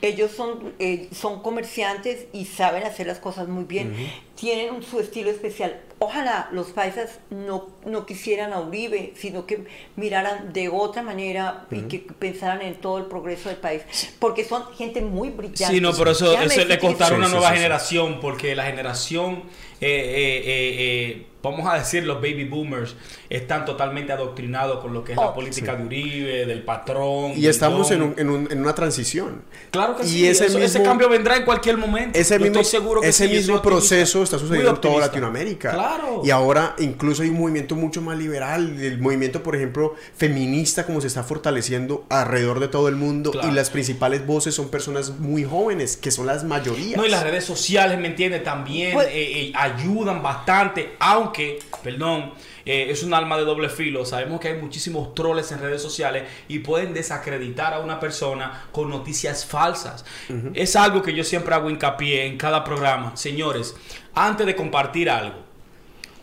[0.01, 3.93] Ellos son, eh, son comerciantes y saben hacer las cosas muy bien.
[4.35, 5.79] Tienen un- su estilo especial.
[5.97, 11.83] Ojalá los paisas no, no quisieran a Uribe, sino que miraran de otra manera y
[11.83, 13.81] que pensaran en todo el progreso del país.
[14.19, 15.73] Porque son gente muy brillante.
[15.73, 17.57] Sí, no, pero eso, eso le Sí, una sí, nueva sí, sí.
[17.61, 19.43] generación, porque la generación,
[19.81, 20.75] eh, eh, eh,
[21.19, 22.95] eh, vamos a decir, los baby boomers,
[23.29, 25.77] están totalmente adoctrinados con lo que es la Oh, política sí.
[25.77, 27.33] de Uribe, del patrón.
[27.35, 29.43] Y estamos en, un- en, un- en una transición.
[29.69, 32.17] Claro que y sí, ese eso- ese cambio vendrá en cualquier momento.
[32.17, 35.01] Ese Yo mismo, estoy seguro que ese sí, mismo proceso está sucediendo en toda.
[35.01, 35.71] Latinoamérica.
[35.71, 36.21] Claro.
[36.25, 40.99] Y ahora incluso hay un movimiento mucho más liberal, el movimiento, por ejemplo, feminista, como
[41.01, 43.29] se está fortaleciendo alrededor de todo el mundo.
[43.31, 43.49] Claro.
[43.49, 46.97] Y las principales voces son personas muy jóvenes, que son las mayorías.
[46.97, 48.43] No, y las redes sociales, ¿me entiendes?
[48.43, 52.33] También Pues- eh, eh, ayudan bastante, aunque, perdón,
[52.65, 54.05] eh, es un alma de doble filo.
[54.05, 58.89] Sabemos que hay muchísimos troles en redes sociales y pueden desacreditar a una persona con
[58.89, 60.05] noticias falsas.
[60.53, 63.15] Es algo que yo siempre hago hincapié en cada programa.
[63.15, 63.75] Señores,
[64.13, 65.39] antes de compartir algo,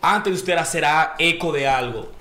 [0.01, 0.83] antes de usted hacer
[1.19, 2.11] eco de algo,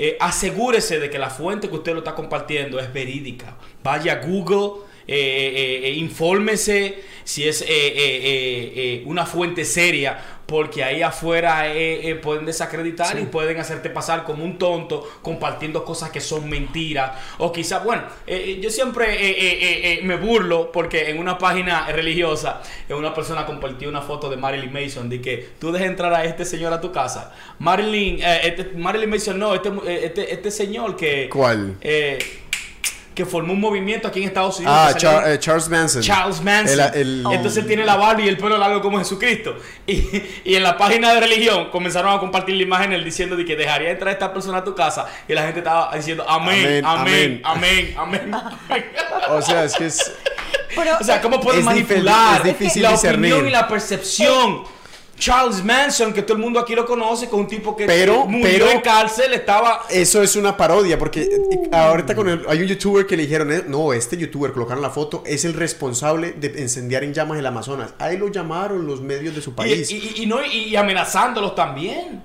[0.00, 3.56] eh, asegúrese de que la fuente que usted lo está compartiendo es verídica.
[3.82, 9.64] Vaya a Google, eh, eh, eh, infórmese si es eh, eh, eh, eh, una fuente
[9.64, 15.06] seria, porque ahí afuera eh, eh, pueden desacreditar y pueden hacerte pasar como un tonto
[15.20, 17.10] compartiendo cosas que son mentiras.
[17.36, 21.18] O quizás, bueno, eh, eh, yo siempre eh, eh, eh, eh, me burlo porque en
[21.18, 25.70] una página religiosa eh, una persona compartió una foto de Marilyn Mason de que tú
[25.70, 27.34] dejas entrar a este señor a tu casa.
[27.58, 31.28] Marilyn, eh, este- Marilyn Mason no, este, eh, este, este señor que...
[31.30, 31.76] ¿Cuál?
[31.82, 32.18] eh,
[33.18, 34.74] que formó un movimiento aquí en Estados Unidos.
[34.78, 36.02] Ah, salió- Char- eh, Charles Manson.
[36.02, 36.80] Charles Manson.
[36.94, 39.56] El- el- Entonces él tiene la barba y el pelo largo como Jesucristo.
[39.88, 43.44] Y, y en la página de religión comenzaron a compartir la imagen él diciendo de
[43.44, 45.06] que dejaría entrar a esta persona a tu casa.
[45.26, 48.34] Y la gente estaba diciendo amén, amén, amén, amén.
[48.34, 48.84] amén.
[49.30, 50.12] O sea, es que es...
[50.74, 53.32] Pero, o sea, ¿cómo pueden Es difícil- manipular es difícil la discernir.
[53.32, 54.62] opinión y la percepción?
[55.18, 58.48] Charles Manson, que todo el mundo aquí lo conoce, con un tipo que Pero- murió
[58.48, 62.66] pero- en cárcel, estaba Eso es una parodia, porque eh, ahorita con el- hay un
[62.68, 66.60] youtuber que le dijeron, eh, no, este youtuber, colocaron la foto, es el responsable de
[66.60, 67.94] incendiar en llamas el Amazonas.
[67.98, 69.90] Ahí lo llamaron los medios de su país.
[69.90, 72.22] y- y- y no, y amenazándolos también.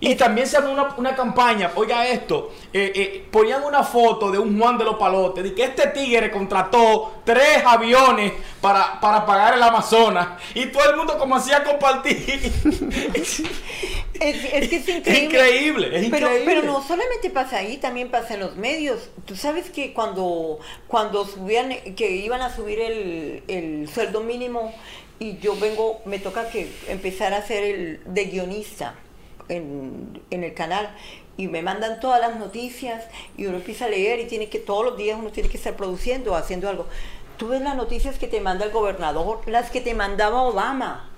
[0.00, 4.38] Y también se armó una, una campaña, oiga esto, eh, eh, ponían una foto de
[4.38, 9.54] un Juan de los Palotes, de que este tigre contrató tres aviones para, para pagar
[9.54, 12.52] el Amazonas, y todo el mundo como hacía compartir.
[14.20, 16.44] Es, es que es increíble, es Pero, increíble.
[16.44, 19.10] pero no solamente pasa ahí, también pasa en los medios.
[19.24, 20.58] Tú sabes que cuando,
[20.88, 24.74] cuando subían, que iban a subir el, el sueldo mínimo
[25.20, 28.94] y yo vengo, me toca que empezar a ser el de guionista
[29.48, 30.90] en, en el canal
[31.38, 33.04] y me mandan todas las noticias
[33.36, 35.76] y uno empieza a leer y tiene que todos los días uno tiene que estar
[35.76, 36.86] produciendo, haciendo algo.
[37.36, 41.08] Tú ves las noticias que te manda el gobernador, las que te mandaba Obama.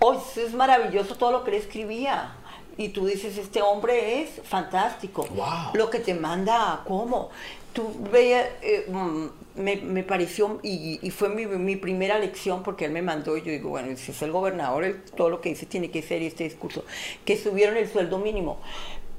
[0.00, 2.34] Hoy es maravilloso todo lo que él escribía.
[2.76, 5.26] Y tú dices, este hombre es fantástico.
[5.30, 5.72] Wow.
[5.74, 7.30] Lo que te manda, ¿cómo?
[7.72, 9.26] Tú veías, eh, mm,
[9.62, 13.42] me, me pareció, y, y fue mi, mi primera lección porque él me mandó, y
[13.42, 16.20] yo digo, bueno, si es el gobernador, él- todo lo que dice tiene que ser
[16.22, 16.84] este discurso,
[17.24, 18.60] que subieron el sueldo mínimo.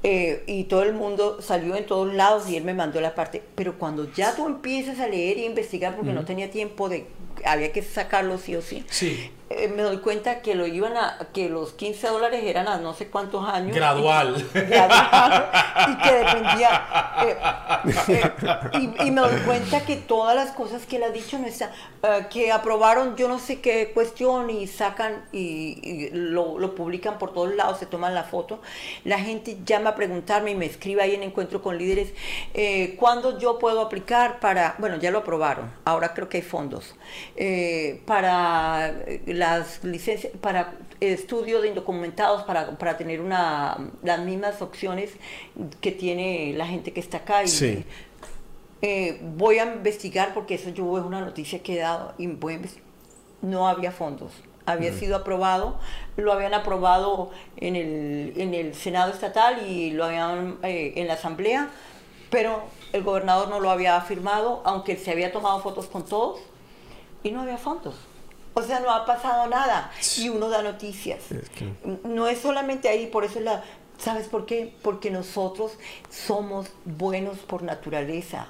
[0.06, 3.42] Eh, y todo el mundo salió en todos lados y él me mandó la parte.
[3.54, 7.06] Pero cuando ya tú empiezas a leer y investigar, porque no tenía tiempo de,
[7.44, 9.30] había que sacarlo sí o sí, Sí.
[9.50, 12.94] eh, me doy cuenta que lo iban a, que los 15 dólares eran a no
[12.94, 13.74] sé cuántos años.
[13.76, 14.36] Gradual.
[14.54, 15.50] Y, gradual,
[15.90, 16.82] y que dependía.
[17.26, 17.36] eh,
[18.08, 18.30] eh,
[19.00, 21.70] y, y me doy cuenta que todas las cosas que él ha dicho no están.
[22.30, 27.32] que aprobaron yo no sé qué cuestión y sacan y, y lo, lo publican por
[27.32, 28.60] todos lados, se toman la foto.
[29.04, 32.12] La gente llama a preguntarme y me escribe ahí en Encuentro con Líderes,
[32.98, 36.94] ¿cuándo yo puedo aplicar para, bueno, ya lo aprobaron, ahora creo que hay fondos,
[37.36, 44.62] eh, para eh, las licencias, para estudio de indocumentados, para, para tener una, las mismas
[44.62, 45.10] opciones
[45.80, 47.42] que tiene la gente que está acá.
[47.42, 47.84] Y, Sí.
[48.82, 52.54] eh, voy a investigar porque eso yo es una noticia que he dado y voy
[52.54, 52.60] a
[53.42, 54.32] no había fondos.
[54.66, 55.78] Había sido aprobado,
[56.16, 61.14] lo habían aprobado en el, en el Senado estatal y lo habían eh, en la
[61.14, 61.68] Asamblea,
[62.30, 62.62] pero
[62.94, 66.40] el gobernador no lo había firmado, aunque se había tomado fotos con todos
[67.24, 67.96] y no había fondos.
[68.54, 71.32] O sea, no ha pasado nada y uno da noticias.
[71.32, 71.72] Es que-
[72.04, 73.64] No es solamente ahí, por eso es la...
[73.98, 74.72] ¿Sabes por qué?
[74.82, 75.72] Porque nosotros
[76.10, 78.46] somos buenos por naturaleza.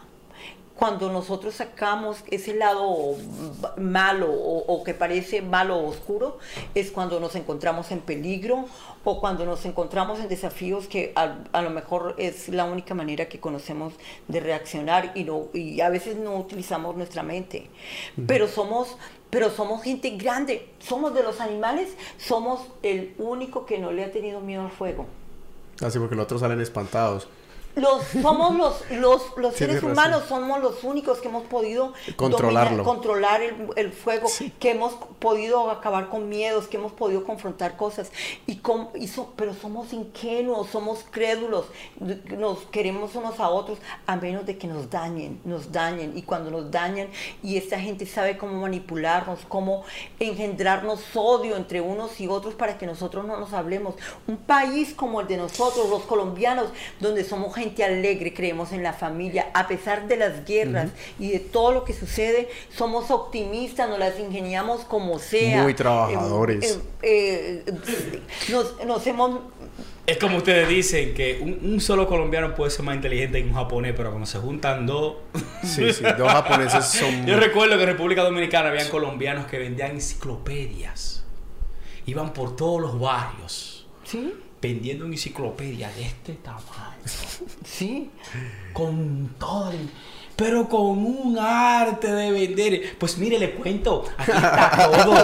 [0.76, 3.14] Cuando nosotros sacamos ese lado
[3.76, 6.38] malo o, o que parece malo o oscuro,
[6.74, 8.64] es cuando nos encontramos en peligro
[9.04, 13.28] o cuando nos encontramos en desafíos que a, a lo mejor es la única manera
[13.28, 13.94] que conocemos
[14.28, 17.68] de reaccionar y, no, y a veces no utilizamos nuestra mente.
[18.26, 18.96] Pero somos
[19.30, 24.12] pero somos gente grande, somos de los animales, somos el único que no le ha
[24.12, 25.06] tenido miedo al fuego.
[25.82, 27.26] Así porque los otros salen espantados.
[27.76, 29.92] Los, somos los, los, los seres razón.
[29.92, 32.70] humanos, somos los únicos que hemos podido Controlarlo.
[32.70, 34.28] dominar- controlar el, el fuego,
[34.60, 38.12] que hemos podido acabar con miedos, que hemos podido confrontar cosas.
[38.46, 41.66] Y com- y so- pero somos ingenuos, somos crédulos,
[42.38, 46.16] nos queremos unos a otros, a menos de que nos dañen, nos dañen.
[46.16, 47.08] Y cuando nos dañan,
[47.42, 49.82] y esta gente sabe cómo manipularnos, cómo
[50.20, 53.94] engendrarnos odio entre unos y otros para que nosotros no nos hablemos.
[54.28, 56.68] Un país como el de nosotros, los colombianos,
[57.00, 61.40] donde somos gente alegre, creemos en la familia, a pesar de las guerras y de
[61.40, 65.62] todo lo que sucede, somos optimistas, nos las ingeniamos como sea.
[65.62, 66.80] Muy trabajadores.
[67.02, 68.20] Eh, eh, eh,
[68.50, 69.40] nos, nos hemos...
[70.06, 73.54] Es como ustedes dicen que un, un solo colombiano puede ser más inteligente que un
[73.54, 75.16] japonés, pero cuando se juntan dos.
[75.62, 77.26] Sí, sí, dos japoneses son...
[77.26, 81.24] Yo recuerdo que en República Dominicana habían colombianos que vendían enciclopedias.
[82.06, 83.74] Iban por todos los barrios
[84.04, 84.34] Sí,
[84.68, 86.64] vendiendo enciclopedias de este tamaño.
[87.64, 88.10] sí.
[88.72, 89.90] Con todo el-
[90.36, 92.96] Pero con un arte de vender.
[92.98, 94.04] Pues mire, le cuento.
[94.18, 95.14] Aquí está todo.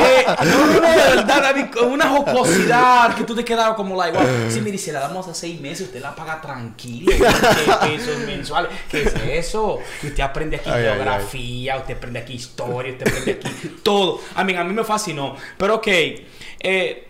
[0.00, 3.94] Eh, no, no, no, de verdad, David, con una jocosidad que tú te quedabas como
[3.94, 4.26] la igual.
[4.50, 7.14] Sí, mire, si la damos a seis meses, usted la paga tranquila.
[7.14, 8.72] 20 pesos mensuales.
[8.90, 9.14] ¿Qué es
[9.46, 9.78] eso?
[10.02, 10.94] Y usted aprende aquí Ay, ay, ay.
[10.94, 14.20] geografía, usted aprende aquí historia, usted aprende aquí todo.
[14.34, 15.36] A mí, a mí me fascinó.
[15.56, 15.86] Pero ok.
[15.88, 17.08] eh,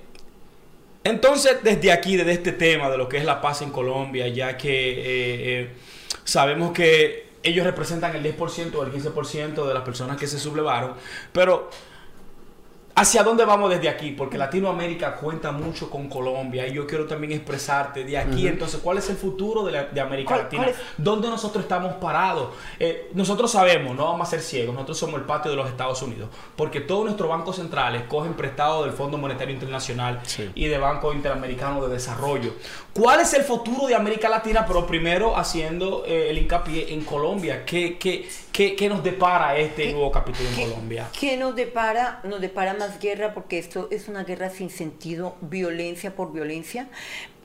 [1.04, 4.56] entonces, desde aquí, desde este tema de lo que es la paz en Colombia, ya
[4.56, 5.70] que eh, eh,
[6.24, 10.94] sabemos que ellos representan el 10% o el 15% de las personas que se sublevaron,
[11.32, 11.70] pero
[12.94, 14.10] ¿hacia dónde vamos desde aquí?
[14.10, 18.46] Porque Latinoamérica cuenta mucho con Colombia y yo quiero también expresarte de aquí.
[18.46, 20.66] Entonces, ¿cuál es el futuro de, la- de América ¿Cuál- Latina?
[20.96, 22.50] ¿Dónde nosotros estamos parados?
[22.78, 26.00] Eh, nosotros sabemos, no vamos a ser ciegos, nosotros somos el patio de los Estados
[26.02, 30.50] Unidos, porque todos nuestros bancos centrales cogen prestado del Fondo Monetario Internacional Sí.
[30.54, 32.54] y de Banco Interamericano de Desarrollo.
[32.92, 34.64] ¿Cuál es el futuro de América Latina?
[34.66, 37.64] Pero primero haciendo eh, el hincapié en Colombia.
[37.64, 41.08] ¿Qué, qué, qué, qué nos depara este ¿Qué- nuevo capítulo en ¿Qué- Colombia?
[41.18, 42.20] ¿Qué nos depara?
[42.24, 46.88] Nos depara más guerra porque esto es una guerra sin sentido, violencia por violencia.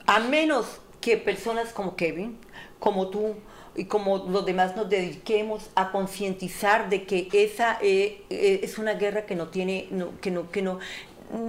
[0.06, 2.38] A menos que personas como Kevin,
[2.80, 3.34] como tú
[3.76, 8.94] y como los demás nos dediquemos a concientizar de que esa eh, eh, es una
[8.94, 10.80] guerra que no tiene, no- que no, que no,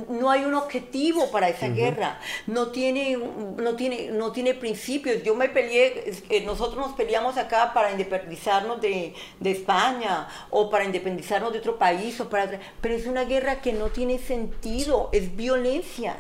[0.09, 3.17] no hay un objetivo para esa guerra, no tiene,
[3.57, 5.23] no, tiene, no tiene principios.
[5.23, 6.11] Yo me peleé,
[6.45, 12.19] nosotros nos peleamos acá para independizarnos de, de España o para independizarnos de otro país,
[12.19, 16.17] o para, pero es una guerra que no tiene sentido, es violencia.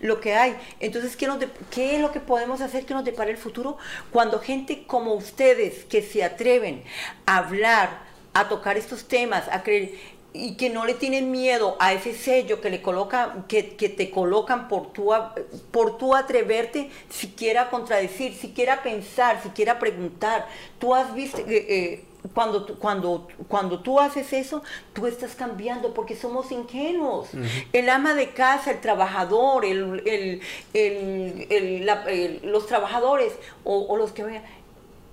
[0.00, 0.54] lo que hay.
[0.80, 3.78] Entonces, ¿qué, nos de- ¿qué es lo que podemos hacer que nos depare el futuro?
[4.10, 6.84] Cuando gente como ustedes que se atreven
[7.24, 8.00] a hablar,
[8.34, 9.92] a tocar estos temas, a creer
[10.34, 14.10] y que no le tienen miedo a ese sello que le coloca, que, que te
[14.10, 15.34] colocan por tu, a-
[15.70, 20.46] por tu atreverte, siquiera a contradecir, siquiera pensar, siquiera preguntar.
[20.78, 22.04] Tú has visto, eh, eh,
[22.34, 24.62] cuando, tú- cuando, cuando tú haces eso,
[24.94, 27.28] tú estás cambiando porque somos ingenuos.
[27.74, 30.40] El ama de casa, el trabajador, el, el-
[30.72, 32.04] el- la-
[32.44, 33.32] los trabajadores
[33.64, 34.40] o, o los que,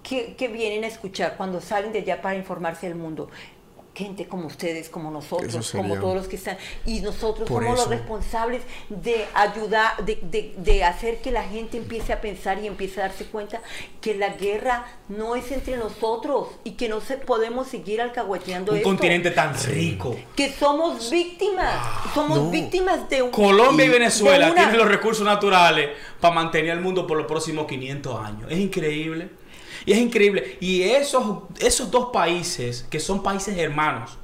[0.03, 3.29] que, que vienen a escuchar cuando salen de allá para informarse del mundo.
[3.99, 6.57] Gente como ustedes, como nosotros, como todos los que están.
[6.85, 11.77] Y nosotros Por somos los responsables de ayudar, de, de- de hacer que la gente
[11.77, 13.61] empiece a pensar y empiece a darse cuenta
[13.99, 18.77] que la guerra no es entre nosotros y que no se podemos seguir alcahueteando Un
[18.77, 18.89] esto.
[18.89, 20.15] continente tan rico.
[20.33, 21.75] Que somos víctimas,
[22.13, 22.51] somos No.
[22.51, 23.31] víctimas de un...
[23.31, 25.89] Colombia y Venezuela una- tienen los recursos naturales
[26.21, 28.49] para mantener al mundo por los próximos 500 años.
[28.49, 29.29] Es increíble.
[29.85, 30.57] Y es increíble.
[30.59, 34.17] Y esos, esos dos países, que son países hermanos,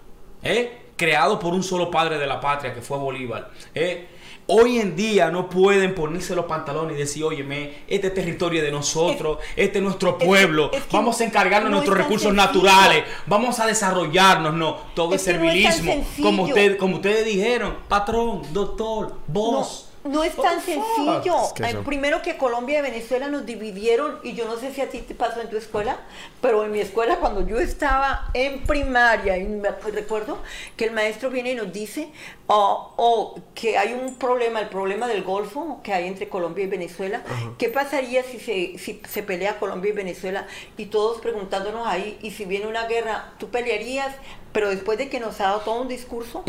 [0.44, 0.82] ¿eh?
[0.96, 4.08] creados por un solo padre de la patria, que fue Bolívar, ¿eh?
[4.48, 8.72] hoy en día no pueden ponerse los pantalones y decir, óyeme, este territorio es de
[8.72, 12.46] nosotros, este es nuestro pueblo, es que vamos a encargarnos de no nuestros recursos sencillo.
[12.46, 18.42] naturales, vamos a desarrollarnos, no, todo es, no servilismo, como, usted, como ustedes dijeron, patrón,
[18.54, 19.85] doctor, vos.
[19.85, 21.44] No, no es tan sencillo.
[21.44, 24.82] Es que eso- Primero que Colombia y Venezuela nos dividieron, y yo no sé si
[24.82, 25.98] a ti te pasó en tu escuela,
[26.42, 30.38] pero en mi escuela cuando yo estaba en primaria, y me recuerdo
[30.78, 32.10] que el maestro viene y nos dice
[32.48, 36.68] oh, oh, que hay un problema, el problema del Golfo que hay entre Colombia y
[36.68, 37.24] Venezuela.
[37.58, 40.46] ¿Qué pasaría si se, si se pelea Colombia y Venezuela?
[40.78, 44.14] Y todos preguntándonos ahí, y si viene una guerra, ¿tú pelearías?
[44.56, 46.44] Pero después de que nos ha dado todo un discurso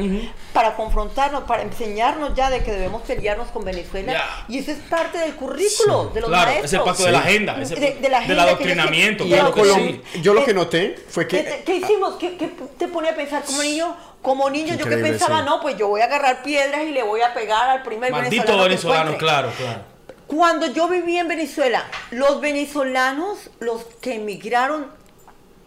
[0.52, 4.22] para confrontarnos, para enseñarnos ya de que debemos pelearnos con Venezuela.
[4.48, 6.14] Y eso es parte del currículo Sí.
[6.14, 6.64] de los Claro, maestros.
[6.66, 9.36] ese es parte de la agenda, ese- De- de la del agenda que adoctrinamiento, yo-
[9.36, 10.22] claro que Colom- sí.
[10.22, 12.14] yo lo Eh, que noté fue ¿Qué, que qué hicimos?
[12.14, 12.46] ¿Qué, qué
[12.78, 13.96] te pone a pensar como niño?
[14.22, 17.22] Como niño, yo que pensaba, no, pues yo voy a agarrar piedras y le voy
[17.22, 18.62] a pegar al primer Maldito venezolano.
[18.68, 19.80] venezolano, claro, claro.
[20.28, 24.86] Cuando yo viví en Venezuela, los venezolanos, los que emigraron,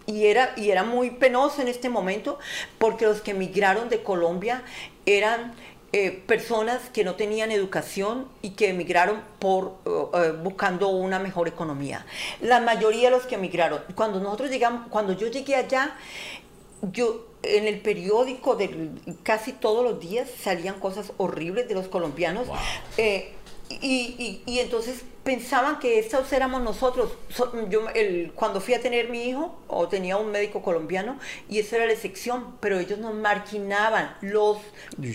[0.10, 2.40] y era, y era muy penoso en este momento,
[2.80, 4.64] porque los que emigraron de Colombia
[5.06, 5.54] eran
[5.94, 11.48] eh, personas que no tenían educación y que emigraron por, eh, eh, buscando una mejor
[11.48, 12.08] economía.
[12.42, 15.96] La mayoría de los que emigraron, cuando nosotros llegamos, cuando yo llegué allá,
[16.82, 18.90] yo en el periódico de
[19.24, 22.58] casi todos los días salían cosas horribles de los colombianos Wow.
[22.98, 23.34] eh,
[23.70, 27.12] y, y- y entonces pensaban que estos éramos nosotros.
[27.30, 31.20] So- yo, el- cuando fui a tener mi hijo, o tenía un médico colombiano,
[31.50, 34.58] y esa era la excepción, pero ellos nos marginaban, los,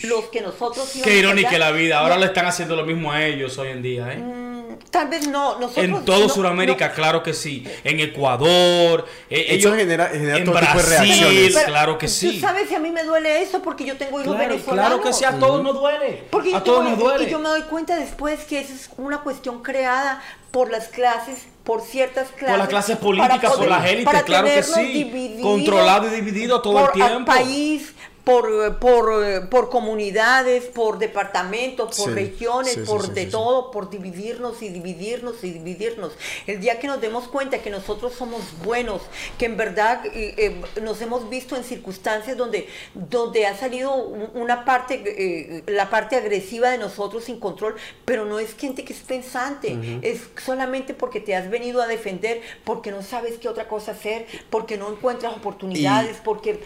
[0.04, 1.98] los que nosotros íbamos Qué irónica la vida.
[2.00, 4.18] Ahora No, le están haciendo lo mismo a ellos hoy en día, ¿eh?
[4.18, 4.44] mm,
[4.90, 5.84] Tal vez no, nosotros...
[5.84, 7.64] En todo no- Sudamérica, no- claro que sí.
[7.84, 11.54] En Ecuador, eh, Eso ellos, genera- genera en todo tipo de Brasil, reacciones.
[11.54, 12.40] Pero, claro que ¿tú sí.
[12.40, 13.62] sabes si a mí me duele eso?
[13.62, 14.88] Porque yo tengo hijos Claro, venezolanos.
[14.88, 16.24] claro que sí, a todos nos duele.
[16.30, 17.24] Porque a todos nos duele.
[17.24, 21.46] Y yo me doy cuenta después que eso es una cuestión creada por las clases,
[21.64, 22.50] por ciertas clases.
[22.50, 25.38] Por las clases políticas, por las élites, claro que sí.
[25.42, 27.24] Controlado y dividido todo el al tiempo.
[27.24, 27.92] país,
[28.24, 33.90] por, por, por comunidades, por departamentos, por Sí, regiones, sí, por sí, de todo, por
[33.90, 36.12] dividirnos y dividirnos y dividirnos.
[36.46, 39.02] El día que nos demos cuenta que nosotros somos buenos,
[39.38, 44.30] que en verdad eh, eh, nos hemos visto en circunstancias donde, donde ha salido un-
[44.34, 47.76] una parte, eh, la parte agresiva de nosotros sin control,
[48.06, 52.40] pero no es gente que es pensante, es solamente porque te has venido a defender,
[52.64, 56.60] porque no sabes qué otra cosa hacer, porque no encuentras oportunidades, porque...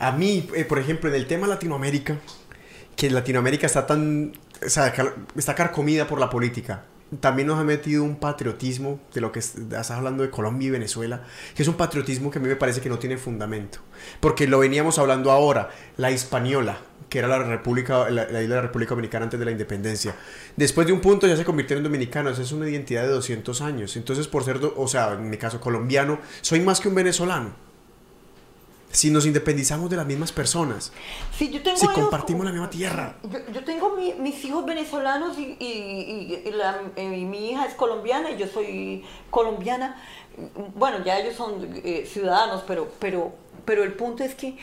[0.00, 2.16] A mí, eh, por ejemplo, en el tema Latinoamérica,
[2.96, 4.32] que Latinoamérica está tan,
[4.64, 4.92] o sea,
[5.36, 6.84] está carcomida por la política.
[7.20, 10.70] También nos ha metido un patriotismo de lo que es- estás hablando de Colombia y
[10.70, 11.22] Venezuela,
[11.56, 13.80] que es un patriotismo que a mí me parece que no tiene fundamento.
[14.20, 16.78] Porque lo veníamos hablando ahora, la Hispaniola,
[17.08, 20.14] que era la República, la, la isla de la República Dominicana antes de la independencia.
[20.56, 23.96] Después de un punto ya se convirtieron en dominicanos, es una identidad de 200 años.
[23.96, 27.69] Entonces, por ser, o sea, en mi caso colombiano, soy más que un venezolano.
[28.92, 30.92] Si nos independizamos de las mismas personas,
[31.36, 33.16] Si, yo tengo si hijos compartimos como- la misma tierra.
[33.22, 37.66] Yo, yo tengo mi- mis hijos venezolanos y, y- y la- eh, y mi hija
[37.66, 39.96] es colombiana y yo soy colombiana.
[40.74, 43.32] Bueno, ya ellos son eh, ciudadanos, pero, pero,
[43.64, 44.56] pero el punto es que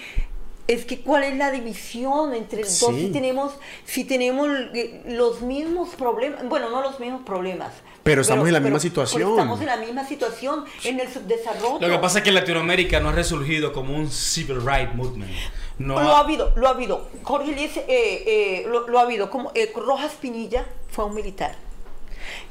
[0.68, 3.54] es que cuál es la división entre los dos si tenemos
[3.86, 7.72] si tenemos eh, los mismos problemas, bueno, no los mismos problemas.
[8.08, 9.32] Pero estamos en la misma situación.
[9.32, 11.80] Estamos en la misma situación, en el subdesarrollo.
[11.86, 15.30] Lo que pasa es que Latinoamérica no ha resurgido como un civil rights movement.
[15.78, 17.10] No lo ha habido, lo ha habido.
[17.24, 19.30] Jorge Eliezer, eh, eh, lo, lo ha habido.
[19.30, 21.56] Como, eh, Rojas Pinilla fue un militar.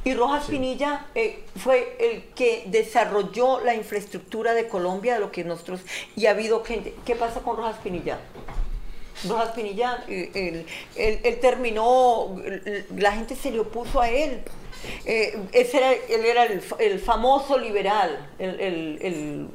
[0.04, 5.42] Y Rojas Pinilla eh, fue el que desarrolló la infraestructura de Colombia, de lo que
[5.42, 5.80] nosotros...
[6.16, 6.94] Y ha habido gente...
[7.04, 8.18] ¿Qué pasa con Rojas Pinilla?
[9.28, 10.66] Rojas Pinilla, eh, él,
[10.96, 12.36] él- él terminó,
[12.96, 14.42] la gente se le opuso a él.
[15.04, 19.48] Eh, ese era, él era el, fa- el famoso liberal, el, el- el-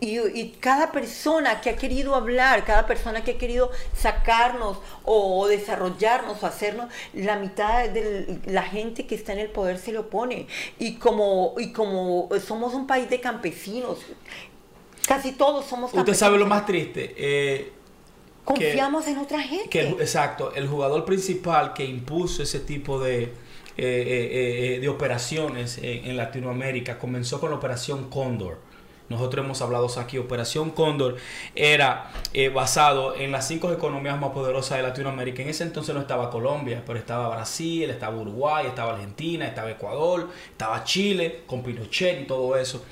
[0.00, 5.46] y, y cada persona que ha querido hablar, cada persona que ha querido sacarnos o,
[5.46, 9.98] desarrollarnos o hacernos, la mitad de la gente que está en el poder se le
[9.98, 10.48] opone.
[10.80, 13.98] Y como, y como somos un país de campesinos,
[15.06, 16.18] casi todos somos Usted campesinos.
[16.18, 17.14] sabe lo más triste.
[17.16, 17.72] eh,
[18.44, 19.68] Confiamos en otra gente.
[19.68, 23.32] que exacto, el jugador principal que impuso ese tipo de,
[23.76, 28.58] eh, eh, eh, de operaciones en, Latinoamérica comenzó con la operación Cóndor.
[29.08, 31.16] Nosotros hemos hablado aquí, Operación Cóndor
[31.54, 32.10] era
[32.54, 35.42] basado en las cinco economías más poderosas de Latinoamérica.
[35.42, 40.30] En ese entonces no estaba Colombia, pero estaba Brasil, estaba Uruguay, estaba Argentina, estaba Ecuador,
[40.50, 42.84] estaba Chile, con Pinochet y todo eso.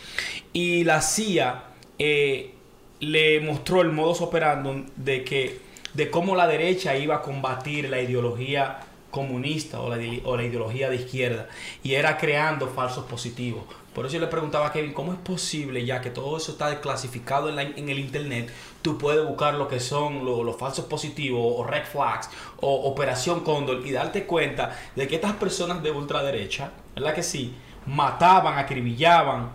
[0.52, 1.64] Y la CIA
[1.98, 5.58] le mostró el modus operandi de que
[5.94, 8.80] de cómo la derecha iba a combatir la ideología
[9.10, 11.48] comunista o la, o la ideología de izquierda
[11.82, 13.64] y era creando falsos positivos.
[13.94, 16.70] Por eso yo le preguntaba a Kevin, ¿cómo es posible ya que todo eso está
[16.70, 18.48] desclasificado en, la- en el internet?
[18.82, 22.30] Tú puedes buscar lo que son lo- los falsos positivos o red flags
[22.60, 27.52] o Operación Cóndor y darte cuenta de que estas personas de ultraderecha, ¿verdad que sí?
[27.86, 29.50] Mataban, acribillaban,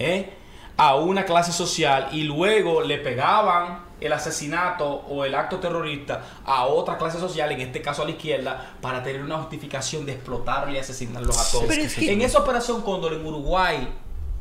[0.00, 0.30] ¿eh?
[0.76, 6.66] a una clase social y luego le pegaban el asesinato o el acto terrorista a
[6.66, 10.74] otra clase social, en este caso a la izquierda, para tener una justificación de explotarle
[10.76, 11.64] y asesinarlos a todos.
[11.68, 13.88] Pero es que- En esa operación Cóndor en Uruguay,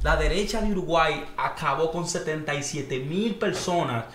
[0.03, 4.05] la derecha de Uruguay acabó con 77 mil personas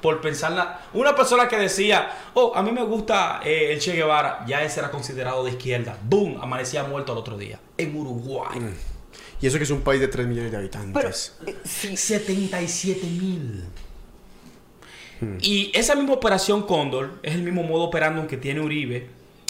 [0.00, 3.92] por pensar la- una persona que decía, oh, a mí me gusta eh, el Che
[3.92, 5.96] Guevara, ya ese era considerado de izquierda.
[6.02, 7.60] Boom, amanecía muerto al otro día.
[7.76, 8.74] En Uruguay.
[9.42, 11.36] Y eso que es un país de 3 millones de Pero, habitantes.
[11.46, 13.64] eh, sí, 77 mil.
[15.42, 19.06] Y esa misma operación Cóndor es el mismo modo operando que tiene Uribe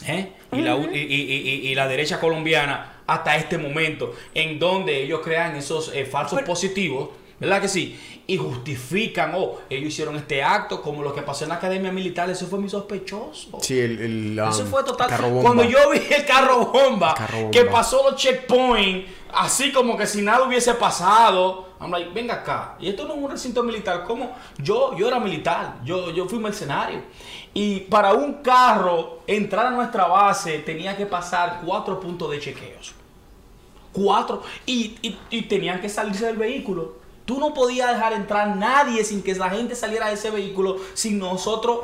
[0.06, 0.28] ¿eh?
[0.52, 5.20] y, la, y- y- y- y la derecha colombiana hasta este momento, en donde ellos
[5.22, 7.10] crean esos eh, falsos Pero- positivos,
[7.40, 7.98] ¿verdad que sí?
[8.26, 12.30] Y justifican, oh, ellos hicieron este acto, como lo que pasó en la academia militar,
[12.30, 13.58] eso fue muy sospechoso.
[13.60, 15.10] Sí, el, el, la- Eso fue total.
[15.42, 17.50] Cuando yo vi el carro bomba, Carro bomba.
[17.50, 22.76] que pasó los checkpoints, así como que si nada hubiese pasado, I'm like, venga acá.
[22.78, 24.04] Y esto no es un recinto militar.
[24.06, 24.30] ¿Cómo?
[24.58, 27.00] Yo, yo era militar, yo, yo fui mercenario.
[27.52, 32.92] Y para un carro entrar a nuestra base tenía que pasar cuatro puntos de chequeos.
[33.92, 34.42] Cuatro.
[34.66, 36.99] Y, y- y tenían que salirse del vehículo.
[37.30, 41.20] Tú no podías dejar entrar nadie sin que la gente saliera de ese vehículo sin
[41.20, 41.82] nosotros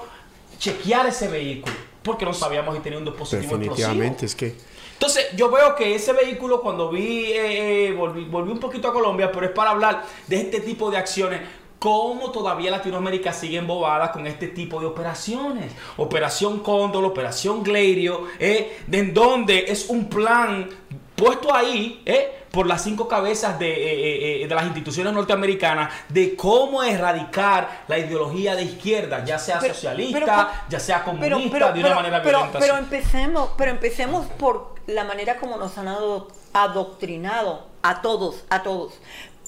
[0.59, 1.73] chequear ese vehículo.
[2.03, 4.57] Porque no sabíamos si tenía un dispositivo Definitivamente, explosivo.
[4.57, 4.93] es que...
[4.95, 8.93] Entonces, yo veo que ese vehículo, cuando vi, eh, eh, volví, volví un poquito a
[8.93, 11.43] Colombia, pero es para hablar de este tipo de acciones.
[11.79, 15.71] Cómo todavía Latinoamérica sigue embobada con este tipo de operaciones.
[15.97, 20.69] Operación Cóndor, Operación Gladio, eh, de en donde es un plan
[21.17, 26.37] puesto ahí eh, por las cinco cabezas de, eh, eh, de las instituciones norteamericanas de
[26.37, 31.73] cómo erradicar la ideología de izquierda, ya sea Pero- socialista, pero- ya sea comunista, pero,
[31.73, 32.59] de una manera pero- violenta.
[32.59, 38.63] pero empecemos, pero empecemos por la manera como nos han ado- adoctrinado a todos, a
[38.63, 38.95] todos.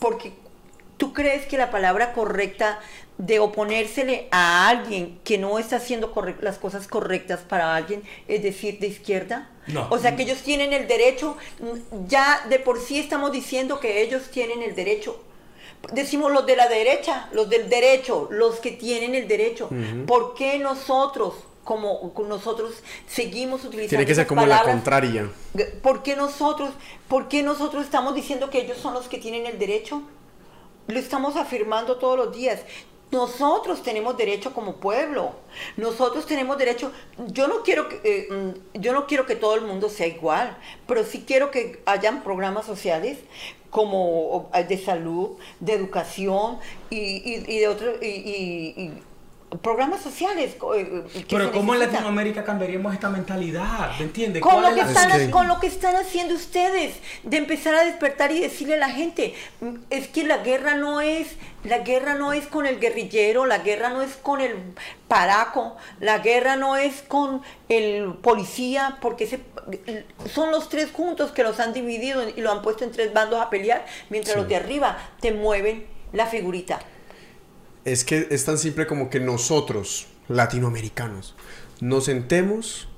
[0.00, 0.32] Porque
[0.98, 2.78] tú crees que la palabra correcta
[3.16, 8.78] de oponérsele a alguien que no está haciendo las cosas correctas para alguien es decir
[8.78, 9.48] de izquierda.
[9.66, 9.86] No.
[9.90, 14.02] O sea que ellos tienen el derecho, mm, ya de por sí estamos diciendo que
[14.02, 15.24] ellos tienen el derecho
[15.92, 19.70] decimos los de la derecha, los del derecho, los que tienen el derecho.
[20.06, 21.34] ¿Por qué nosotros,
[21.64, 22.74] como nosotros,
[23.06, 24.74] seguimos utilizando Tiene que ser como la palabras?
[24.74, 25.30] contraria.
[25.82, 26.70] ¿Por qué nosotros,
[27.08, 30.02] por qué nosotros estamos diciendo que ellos son los que tienen el derecho?
[30.88, 32.60] Lo estamos afirmando todos los días.
[33.10, 35.32] Nosotros tenemos derecho como pueblo.
[35.76, 36.92] Nosotros tenemos derecho.
[37.26, 40.56] Yo no quiero que eh, mm, yo no quiero que todo el mundo sea igual,
[40.86, 43.18] pero sí quiero que hayan programas sociales
[43.70, 46.58] como de salud, de educación
[46.88, 49.02] y, y- y de y- y
[49.62, 50.56] programas sociales.
[50.76, 51.80] eh, que Pero ¿cómo en.
[51.80, 53.90] Latinoamérica cambiaríamos esta mentalidad?
[53.98, 54.42] ¿Me entiendes?
[54.42, 57.84] Con ¿Cuál lo, que la- están, con lo que están haciendo ustedes, de empezar a
[57.84, 61.28] despertar y decirle a la gente, "Mm, es que la guerra no es,
[61.64, 64.54] la guerra no es con el guerrillero, la guerra no es con el
[65.08, 69.40] paraco, la guerra no es con el policía, porque se-
[70.32, 73.40] son los tres juntos que los han dividido y lo han puesto en tres bandos
[73.40, 74.40] a pelear, mientras Sí.
[74.40, 76.78] los de arriba te mueven la figurita.
[77.92, 81.34] Es que es tan simple como que nosotros, latinoamericanos,
[81.80, 82.88] nos sentemos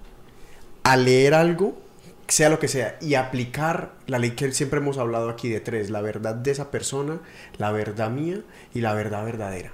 [0.83, 1.81] a leer algo,
[2.29, 5.91] sea lo que sea, y aplicar la ley que siempre hemos hablado aquí de tres,
[5.91, 7.21] la verdad de esa persona,
[7.59, 8.41] la verdad mía
[8.75, 9.73] y la verdad verdadera.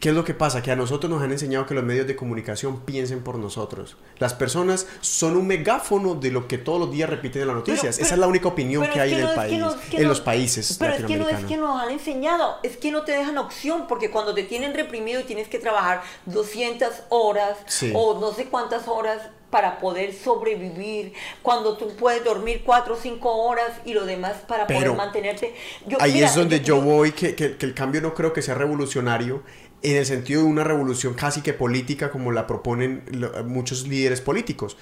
[0.00, 0.62] ¿Qué es lo que pasa?
[0.62, 3.96] Que a nosotros nos han enseñado que los medios de comunicación piensen por nosotros.
[4.18, 7.98] Las personas son un megáfono de lo que todos los días repiten en las noticias.
[7.98, 9.62] Esa es la única opinión que hay en el país,
[9.92, 13.02] en los países Pero es que no es que nos han enseñado, es que no
[13.02, 17.56] te dejan opción, porque cuando te tienen reprimido y tienes que trabajar 200 horas
[17.94, 19.20] o no sé cuántas horas
[19.50, 24.66] para poder sobrevivir, cuando tú puedes dormir 4 o 5 horas y lo demás para
[24.66, 25.54] poder mantenerte.
[26.00, 29.42] ahí es donde yo, voy, que, que, que el cambio no creo que sea revolucionario
[29.82, 33.02] en el sentido de una revolución casi que política como la proponen
[33.46, 34.76] muchos líderes políticos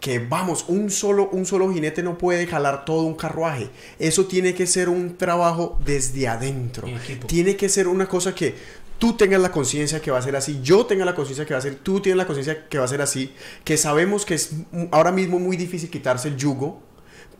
[0.00, 3.68] que vamos, un solo, un solo jinete no puede jalar todo un carruaje.
[3.98, 6.88] Eso tiene que ser un trabajo desde adentro.
[7.26, 8.54] Tiene que ser una cosa que
[8.98, 11.58] tú tengas la conciencia que va a ser así, yo tenga la conciencia que va
[11.58, 13.32] a ser, tú tienes la conciencia que va a ser así,
[13.64, 14.52] que sabemos que es
[14.92, 16.82] ahora mismo muy difícil quitarse el yugo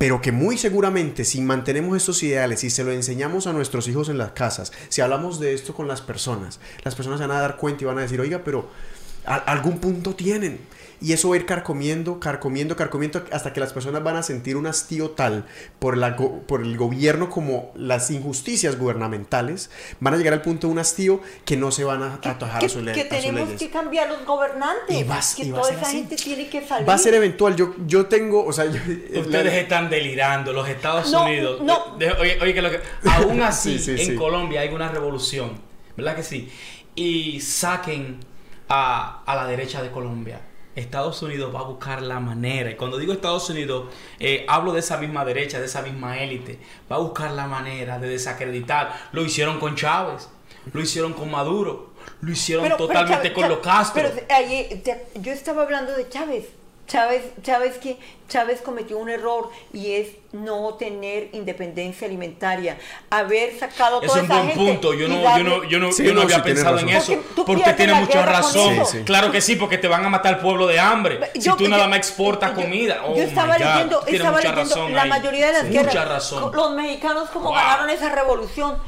[0.00, 4.08] pero que muy seguramente si mantenemos estos ideales y se lo enseñamos a nuestros hijos
[4.08, 7.40] en las casas, si hablamos de esto con las personas, las personas se van a
[7.42, 8.70] dar cuenta y van a decir, oiga, pero
[9.26, 10.58] algún punto tienen.
[11.02, 14.58] Y eso va a ir carcomiendo, carcomiendo, carcomiendo, hasta que las personas van a sentir
[14.58, 15.46] un hastío tal
[15.78, 20.74] por, la por el gobierno como las injusticias gubernamentales, van a llegar al punto de
[20.74, 22.94] un hastío que no se van a atajar a, su ley.
[22.94, 24.94] Que tenemos que cambiar los gobernantes.
[24.94, 26.86] Y va, que toda esa gente tiene que salir.
[26.86, 27.56] Va a ser eventual.
[27.56, 28.66] Yo, yo tengo, o sea,
[29.14, 31.62] Ustedes están delirando, los Estados Unidos.
[31.62, 31.96] No.
[32.20, 35.58] oye, que lo que, aún así, en Colombia hay una revolución,
[35.96, 36.50] ¿verdad que sí?
[36.94, 38.18] Y saquen
[38.68, 40.40] a, a la derecha de Colombia
[40.76, 44.80] Estados Unidos va a buscar la manera, y cuando digo Estados Unidos, eh, hablo de
[44.80, 46.58] esa misma derecha, de esa misma élite,
[46.90, 48.94] va a buscar la manera de desacreditar.
[49.12, 50.28] Lo hicieron con Chávez,
[50.72, 51.90] lo hicieron con Maduro,
[52.20, 54.02] lo hicieron totalmente con los Castro.
[54.02, 54.82] Pero ahí,
[55.16, 56.59] yo estaba hablando de Chávez.
[56.90, 57.98] Chávez, Chávez, que
[58.28, 62.78] Chávez cometió un error y es no tener independencia alimentaria.
[63.10, 64.94] Haber sacado toda es un buen punto.
[64.94, 67.14] Yo no, yo no, yo no, yo no había pensado en eso.
[67.46, 69.04] Porque, tiene mucha razón.
[69.04, 71.20] claro que sí, porque te van a matar al pueblo de hambre.
[71.38, 73.02] si tú nada más exportas comida.
[73.04, 76.32] Oh yo estaba leyendo, estaba leyendo la mayoría de las guerras.
[76.32, 78.78] Los mexicanos como ganaron esa revolución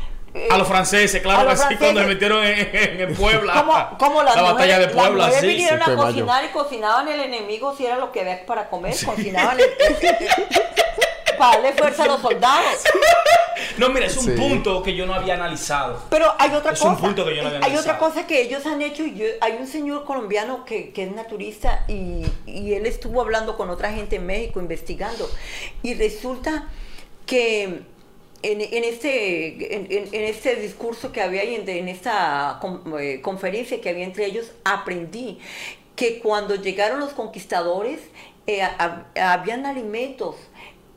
[0.50, 3.94] a los franceses, claro que sí, cuando se metieron en, Puebla.
[3.98, 5.46] Como, la batalla de Puebla, las sí.
[5.46, 9.58] vinieron a cocinar y cocinaban el enemigo si era lo que había para comer, cocinaban
[9.60, 9.66] el,
[11.38, 12.80] para darle fuerza a los soldados.
[13.78, 16.02] No, mira, es un punto que yo no había analizado.
[16.10, 16.84] Pero hay otra cosa.
[16.84, 17.72] Es un punto que yo no había analizado.
[17.72, 19.04] Hay otra cosa que ellos han hecho.
[19.40, 23.92] Hay un señor colombiano que, que es naturista y, y él estuvo hablando con otra
[23.92, 25.30] gente en México investigando.
[25.82, 26.68] Y resulta
[27.24, 27.82] que
[28.42, 32.60] en, este, en, este discurso que había y en, esta
[32.98, 35.38] eh, conferencia que había entre ellos, aprendí
[35.94, 38.00] que cuando llegaron los conquistadores,
[38.46, 38.62] eh,
[39.20, 40.34] habían alimentos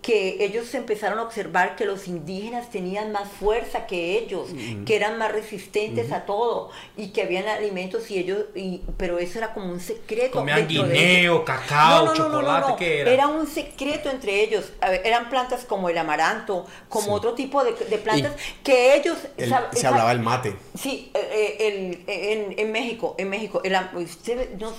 [0.05, 4.49] que ellos empezaron a observar que los indígenas tenían más fuerza que ellos,
[4.85, 9.39] que eran más resistentes a todo y que habían alimentos y ellos, y, pero eso
[9.39, 10.37] era como un secreto.
[10.37, 13.11] Comían guineo, cacao, chocolate, ¿qué era?
[13.13, 14.73] Era un secreto entre ellos.
[15.03, 18.33] eran plantas como el amaranto, como otro tipo de, plantas
[18.63, 19.17] que ellos...
[19.71, 20.55] se hablaba el mate.
[20.77, 23.75] Sí, eh, eh, el, en, México, en México, el,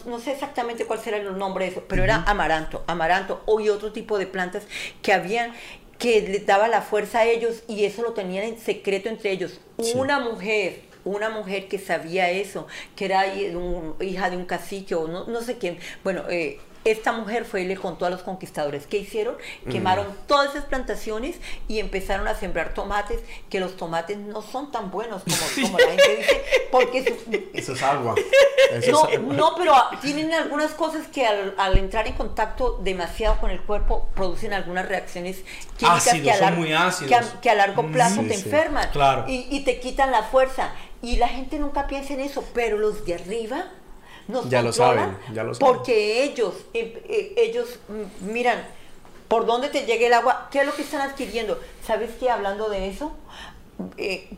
[0.07, 3.91] no, sé exactamente cuál será el nombre de eso, pero era amaranto, amaranto, y otro
[3.91, 4.63] tipo de plantas
[5.03, 5.53] que habían
[5.99, 9.61] que le daba la fuerza a ellos y eso lo tenían en secreto entre ellos.
[9.95, 15.27] Una mujer, una mujer que sabía eso, que era hija de un cacique o no,
[15.27, 16.59] no sé quién, bueno, eh,
[16.91, 19.71] esta mujer fue y le contó a los conquistadores qué hicieron, mm.
[19.71, 21.37] quemaron todas esas plantaciones
[21.69, 26.17] y empezaron a sembrar tomates, que los tomates no son tan buenos como, la gente
[26.17, 28.15] dice, porque eso es agua.
[29.21, 34.53] no, pero tienen algunas cosas que al, entrar en contacto demasiado con el cuerpo producen
[34.53, 35.43] algunas reacciones
[35.77, 36.63] químicas que, a largo,
[37.41, 38.89] que, a, largo mm, plazo te enferman
[39.27, 40.73] y, y te quitan la fuerza.
[41.03, 43.67] Y la gente nunca piensa en eso, pero los de arriba
[44.49, 45.75] ya lo saben, ya lo saben.
[45.75, 48.65] Porque ellos, eh, eh, ellos mm, miran
[49.29, 51.59] por dónde te llega el agua, qué es lo que están adquiriendo.
[51.83, 52.31] ¿Sabes qué?
[52.31, 53.13] Hablando de eso,
[53.97, 54.29] eh,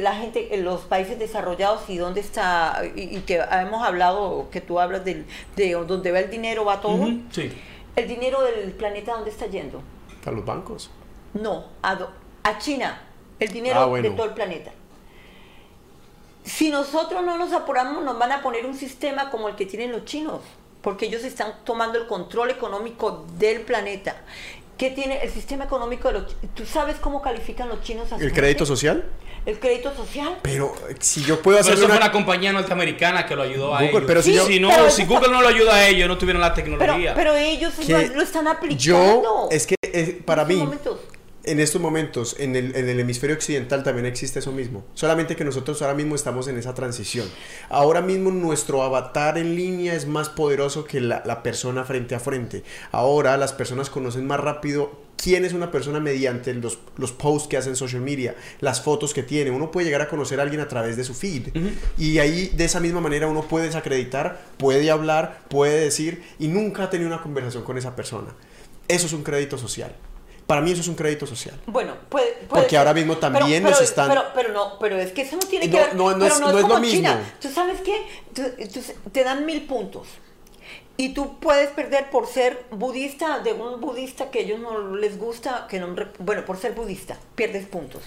[0.00, 4.80] la gente en los países desarrollados y dónde está, y, que hemos hablado, que tú
[4.80, 5.24] hablas de,
[5.56, 7.06] de dónde va el dinero, va todo.
[7.30, 7.50] sí.
[7.96, 9.80] El dinero del planeta, ¿dónde está yendo?
[10.26, 10.90] A los bancos.
[11.32, 11.96] No, a,
[12.42, 13.00] a China.
[13.38, 14.72] El dinero ah, de todo el planeta.
[16.44, 19.92] Si nosotros no nos apuramos, nos van a poner un sistema como el que tienen
[19.92, 20.40] los chinos,
[20.82, 24.16] porque ellos están tomando el control económico del planeta.
[24.76, 28.16] ¿Qué tiene el sistema económico de los chi- ¿Tú sabes cómo califican los chinos a
[28.16, 28.66] ¿El crédito gente?
[28.66, 29.04] social?
[29.46, 30.38] El crédito social.
[30.42, 32.04] Pero eh, si yo puedo Pero hacer eso fue una...
[32.06, 34.04] una compañía norteamerísita que lo ayudó a Google, ellos.
[34.06, 35.86] pero si Sí, yo- si, no, pero si eso Google está- no lo ayuda a
[35.86, 37.14] ellos, no tuvieran la Pero, tecnología.
[37.14, 38.78] pero ellos lo, lo están aplicando.
[38.82, 40.98] Yo, es que eh, para mí, momentos.
[41.44, 44.84] En estos momentos, en el, en el hemisferio occidental también existe eso mismo.
[44.94, 47.28] Solamente que nosotros ahora mismo estamos en esa transición.
[47.68, 52.20] Ahora mismo nuestro avatar en línea es más poderoso que la, la persona frente a
[52.20, 52.62] frente.
[52.92, 57.56] Ahora las personas conocen más rápido quién es una persona mediante los, los posts que
[57.56, 59.50] hace en social media, las fotos que tiene.
[59.50, 61.48] Uno puede llegar a conocer a alguien a través de su feed.
[61.98, 66.84] Y ahí de esa misma manera uno puede desacreditar, puede hablar, puede decir y nunca
[66.84, 68.34] ha tenido una conversación con esa persona.
[68.86, 69.94] Eso es un crédito social.
[70.46, 71.58] Para mí eso es un crédito social.
[71.66, 72.78] Bueno, puede, puede Porque ser.
[72.80, 75.66] ahora mismo también pero, nos están- Pero, pero no, pero es que eso no tiene
[75.68, 75.94] No, que ver.
[75.96, 76.96] no, no es- no es como lo mismo.
[76.98, 77.32] China.
[77.40, 77.94] Tú sabes qué,
[78.34, 78.42] Tú-
[78.72, 80.06] tú- te dan mil puntos.
[80.96, 85.18] Y tú puedes perder por ser budista, de un budista que a ellos no les
[85.18, 88.02] gusta, que no, bueno, por ser budista, pierdes puntos.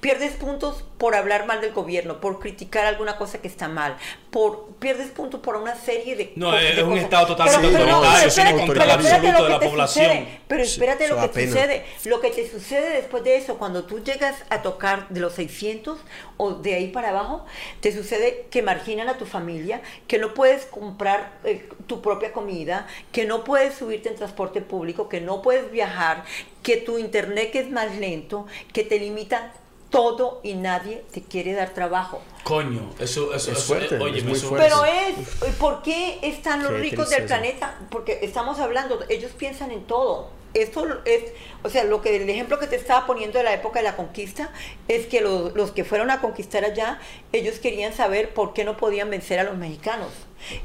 [0.00, 3.96] Pierdes puntos por hablar mal del gobierno, por criticar alguna cosa que está mal,
[4.30, 7.04] por pierdes puntos por una serie de No, co- es de un cosas.
[7.04, 10.06] estado totalmente Pero- pero no, autoritario, espérate, control absoluto de que la te población.
[10.06, 11.84] sucede, Pero Sí, espérate eso lo que te sucede.
[12.06, 15.98] Lo que te sucede después de eso, cuando tú llegas a tocar de los 600
[16.38, 17.44] o de ahí para abajo,
[17.80, 22.86] te sucede que marginan a tu familia, que no puedes comprar eh, tu propia comida,
[23.12, 26.24] que no puedes subirte en transporte público, que no puedes viajar,
[26.62, 29.52] que tu internet que es más lento, que te limita
[29.90, 32.22] todo y nadie te quiere dar trabajo.
[32.44, 34.68] Coño, eso, eso, Es eso- fuerte, oye, es muy eso- fuerte.
[34.68, 37.76] Pero es, ¿por qué están los Qué ricos del planeta?
[37.90, 40.28] Porque estamos hablando, ellos piensan en todo.
[40.54, 41.24] Esto es,
[41.62, 43.96] o sea, lo que el ejemplo que te estaba poniendo de la época de la
[43.96, 44.50] conquista
[44.88, 46.98] es que los, los que fueron a conquistar allá,
[47.32, 50.08] ellos querían saber por qué no podían vencer a los mexicanos.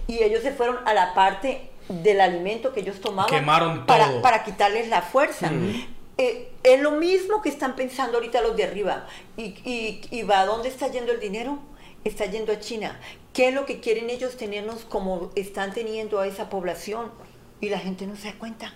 [0.08, 4.22] Y ellos se fueron a la parte del alimento que ellos tomaban Quemaron para, todo.
[4.22, 5.52] para quitarles la fuerza.
[6.18, 9.06] Eh, es lo mismo que están pensando ahorita los de arriba.
[9.38, 11.60] ¿Y, y, y va a dónde está yendo el dinero?
[12.04, 13.00] Está yendo a China.
[13.34, 17.12] ¿Qué es lo que quieren ellos tenernos como están teniendo a esa población?
[17.62, 18.74] Y la gente no se da cuenta.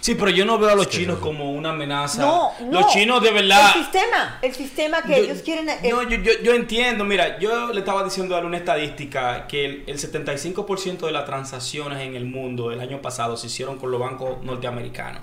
[0.00, 2.22] Sí, pero yo no veo a los chinos como una amenaza.
[2.22, 2.80] No, no.
[2.80, 3.72] Los chinos de verdad.
[3.74, 5.68] El sistema, el sistema que Yo- ellos quieren.
[5.68, 9.64] eh, No, yo, yo, yo entiendo, mira, yo le estaba diciendo a una estadística que
[9.64, 13.90] el, el 75% de las transacciones en el mundo el año pasado se hicieron con
[13.90, 15.22] los bancos norteamericanos.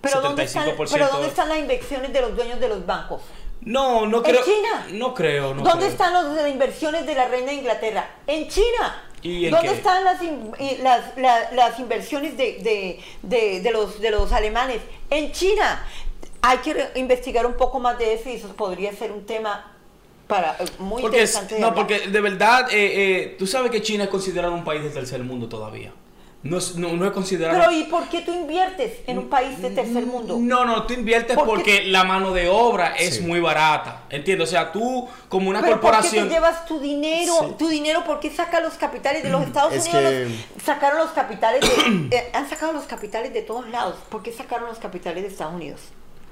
[0.00, 0.88] pero, ¿dónde están, 75%.
[0.92, 3.22] pero ¿dónde están las inversiones de los dueños de los bancos?
[3.62, 4.44] No, no ¿En creo.
[4.44, 4.86] China?
[4.92, 5.88] No creo, no ¿Dónde creo.
[5.90, 8.08] están los de las inversiones de la reina de Inglaterra?
[8.26, 9.02] En China.
[9.26, 9.74] ¿Y en ¿Dónde qué?
[9.74, 14.30] están las, in- y las, la- las inversiones de, de- de- de los, de los
[14.32, 14.80] alemanes?
[15.10, 15.84] En China.
[16.42, 19.72] Hay que investigar un poco más de eso y eso podría ser un tema
[20.28, 21.58] para eh, muy Porque, interesante.
[21.58, 22.76] no, porque de verdad, eh,
[23.22, 25.92] eh, tú sabes que China es considerado un país del tercer mundo todavía.
[26.48, 27.58] No no, no es considerado.
[27.58, 30.36] Pero ¿y por qué tú inviertes en un país de tercer mundo?
[30.40, 33.22] No, no, tú inviertes porque la mano de obra es Sí.
[33.22, 34.02] muy barata.
[34.10, 34.48] ¿Entiendes?
[34.48, 36.28] O sea, tú, como una Pero ¿por qué corporación.
[36.28, 37.32] te llevas tu dinero?
[37.40, 37.54] Sí.
[37.58, 40.02] Tu dinero, ¿por qué saca los capitales de los Estados Es Unidos?
[40.12, 40.24] que-
[40.54, 41.60] los- sacaron los capitales
[42.10, 43.96] de, eh, han sacado los capitales de todos lados.
[44.08, 45.80] ¿Por qué sacaron los capitales de Estados Unidos?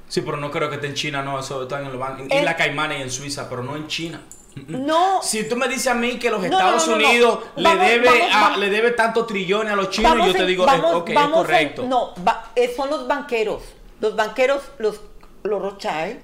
[0.09, 1.39] Sí, pero no creo que esté en China, no.
[1.41, 3.89] Eso está en, los ban- en El- Isla Caimán y en Suiza, pero no en
[3.89, 4.21] China.
[4.69, 5.21] No.
[5.23, 7.09] Si tú me dices a mí que los Estados no, no, no.
[7.09, 8.59] Unidos le Vamos, debe vamos, a- vamos.
[8.59, 11.83] le debe tantos trillones a los chinos, yo te digo, es en- correcto.
[11.89, 13.63] no, va- eh, son los banqueros.
[14.01, 15.01] Los banqueros, los,
[15.43, 16.21] los Rothschild,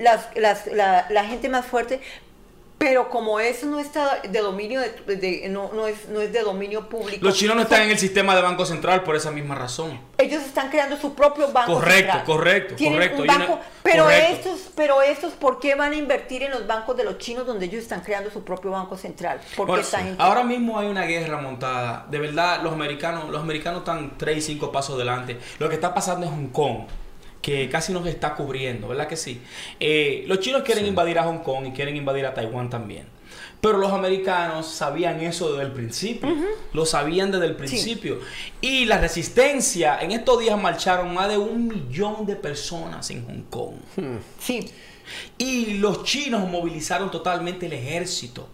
[0.00, 2.00] las, las- la, la gente más fuerte.
[2.82, 6.40] Pero como eso no está de dominio, de, de- no, no, es, no es de
[6.42, 7.24] dominio público.
[7.24, 10.00] Los chinos no están en el sistema de Banco Central por esa misma razón.
[10.18, 12.24] Ellos están creando su propio banco Correcto, central.
[12.24, 13.22] correcto, Tienen correcto.
[13.22, 14.32] un Hay banco, una- pero correcto.
[14.50, 17.66] estos, pero estos, ¿por qué van a invertir en los bancos de los chinos donde
[17.66, 19.40] ellos están creando su propio banco central?
[19.56, 22.06] Porque Bueno, gente- ahora mismo hay una guerra montada.
[22.10, 25.38] De verdad, los americanos, los americanos están 3 y 5 pasos delante.
[25.60, 26.78] Lo que está pasando en Hong Kong,
[27.42, 29.42] que casi nos está cubriendo, ¿verdad que sí?
[29.80, 33.06] Eh, los chinos quieren invadir a Hong Kong y quieren invadir a Taiwán también.
[33.60, 36.28] Pero los americanos sabían eso desde el principio.
[36.72, 38.20] Lo sabían desde el principio.
[38.60, 43.42] Y la resistencia, en estos días marcharon más de un millón de personas en Hong
[43.50, 43.74] Kong.
[44.40, 44.68] sí,
[45.38, 48.48] Y los chinos movilizaron totalmente el ejército.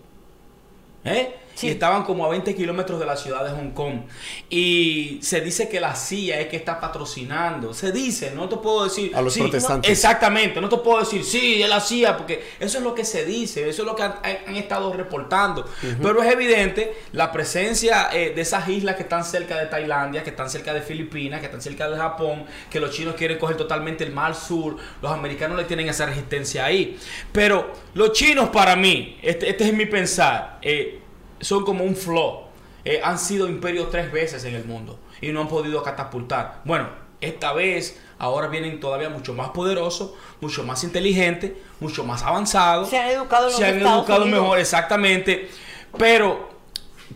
[1.05, 1.35] ¿Eh?
[1.59, 1.66] Sí.
[1.66, 4.02] Y estaban como a 20 kilómetros de la ciudad de Hong Kong.
[4.48, 7.74] Y se dice que la CIA es que está patrocinando.
[7.74, 9.14] Se dice, no te puedo decir.
[9.16, 9.89] A los sí, protestantes.
[9.89, 13.05] no, exactamente, no te puedo decir, sí, es la CIA, porque eso es lo que
[13.05, 15.68] se dice, eso es lo que han, han estado reportando.
[16.01, 20.30] Pero es evidente la presencia eh, de esas islas que están cerca de Tailandia, que
[20.30, 24.05] están cerca de Filipinas, que están cerca de Japón, que los chinos quieren coger totalmente
[24.05, 26.98] el mar sur, los americanos le tienen esa resistencia ahí.
[27.32, 30.97] Pero los chinos para mí, este, este es mi pensar, eh,
[31.40, 32.44] son como un flow.
[32.85, 36.60] Eh, han sido imperios tres veces en el mundo y no han podido catapultar.
[36.65, 36.89] Bueno,
[37.20, 41.51] Esta vez, ahora vienen todavía mucho más poderosos, mucho más inteligentes,
[41.81, 42.90] mucho más avanzados.
[42.90, 44.40] Se han educado Se han educado Unidos.
[44.40, 45.51] mejor, exactamente.
[45.98, 46.48] Pero,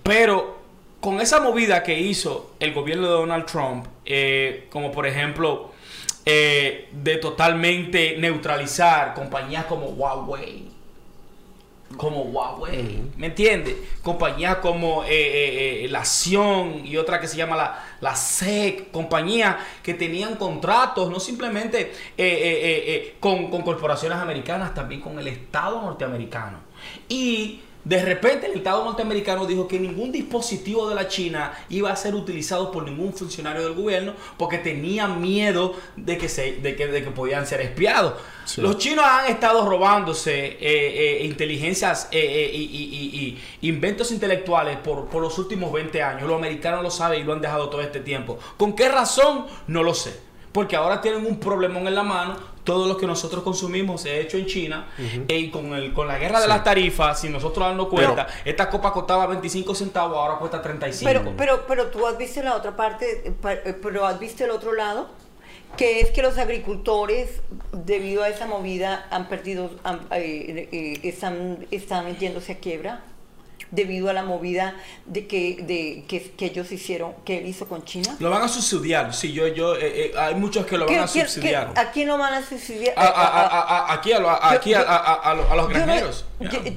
[0.02, 0.58] pero,
[1.00, 5.70] con esa movida que hizo el gobierno de Donald Trump, eh, como por ejemplo,
[6.26, 10.68] eh, de totalmente neutralizar compañías como Huawei,
[11.96, 13.76] como Huawei, ¿me entiendes?
[14.02, 18.90] Compañías como eh, eh, eh, la Sion y otra que se llama la, la SEC,
[18.90, 21.92] compañías que tenían contratos, no simplemente
[23.20, 26.58] con, con corporaciones americanas, también con el Estado norteamericano.
[27.08, 31.96] Y de repente el Estado norteamericano dijo que ningún dispositivo de la China iba a
[31.96, 36.86] ser utilizado por ningún funcionario del gobierno porque tenía miedo de que, se, de que,
[36.86, 38.14] de que podían ser espiados.
[38.44, 38.60] Sí.
[38.60, 44.10] Los chinos han estado robándose eh, eh, inteligencias eh, eh, y, y- y- y inventos
[44.12, 46.22] intelectuales por, por los últimos 20 años.
[46.28, 48.38] Los americanos lo saben y lo han dejado todo este tiempo.
[48.56, 49.46] ¿Con qué razón?
[49.66, 50.18] No lo sé.
[50.52, 52.36] Porque ahora tienen un problemón en la mano.
[52.64, 54.86] Todo lo que nosotros consumimos se ha hecho en China.
[55.28, 56.48] Y con, el, con la guerra de Sí.
[56.48, 61.10] las tarifas, si nosotros darnos cuenta, Pero- esta copa costaba 25 centavos, ahora cuesta 35.
[61.10, 64.72] Pero, pero, pero tú has visto la otra parte, eh, pero has visto el otro
[64.74, 65.08] lado,
[65.76, 67.40] que es que los agricultores,
[67.72, 73.02] debido a esa movida, han perdido, han- eh, eh, están, están yéndose a quiebra,
[73.72, 74.76] debido a la movida
[75.06, 78.16] de que, de, que, que ellos hicieron, que él hizo con China.
[78.20, 79.12] Lo van a subsidiar.
[79.12, 81.72] Sí, yo, yo, eh, eh, hay muchos que lo van ¿Qué- a subsidiar.
[81.74, 82.94] ¿A quién lo van a subsidiar?
[82.96, 84.86] A- a- a- aquí a, aquí los-
[85.48, 86.26] no- granjeros.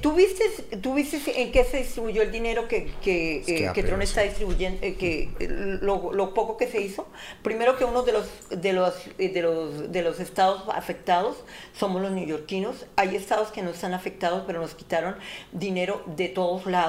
[0.02, 0.44] ¿tú, viste,
[0.82, 4.02] ¿Tú viste en qué se distribuyó el dinero que, que, Es que eh, que Tron
[4.02, 5.48] está distribuyendo, eh, que eh,
[5.82, 7.08] lo, lo poco que se hizo?
[7.44, 11.38] Primero que uno de los, de los, de los, de los estados afectados
[11.78, 12.86] somos los neoyorquinos.
[12.96, 15.16] Hay estados que no están afectados, pero nos quitaron
[15.52, 16.85] dinero de todos lados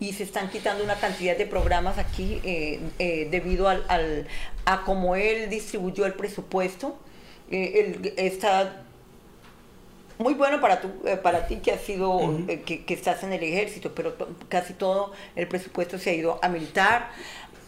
[0.00, 4.26] y se están quitando una cantidad de programas aquí eh, eh, debido al, al-
[4.64, 6.96] a cómo él distribuyó el presupuesto.
[7.50, 8.82] Eh, él está
[10.18, 10.88] muy bueno para, tu,
[11.22, 14.14] para ti que has sido, eh, que, que estás en el ejército, pero
[14.48, 17.10] casi todo el presupuesto se ha ido a militar,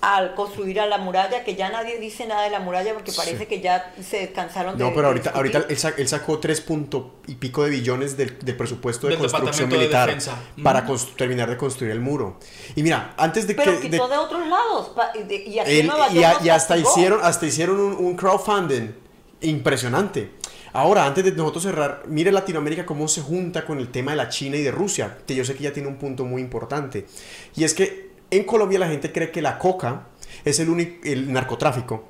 [0.07, 3.17] al construir a la muralla, que ya nadie dice nada de la muralla porque Sí.
[3.17, 5.57] parece que ya se descansaron de No, pero ahorita, discutir.
[5.57, 9.13] ahorita él, sa- él sacó tres punto y pico de billones del, del presupuesto de
[9.17, 10.17] Del construcción de militar
[10.63, 10.97] para Mm.
[11.17, 12.39] terminar de construir el muro.
[12.77, 13.89] Y mira, antes de Pero que...
[13.91, 14.89] quitó de- de, otros lados.
[14.95, 16.91] pa- y de- y aquí en él- Nueva y, York a- nos y hasta castigó.
[16.93, 18.93] hicieron, hasta hicieron un, un crowdfunding
[19.41, 20.31] impresionante.
[20.73, 24.29] Ahora, antes de nosotros cerrar, mire Latinoamérica cómo se junta con el tema de la
[24.29, 27.07] China y de Rusia, que yo sé que ya tiene un punto muy importante.
[27.55, 30.07] Y es que en Colombia la gente cree que la coca
[30.45, 32.09] es el único, el narcotráfico.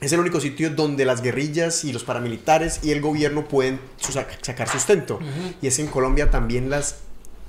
[0.00, 4.12] Es el único sitio donde las guerrillas y los paramilitares y el gobierno pueden su-
[4.12, 5.18] sacar sustento.
[5.60, 6.98] Y es en Colombia también las,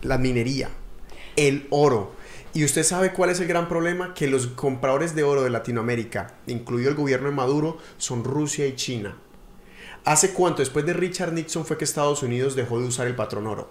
[0.01, 0.69] la minería,
[1.35, 2.13] el oro.
[2.55, 6.33] Y usted sabe cuál es el gran problema, que los compradores de oro de Latinoamérica,
[6.47, 9.15] incluido el gobierno de Maduro, son Rusia y China.
[10.05, 10.63] ¿Hace cuánto?
[10.63, 13.69] Después de Richard Nixon fue que Estados Unidos dejó de usar el patrón oro.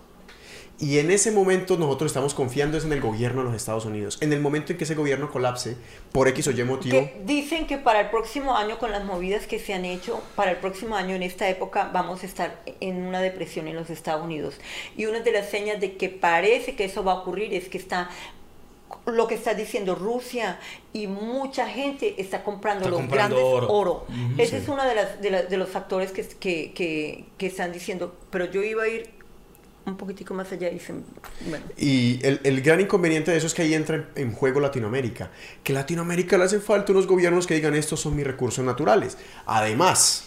[0.80, 4.16] Y en ese momento nosotros estamos confiando es en el gobierno de los Estados Unidos.
[4.20, 5.76] En el momento en que ese gobierno colapse,
[6.12, 9.48] por X o Y motivo, Que dicen que para el próximo año, con las movidas
[9.48, 13.02] que se han hecho, para el próximo año, en esta época, vamos a estar en
[13.02, 14.54] una depresión en los Estados Unidos.
[14.96, 17.78] Y una de las señas de que parece que eso va a ocurrir es que
[17.78, 18.08] está
[19.04, 20.58] lo que está diciendo Rusia
[20.92, 23.72] y mucha gente está comprando Está los comprando grandes oro.
[23.72, 24.06] oro.
[24.08, 24.62] Ujú, Ese sí.
[24.62, 28.14] es uno de, las, de, la- de los factores que, que, que, que están diciendo.
[28.30, 29.17] Pero yo iba a ir
[29.88, 30.80] un poquitico más allá y
[31.48, 31.64] bueno.
[31.76, 35.30] Y el, el gran inconveniente de eso es que ahí entra en, juego Latinoamérica.
[35.62, 39.16] Que Latinoamérica le hace falta unos gobiernos que digan estos son mis recursos naturales.
[39.46, 40.24] Además,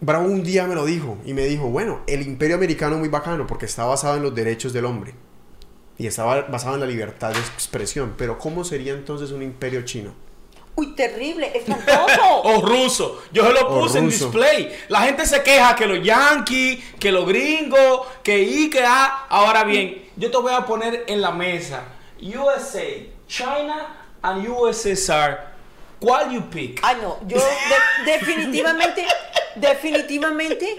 [0.00, 3.46] Bravo un día me lo dijo y me dijo, bueno, el imperio americano muy bacano
[3.46, 5.14] porque está basado en los derechos del hombre.
[5.96, 8.14] Y estaba basado en la libertad de expresión.
[8.18, 10.12] Pero ¿cómo sería entonces un imperio chino?
[10.76, 12.42] Uy, terrible, espantoso.
[12.44, 13.22] O ruso.
[13.32, 14.76] Yo se lo puse en display.
[14.88, 19.26] La gente se queja que los yankees, que los gringos, que I, que A.
[19.28, 21.82] Ahora bien, yo te voy a poner en la mesa.
[22.20, 22.82] USA,
[23.26, 23.86] China
[24.22, 25.56] and USSR.
[25.98, 26.78] ¿Cuál you pick?
[26.82, 29.06] Ay, no, yo de- definitivamente,
[29.54, 30.76] definitivamente,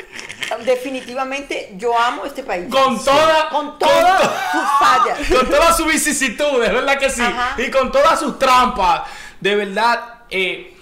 [0.63, 2.65] definitivamente, yo amo este país.
[2.69, 5.19] Con toda- con con todas to- sus fallas.
[5.29, 7.21] con todas sus vicisitudes, ¿verdad que sí?
[7.21, 7.55] Ajá.
[7.61, 9.01] Y con todas sus trampas.
[9.41, 10.73] De verdad, eh,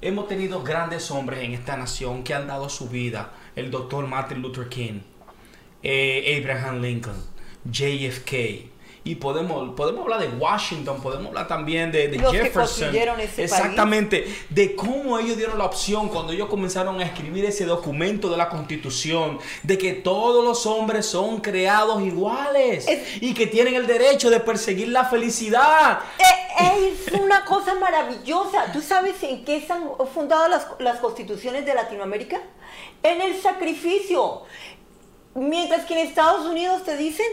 [0.00, 3.32] hemos tenido grandes hombres en esta nación que han dado su vida.
[3.54, 5.00] El doctor Martin Luther King,
[5.82, 7.16] eh, Abraham Lincoln,
[7.64, 8.69] JFK.
[9.02, 12.62] Y podemos, podemos hablar de Washington, podemos hablar también de, de Los que Jefferson.
[12.64, 13.52] construyeron ese país.
[13.52, 14.26] Exactamente.
[14.50, 18.50] De cómo ellos dieron la opción cuando ellos comenzaron a escribir ese documento de la
[18.50, 24.28] Constitución, de que todos los hombres son creados iguales Es- y que tienen el derecho
[24.28, 26.00] de perseguir la felicidad.
[26.18, 26.24] Eh,
[26.62, 28.70] Es una cosa maravillosa.
[28.70, 29.82] ¿Tú sabes en qué están
[30.12, 32.38] fundadas las, las constituciones de Latinoamérica?
[33.02, 34.42] En el sacrificio.
[35.34, 37.26] Mientras que en Estados Unidos te dicen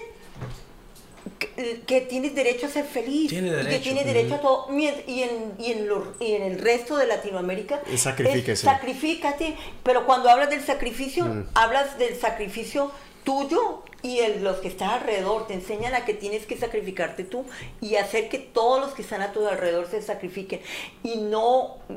[1.37, 3.29] que, que tienes derecho a ser feliz.
[3.29, 3.83] Tiene Y que derecho.
[3.83, 4.67] tienes derecho a todo.
[4.77, 7.81] Y en, y, en lo- y en el resto de Latinoamérica.
[7.91, 9.55] Es sacrifícate.
[9.83, 11.45] Pero cuando hablas del sacrificio, Mm.
[11.55, 12.91] hablas del sacrificio
[13.23, 15.47] tuyo y el, los que están alrededor.
[15.47, 17.45] Te enseñan a que tienes que sacrificarte tú
[17.81, 20.61] y hacer que todos los que están a tu alrededor se sacrifiquen.
[21.03, 21.93] Y no mm,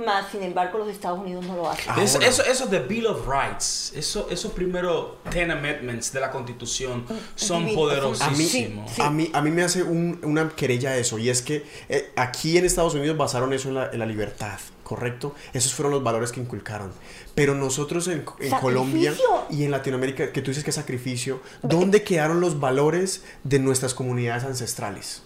[0.00, 1.90] mm, más, sin embargo, los Estados Unidos no lo hacen.
[1.90, 2.02] Ahora.
[2.04, 7.64] eso, eso de Bill of Rights, eso, esos primeros 10 amendments de la Constitución son
[7.64, 8.90] Divino, A mí, poderosísimos.
[8.92, 9.02] Sí.
[9.02, 12.58] a mí, a mí me hace un- una querella eso, y es que eh, aquí
[12.58, 15.34] en Estados Unidos basaron eso en la, en la libertad, ¿correcto?
[15.52, 16.92] Esos fueron los valores que inculcaron.
[17.34, 18.50] Pero nosotros en, en.
[18.60, 19.12] Colombia
[19.50, 23.92] y en Latinoamérica, que tú dices que es sacrificio, ¿dónde quedaron los valores de nuestras
[23.94, 25.22] comunidades ancestrales?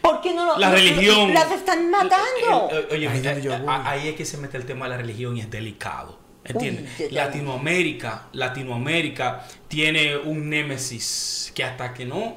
[0.00, 1.34] ¿Por qué no lo La no- religión.
[1.34, 2.68] Las están matando.
[2.72, 4.96] Eh, eh, Oye, Ahí yo eh, ahí es que se mete el tema de la
[4.98, 6.18] religión y es delicado.
[6.44, 6.88] ¿Entiendes?
[6.98, 7.08] Uy.
[7.10, 12.36] Latinoamérica, Latinoamérica tiene un némesis que hasta que no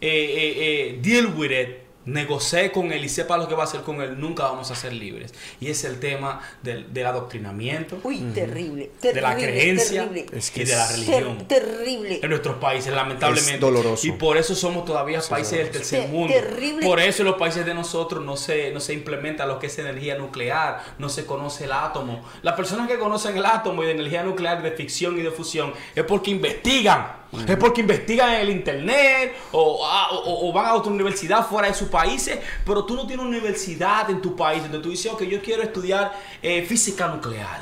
[0.00, 0.54] eh, eh,
[0.94, 1.68] eh, deal with it,
[2.12, 4.74] negocie con él y sepa lo que va a hacer con él, nunca vamos a
[4.74, 5.34] ser libres.
[5.60, 10.38] Y es el tema del, del adoctrinamiento, Uy, terrible, de la creencia terrible.
[10.38, 11.38] Es que y de la religión.
[11.46, 12.20] Ter- terrible.
[12.22, 13.54] en nuestros países, lamentablemente.
[13.54, 14.06] Es doloroso.
[14.06, 16.32] Y por eso somos todavía países del tercer Te- mundo.
[16.32, 16.86] terrible.
[16.86, 19.78] Por eso en los países de nosotros no se, no se implementa lo que es
[19.78, 22.24] energía nuclear, no se conoce el átomo.
[22.42, 25.72] Las personas que conocen el átomo y de energía nuclear de ficción y de fusión
[25.94, 27.17] es porque investigan.
[27.46, 31.74] Es porque investigan en el internet o, ah, o- van a otra universidad fuera de
[31.74, 35.42] sus países, pero tú no tienes universidad en tu país donde tú dices, ok, yo
[35.42, 37.60] quiero estudiar eh, física nuclear.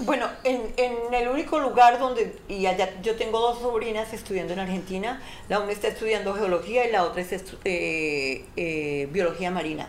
[0.00, 4.58] Bueno, en, en el único lugar donde, y allá yo tengo dos sobrinas estudiando en
[4.58, 9.88] Argentina, la una está estudiando geología y la otra es estu- eh, eh, biología marina.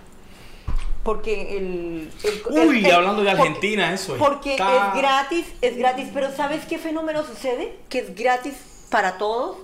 [1.06, 2.12] Porque el...
[2.24, 6.08] el- Uy, el- el- hablando de porque- Argentina, eso Porque está- es gratis, es gratis,
[6.12, 7.76] pero ¿sabes qué fenómeno sucede?
[7.90, 8.56] Que es gratis
[8.90, 9.58] para todos,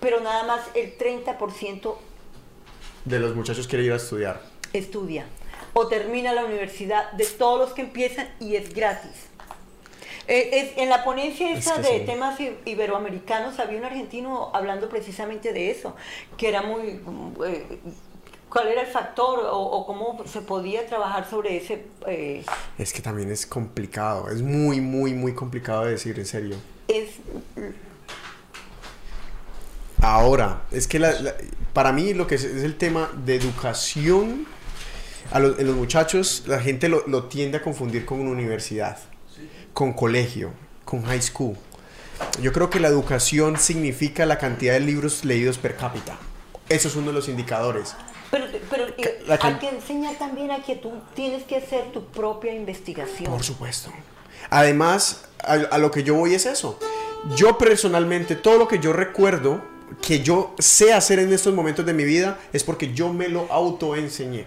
[0.00, 1.94] pero nada más el 30%
[3.04, 4.40] De los muchachos quiere ir a estudiar.
[4.72, 5.26] estudia
[5.74, 9.28] o termina la universidad de todos los que empiezan y es gratis.
[10.26, 12.04] Eh, es- en la ponencia Es esa que de sí.
[12.06, 15.94] temas iberoamericanos había un argentino hablando precisamente de eso,
[16.38, 17.00] que era muy...
[17.46, 17.78] eh,
[18.50, 21.86] ¿Cuál era el factor o, o cómo se podía trabajar sobre ese...
[22.06, 22.44] eh,
[22.78, 26.56] Es que también es complicado, es muy, muy, muy complicado de decir, en serio.
[26.88, 27.10] es
[30.00, 31.34] Ahora, es que la- la-
[31.72, 34.46] para mí lo que es, es el tema de educación
[35.32, 38.96] a los, en los muchachos, la gente lo, lo tiende a confundir con una universidad,
[39.74, 40.52] con colegio,
[40.84, 41.56] con high school.
[42.40, 46.16] Yo creo que la educación significa la cantidad de libros leídos per cápita.
[46.68, 47.94] Eso es uno de los indicadores.
[48.30, 52.04] Pero, pero eh, hay can- que enseñar también a que tú tienes que hacer tu
[52.06, 53.30] propia investigación.
[53.30, 53.90] Por supuesto.
[54.50, 56.78] Además, a, a lo que yo voy es eso.
[57.36, 59.62] Yo personalmente, todo lo que yo recuerdo
[60.02, 63.50] que yo sé hacer en estos momentos de mi vida es porque yo me lo
[63.50, 64.44] autoenseñé.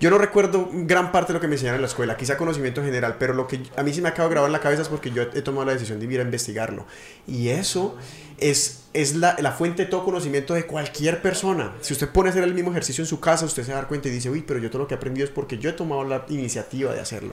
[0.00, 2.82] Yo no recuerdo gran parte de lo que me enseñaron en la escuela, quizá conocimiento
[2.82, 4.88] general, pero lo que a mí se me acaba de grabar en la cabeza es
[4.88, 6.84] porque yo he tomado la decisión de ir a investigarlo.
[7.28, 7.96] Y eso
[8.38, 11.74] es, es la, la fuente de todo conocimiento de cualquier persona.
[11.80, 13.80] Si usted pone a hacer el mismo ejercicio en su casa, usted se va a
[13.82, 15.70] dar cuenta y dice, uy, pero yo todo lo que he aprendido es porque yo
[15.70, 17.32] he tomado la iniciativa de hacerlo.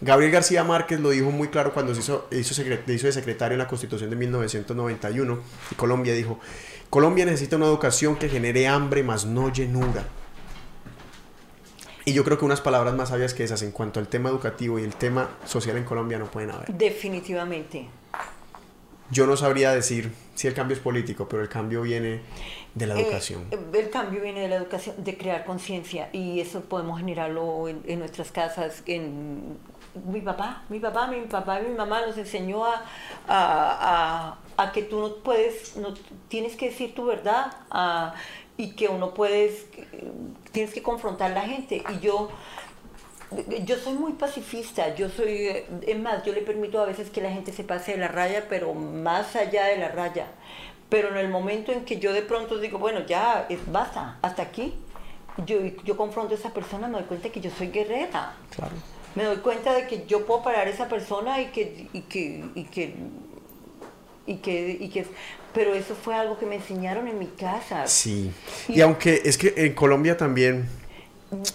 [0.00, 3.60] Gabriel García Márquez lo dijo muy claro cuando se hizo, hizo, hizo de secretario en
[3.60, 5.40] la Constitución de 1991
[5.70, 6.38] y Colombia dijo,
[6.90, 10.04] Colombia necesita una educación que genere hambre más no llenura.
[12.04, 14.78] Y yo creo que unas palabras más sabias que esas en cuanto al tema educativo
[14.78, 16.72] y el tema social en Colombia no pueden haber.
[16.72, 17.86] Definitivamente.
[19.10, 22.20] Yo no sabría decir si el cambio es político, pero el cambio viene
[22.74, 23.46] de la Eh, educación.
[23.50, 27.82] eh, el cambio viene de la educación, de crear conciencia y eso podemos generarlo en,
[27.86, 28.82] en nuestras casas.
[28.86, 29.58] En,
[30.06, 32.84] mi papá, mi papá, mi papá y mi mamá nos enseñó a,
[33.26, 35.94] a, a- a que tú no puedes, no
[36.28, 37.50] tienes que decir tu verdad
[38.56, 39.66] y que uno puedes,
[40.52, 41.82] tienes que confrontar a la gente.
[41.94, 42.28] Y yo,
[43.64, 47.20] yo soy muy pacifista, yo soy, eh, es más, yo le permito a veces que
[47.20, 50.26] la gente se pase de la raya, pero más allá de la raya.
[50.88, 54.42] Pero en el momento en que yo de pronto digo, bueno, ya, es, basta, hasta
[54.42, 54.74] aquí,
[55.46, 58.34] yo, yo confronto a esa persona, me doy cuenta que yo soy guerrera.
[58.54, 58.74] Claro.
[59.14, 62.44] Me doy cuenta de que yo puedo parar a esa persona y que, y que,
[62.56, 62.94] y que,
[64.26, 65.06] y que, y que,
[65.54, 67.86] pero eso fue algo que me enseñaron en mi casa.
[67.86, 68.32] Sí.
[68.68, 70.68] Y- Y aunque es que en Colombia también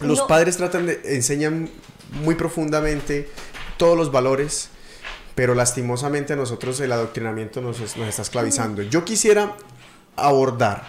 [0.02, 0.27] los No.
[0.27, 1.69] padres tratan de enseñan
[2.23, 3.30] muy profundamente
[3.77, 4.69] todos los valores,
[5.35, 8.81] pero lastimosamente a nosotros el adoctrinamiento nos, nos está esclavizando.
[8.84, 9.56] Yo quisiera
[10.15, 10.84] abordar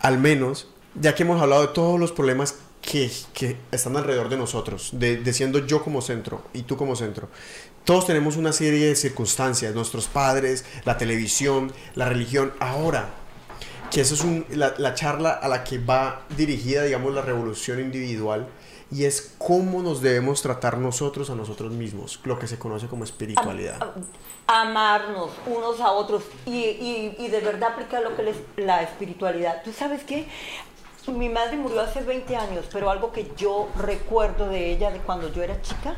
[0.00, 4.36] al menos, ya que hemos hablado de todos los problemas que, que están alrededor de
[4.36, 7.28] nosotros, de, de siendo yo como centro y tú como centro,
[7.84, 12.52] todos tenemos una serie de circunstancias, nuestros padres, la televisión, la religión.
[12.60, 13.14] Ahora,
[13.90, 17.80] que eso es un- la, la charla a la que va dirigida, digamos, la revolución
[17.80, 18.46] individual,
[18.90, 23.04] y es cómo nos debemos tratar nosotros a nosotros mismos, lo que se conoce como
[23.04, 23.78] espiritualidad.
[24.46, 29.62] amarnos unos a otros y, y- de verdad aplicar lo que es la espiritualidad.
[29.64, 30.26] ¿Tú sabes qué?
[31.08, 35.32] Mi madre murió hace 20 años, pero algo que yo recuerdo de ella de cuando
[35.32, 35.96] yo era chica,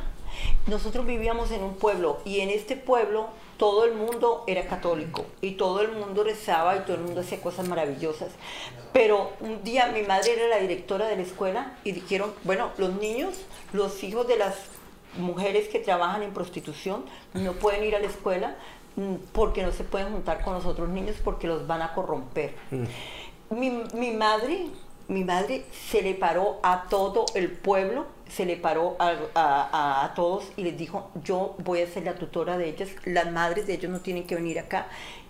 [0.67, 5.53] nosotros vivíamos en un pueblo y en este pueblo todo el mundo era católico y
[5.53, 8.33] todo el mundo rezaba y todo el mundo hacía cosas maravillosas.
[8.93, 12.95] Pero un día mi madre era la directora de la escuela y dijeron, bueno, los
[12.95, 13.35] niños,
[13.73, 14.55] los hijos de las
[15.19, 17.05] mujeres que trabajan en prostitución
[17.35, 18.57] no pueden ir a la escuela
[18.97, 22.55] mm, porque no se pueden juntar con los otros niños porque los van a corromper.
[23.51, 24.67] Mi, mi madre,
[25.09, 30.15] mi madre se le paró a todo el pueblo, se le paró a, a- a-
[30.15, 33.75] todos y les dijo, yo voy a ser la tutora de ellas, las madres de
[33.75, 34.89] ellos no tienen que venir acá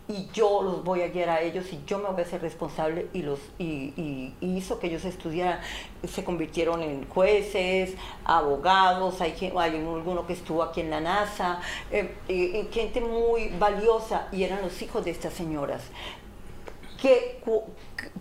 [0.08, 3.08] y yo los voy a guiar a ellos y yo me voy a ser responsable
[3.12, 5.58] y los y, y- hizo que ellos estudiaran,
[6.06, 7.94] se convirtieron en jueces,
[8.24, 11.60] abogados, hay, hay alguno que estuvo aquí en la NASA,
[11.90, 15.82] eh, eh, gente muy valiosa y eran los hijos de estas señoras.
[17.06, 17.40] ¿Qué,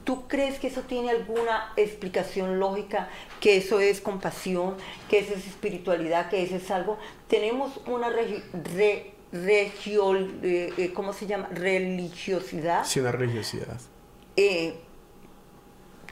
[0.04, 3.10] ¿Tú crees que eso tiene alguna explicación lógica?
[3.40, 4.76] Que eso es compasión,
[5.10, 7.00] que eso es espiritualidad, que eso es algo.
[7.28, 8.44] Tenemos una re-
[9.32, 11.50] regio- eh, eh, ¿cómo se llama?
[11.52, 13.80] religiosidad Sí, una religiosidad.
[14.38, 14.76] eh,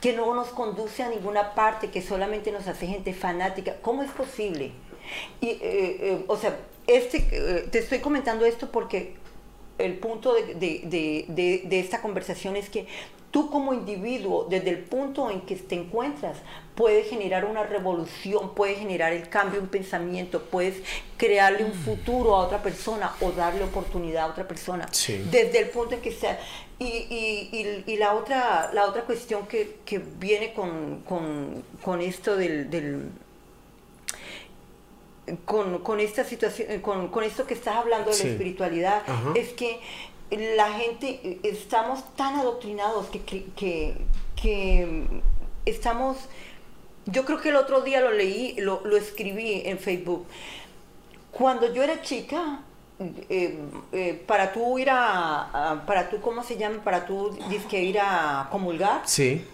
[0.00, 3.76] que no nos conduce a ninguna parte, que solamente nos hace gente fanática.
[3.82, 4.72] ¿Cómo es posible?
[5.40, 9.14] Y, eh, eh, o sea, este, eh, te estoy comentando esto porque
[9.78, 10.84] el punto de, de-
[11.64, 12.86] de- esta conversación es que
[13.30, 16.36] tú como individuo, desde el punto en que te encuentras,
[16.76, 20.76] puedes generar una revolución, puedes generar el cambio en pensamiento, puedes
[21.16, 24.86] crearle un futuro a otra persona o darle oportunidad a otra persona.
[24.92, 25.20] Sí.
[25.32, 26.38] Desde el punto en que sea.
[26.78, 27.48] Y, y-
[27.86, 32.70] y- y la, otra, la otra cuestión que, que viene con, con- con esto del,
[32.70, 33.08] del-
[35.44, 38.24] con, con esta situación, eh, con, con esto que estás hablando de Sí.
[38.24, 39.32] la espiritualidad, Ajá.
[39.34, 39.80] es que
[40.56, 43.96] la gente, eh, estamos tan adoctrinados que, que, que-
[44.40, 45.06] que
[45.64, 46.16] estamos,
[47.06, 50.26] yo creo que el otro día lo leí, lo, lo escribí en Facebook.
[51.30, 52.60] Cuando yo era chica,
[53.28, 53.58] eh,
[53.92, 56.82] eh, para tú ir a, a- para tú, ¿cómo se llama?
[56.84, 57.36] Para tú,
[57.68, 59.44] que ir a comulgar, Sí.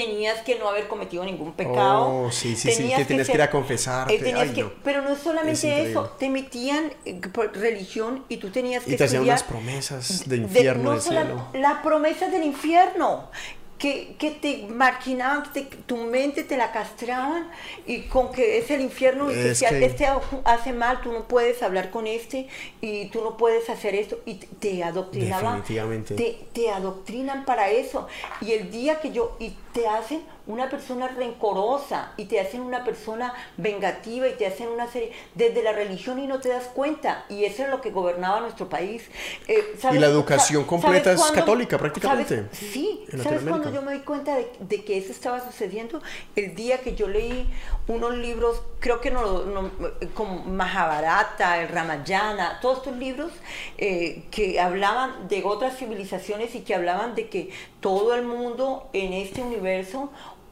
[0.00, 2.06] Tenías que no haber cometido ningún pecado.
[2.26, 4.14] Oh, sí, sí, sí, tenías que tenías que ir a confesarte.
[4.14, 4.72] eh, tenías Ay, que- no.
[4.84, 8.96] Pero no es solamente eso, te metían eh, por religión y tú tenías que Y
[8.96, 11.46] te hacían unas promesas de de- infierno, de cielo.
[11.54, 13.30] Las promesas del infierno.
[13.78, 17.50] Que, que te marginaban, que te- tu mente te la castraban
[17.86, 20.08] y con que es el infierno y que si que- este
[20.44, 22.48] hace mal, tú no puedes hablar con este
[22.80, 25.56] y tú no puedes hacer esto y te, te adoctrinaban.
[25.60, 26.14] Definitivamente.
[26.14, 28.06] Te, te adoctrinan para eso.
[28.40, 32.82] Y el día que yo, y te hacen una persona rencorosa y te hacen una
[32.82, 37.26] persona vengativa y te hacen una serie desde la religión y no te das cuenta.
[37.28, 39.02] Y eso es lo que gobernaba nuestro país.
[39.48, 43.92] Eh, ¿sabes- Y la educación completa es católica, prácticamente, sabes- sí, ¿sabes cuando yo me
[43.92, 46.00] di cuenta de, de que eso estaba sucediendo?
[46.36, 47.46] El día que yo leí
[47.88, 49.70] unos libros, creo que no, no-
[50.14, 53.30] como Mahabharata, el Ramayana, todos estos libros
[53.76, 57.50] eh, que hablaban de otras civilizaciones y que hablaban de que
[57.80, 59.65] todo el mundo en este universo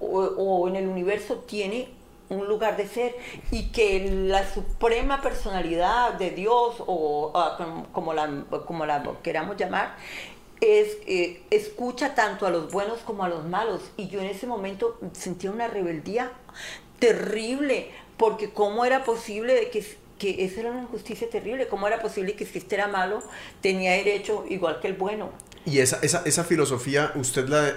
[0.00, 1.88] o, o en el universo tiene
[2.30, 3.14] un lugar de ser
[3.50, 9.96] y que la suprema personalidad de Dios o ah, como- la, como la queramos llamar
[10.60, 13.82] es, eh, escucha tanto a los buenos como a los malos.
[13.98, 16.32] Y yo en ese momento sentía una rebeldía
[16.98, 19.84] terrible, porque cómo era posible de que,
[20.18, 23.22] que eso era una injusticia terrible, cómo era posible que si este era malo
[23.60, 25.30] tenía derecho igual que el bueno.
[25.66, 27.74] Y esa, esa, esa filosofía, ¿usted la...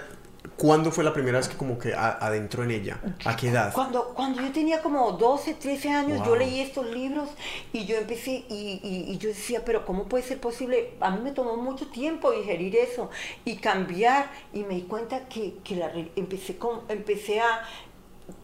[0.58, 3.00] ¿Cuándo fue la primera vez que como que a- adentró en ella?
[3.26, 3.72] ¿A qué edad?
[3.74, 7.30] Cuando, cuando yo tenía como 12, 13 años, yo leí estos libros
[7.74, 10.96] y yo empecé y, y- y yo decía, pero ¿cómo puede ser posible?
[11.00, 13.10] A mí me tomó mucho tiempo digerir eso
[13.46, 17.62] y cambiar y me di cuenta que, que la, empecé, con, empecé a...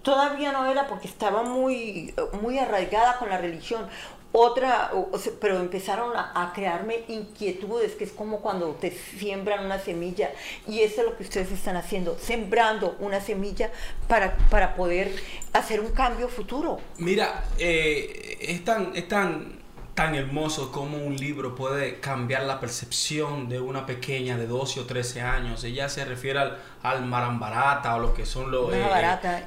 [0.02, 3.88] Todavía no era porque estaba muy, muy arraigada con la religión.
[4.36, 9.64] Otra, o- sea, pero empezaron a, a crearme inquietudes, que es como cuando te siembran
[9.66, 10.32] una semilla,
[10.68, 13.72] y eso es lo que ustedes están haciendo, sembrando una semilla
[14.08, 15.12] para, para poder
[15.54, 16.80] hacer un cambio futuro.
[16.98, 19.63] Mira, eh, es tan, es tan
[19.94, 24.86] tan hermoso como un libro puede cambiar la percepción de una pequeña de 12 o
[24.86, 25.64] 13 años.
[25.64, 28.72] Ella se refiere al, al Marambarata o lo que son los...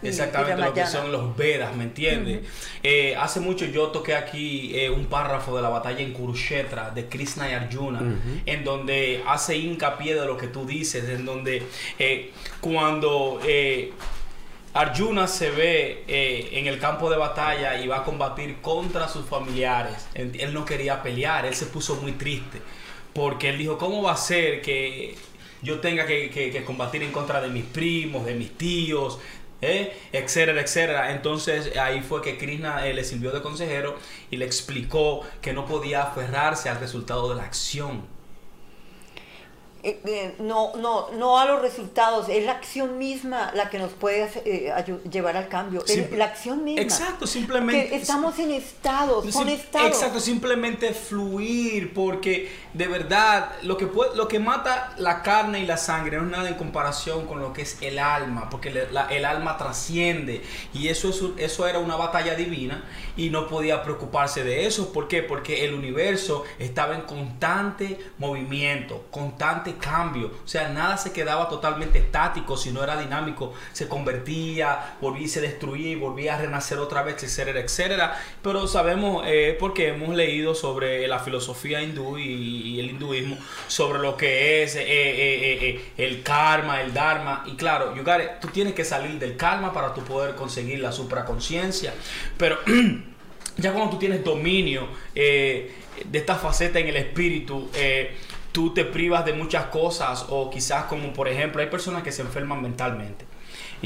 [0.02, 2.47] Y exactamente lo que son los Vedas, ¿me entiendes?
[2.82, 7.09] Eh, hace mucho yo toqué aquí eh, un párrafo de la batalla en Kurukshetra de
[7.09, 8.01] Krishna y Arjuna,
[8.47, 11.66] en donde hace hincapié de lo que tú dices, en donde
[11.98, 13.40] eh, cuando...
[14.77, 19.24] Arjuna se ve eh, en el campo de batalla y va a combatir contra sus
[19.24, 20.07] familiares.
[20.12, 22.61] Él, no quería pelear, él se puso muy triste.
[23.15, 25.15] Porque él dijo, ¿cómo va a ser que
[25.62, 29.19] yo tenga que combatir en contra de mis primos, de mis tíos,
[29.62, 31.12] eh, etcétera, etcétera?
[31.12, 33.97] Entonces ahí fue que Krishna eh, le sirvió de consejero
[34.31, 38.15] y le explicó que no podía aferrarse al resultado de la acción.
[39.89, 43.93] Eh, eh, no, no, no a los resultados, es la acción misma la que nos
[43.93, 44.73] puede hacer, eh,
[45.09, 45.85] llevar al cambio.
[45.87, 46.83] Es Simple- la acción misma.
[46.83, 49.87] Exacto, simplemente- estamos en estados, son estados.
[49.87, 55.67] Exacto, simplemente fluir, porque de verdad lo que, puede, lo que mata la carne y
[55.67, 59.07] la sangre no es nada en comparación con lo que es el alma, porque la-
[59.07, 60.43] el alma trasciende
[60.75, 62.83] y eso, es, un- eso era una batalla divina
[63.17, 64.93] y no podía preocuparse de eso.
[64.93, 65.23] ¿Por qué?
[65.23, 71.98] Porque el universo estaba en constante movimiento, constante cambio, o sea, nada se quedaba totalmente
[71.98, 76.78] estático, si no era dinámico, se convertía, volvía y se destruía y volvía a renacer
[76.78, 78.20] otra vez, etcétera, etcétera.
[78.43, 83.39] Pero sabemos, eh, porque hemos leído sobre la filosofía hindú y, el hinduismo,
[83.69, 87.44] sobre lo que es eh, eh, el karma, el dharma.
[87.47, 91.94] Y claro, it, tú tienes que salir del karma para tú poder conseguir la supraconciencia.
[92.36, 92.59] Pero
[93.57, 94.89] ya cuando tú tienes dominio
[96.05, 98.16] de esta faceta en el espíritu, eh,
[98.57, 102.23] tú te privas de muchas cosas o quizás como por ejemplo hay personas que se
[102.23, 103.27] enferman mentalmente.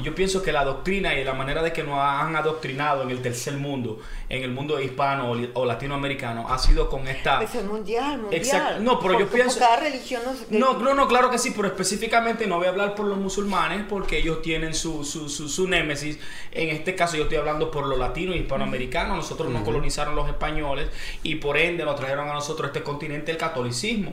[0.00, 3.10] Y yo pienso que la doctrina y la manera de que nos han adoctrinado en
[3.10, 3.98] el tercer mundo,
[4.30, 7.42] en el mundo hispano o, latinoamericano, ha sido con esta...
[7.42, 8.42] Eso es mundial, mundial.
[8.42, 8.80] Exacto.
[8.80, 11.68] No, pero yo Por- pienso- Cada religión nos- No, no, no, claro que sí, pero
[11.68, 15.68] específicamente no voy a hablar por los musulmanes porque ellos tienen su, su, su, su
[15.68, 16.18] némesis.
[16.52, 19.16] En este caso yo estoy hablando por los latinos y hispanoamericanos.
[19.16, 20.88] Nosotros nos colonizaron los españoles
[21.22, 24.12] y por ende nos trajeron a nosotros este continente el catolicismo.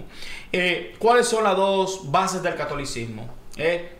[0.51, 3.29] Eh, ¿Cuáles son las dos bases del catolicismo?
[3.55, 3.96] Eh,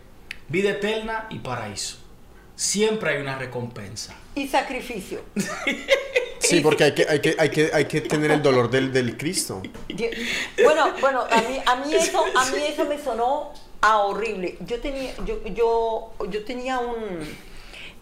[0.48, 1.98] vida eterna y paraíso.
[2.56, 4.16] Siempre hay una recompensa.
[4.34, 5.22] Y sacrificio.
[6.40, 9.16] Sí, porque hay que, hay que, hay que, hay que tener el dolor del, del
[9.16, 9.60] Cristo.
[10.62, 14.56] Bueno, bueno, a mí, a mí eso, a mí eso me sonó a horrible.
[14.60, 17.26] Yo tenía, yo, yo, yo tenía un,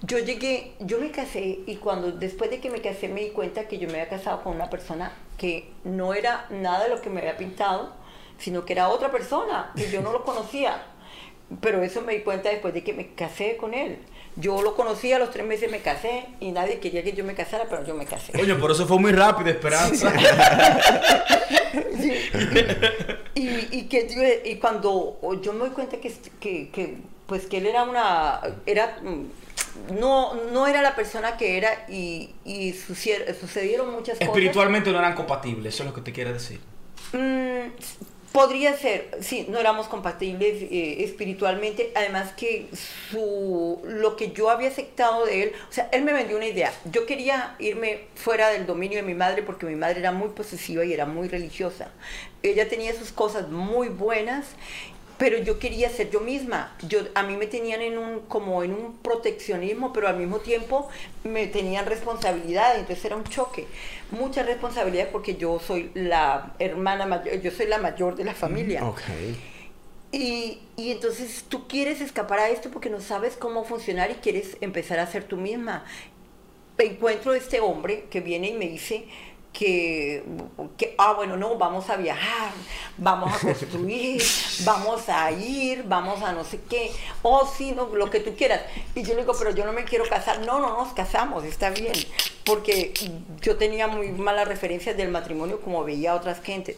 [0.02, 3.66] yo llegué, yo me casé y cuando después de que me casé me di cuenta
[3.68, 7.10] que yo me había casado con una persona que no era nada de lo que
[7.10, 7.94] me había pintado,
[8.38, 10.84] sino que era otra persona que yo no lo conocía.
[11.60, 13.98] Pero eso me di cuenta después de que me casé con él.
[14.34, 17.34] Yo lo conocí a los tres meses me casé y nadie quería que yo me
[17.34, 18.32] casara, pero yo me casé.
[18.38, 20.12] Oye, por eso fue muy rápido, Esperanza.
[22.00, 22.12] Sí.
[23.34, 27.66] y, y que y cuando yo me doy cuenta que, que, que, pues que él
[27.66, 34.20] era una era mm, no no era la persona que era y, y sucedieron muchas
[34.20, 36.60] Espiritualmente no eran compatibles, eso es lo que te quiere decir.
[36.60, 37.70] cosas Mm,
[38.36, 42.68] podría ser sí no éramos compatibles eh, espiritualmente además que
[43.10, 46.70] su lo que yo había aceptado de él o sea él me vendió una idea.
[46.84, 50.84] Yo quería irme fuera del dominio de mi madre porque mi madre era muy posesiva
[50.84, 51.90] y era muy religiosa.
[52.42, 54.46] Ella tenía sus cosas muy buenas
[55.18, 56.76] pero yo quería ser yo misma.
[56.88, 60.88] Yo, a mí me tenían en un, como en un proteccionismo, pero al mismo tiempo
[61.24, 63.66] me tenían responsabilidad, entonces era un choque.
[64.10, 68.84] Mucha responsabilidad porque yo soy la hermana mayor, yo soy la mayor de la familia.
[68.84, 69.00] Ok.
[70.12, 74.56] Y, y entonces tú quieres escapar a esto porque no sabes cómo funcionar y quieres
[74.60, 75.84] empezar a ser tú misma.
[76.78, 79.06] Encuentro este hombre que viene y me dice
[79.52, 80.22] que,
[80.76, 82.52] que, ah, bueno, no, vamos a viajar,
[82.98, 84.22] vamos a construir,
[84.64, 86.90] vamos a ir, vamos a no sé qué,
[87.22, 88.60] oh, sí, no, lo que tú quieras.
[88.94, 90.40] Y yo le digo, pero yo no me quiero casar.
[90.40, 91.94] No, no nos casamos, está bien,
[92.44, 92.92] porque
[93.40, 96.76] yo tenía muy malas referencias del matrimonio como veía a otras gentes.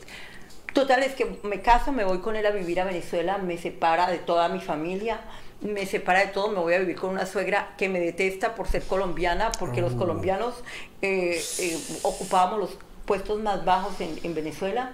[0.72, 4.08] Total, es que me caso, me voy con él a vivir a Venezuela, me separa
[4.10, 5.20] de toda mi familia,
[5.60, 8.68] me separa de todo, me voy a vivir con una suegra que me detesta por
[8.68, 10.54] ser colombiana, porque los colombianos
[11.02, 12.70] eh, eh, ocupábamos los
[13.06, 14.92] puestos más bajos en, en Venezuela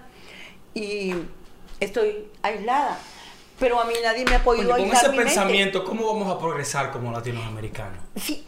[0.74, 1.14] y
[1.80, 2.98] estoy aislada.
[3.58, 5.24] Pero a mí nadie me ha podido Oye, con ese mi mente.
[5.32, 7.98] pensamiento, ¿cómo vamos a progresar como latinoamericanos?
[8.16, 8.44] Sí,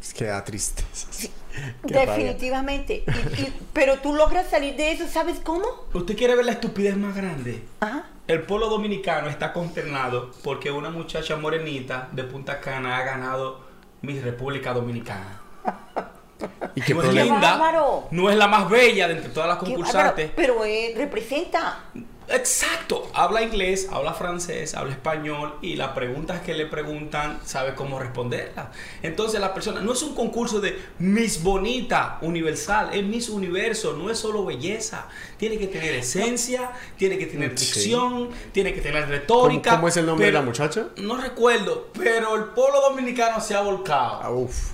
[0.00, 1.06] Es que da tristeza.
[1.10, 1.30] sí,
[1.84, 3.04] definitivamente.
[3.06, 5.64] Y- y- pero tú logras salir de eso, ¿sabes cómo?
[5.94, 7.62] ¿Usted quiere ver la estupidez más grande?
[7.80, 8.04] Ajá.
[8.26, 13.60] El pueblo dominicano está consternado porque una muchacha morenita de Punta Cana ha ganado
[14.02, 15.40] Miss República Dominicana.
[16.74, 17.72] ¿Y qué no es linda,
[18.10, 20.30] no es la más bella de entre todas las concursantes.
[20.34, 21.84] pero eh, representa.
[22.28, 28.00] Exacto, habla inglés, habla francés, habla español y las preguntas que le preguntan sabe cómo
[28.00, 28.66] responderlas.
[29.02, 34.10] Entonces la persona no es un concurso de Miss Bonita Universal, es Miss Universo, no
[34.10, 37.64] es solo belleza, tiene que tener esencia, tiene que tener Sí.
[37.66, 39.70] dicción, tiene que tener ¿Cómo, retórica.
[39.72, 40.86] cómo es el nombre de la muchacha?
[40.96, 44.20] No recuerdo, pero el pueblo dominicano se ha volcado.
[44.22, 44.72] Ah, uf.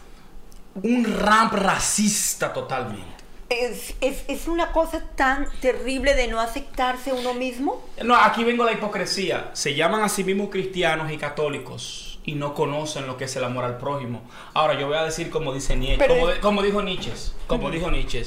[0.83, 3.22] Un ramp racista totalmente.
[3.53, 7.83] Es, es, es una cosa tan terrible de no aceptarse uno mismo.
[8.03, 9.51] No, aquí vengo la hipocresía.
[9.53, 13.45] Se llaman a sí mismos cristianos y católicos y no conocen lo que es el
[13.45, 14.23] amor al prójimo.
[14.55, 17.13] Ahora, yo voy a decir como dice Nietzsche, Pero como, es- de- como dijo Nietzsche,
[17.47, 18.25] como dijo Nietzsche,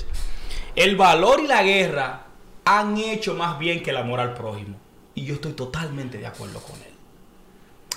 [0.75, 2.25] el valor y la guerra
[2.65, 4.77] han hecho más bien que el amor al prójimo.
[5.15, 6.93] Y yo estoy totalmente de acuerdo con él.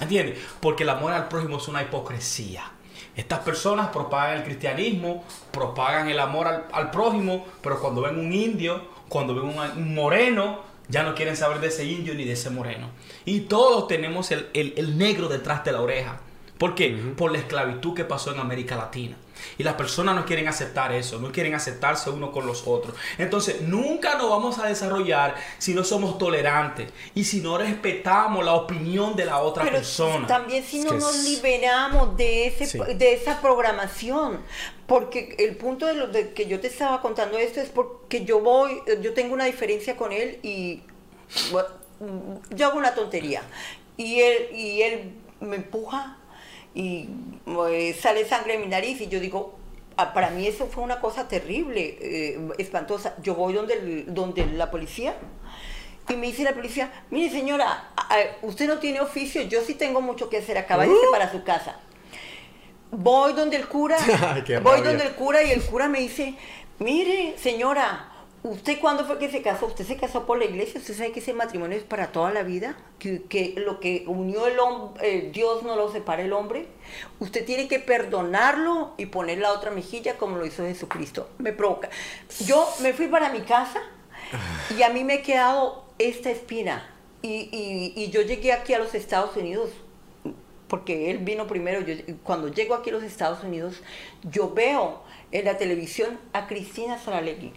[0.00, 0.38] ¿Entiendes?
[0.60, 2.70] Porque el amor al prójimo es una hipocresía.
[3.18, 8.32] Estas personas propagan el cristianismo, propagan el amor al, al prójimo, pero cuando ven un
[8.32, 12.32] indio, cuando ven un, un moreno, ya no quieren saber de ese indio ni de
[12.32, 12.88] ese moreno.
[13.24, 16.20] Y todos tenemos el, el- el negro detrás de la oreja.
[16.58, 16.90] ¿Por qué?
[17.16, 19.16] Por la esclavitud que pasó en América Latina.
[19.56, 22.94] Y las personas no quieren aceptar eso, no quieren aceptarse uno con los otros.
[23.16, 28.52] Entonces, nunca nos vamos a desarrollar si no somos tolerantes y si no respetamos la
[28.54, 30.26] opinión de la otra Pero persona.
[30.26, 32.78] también si Es no que nos es- liberamos de ese Sí.
[32.96, 34.40] de esa programación
[34.86, 38.40] porque el punto de lo de que yo te estaba contando esto es porque yo
[38.40, 40.82] voy yo tengo una diferencia con él y
[41.52, 41.68] bueno,
[42.50, 43.42] yo hago una tontería
[43.96, 46.17] y él y él me empuja
[46.82, 47.08] y
[47.70, 49.58] eh, sale sangre de mi nariz y yo digo
[49.96, 53.14] ah, para mí eso fue una cosa terrible, eh, espantosa.
[53.20, 55.16] Yo voy donde, el- donde la policía
[56.08, 59.74] y me dice la policía, mire señora, a- a- usted no tiene oficio, yo sí
[59.74, 61.80] tengo mucho que hacer acá, váyase para su casa.
[62.90, 64.60] Voy donde el cura, voy rabia.
[64.60, 66.34] donde el cura y el cura me dice,
[66.78, 68.08] mire señora,
[68.48, 69.66] ¿usted cuándo fue que se casó?
[69.66, 70.80] ¿Usted se casó por la iglesia?
[70.80, 72.76] ¿Usted sabe que ese matrimonio es para toda la vida?
[72.98, 76.66] Que, lo que unió el hombre, Dios no lo separa el hombre.
[77.20, 81.28] Usted tiene que perdonarlo y poner la otra mejilla como lo hizo Jesucristo.
[81.38, 81.90] Me provoca.
[82.46, 83.80] Yo me fui para mi casa
[84.76, 86.88] y a mí me ha quedado esta espina.
[87.22, 89.70] Y, y- y yo llegué aquí a los Estados Unidos,
[90.68, 91.80] porque él vino primero.
[91.80, 93.80] Yo- cuando llego aquí a los Estados Unidos,
[94.30, 95.02] yo veo
[95.32, 97.52] en la televisión a Cristina Saralegui.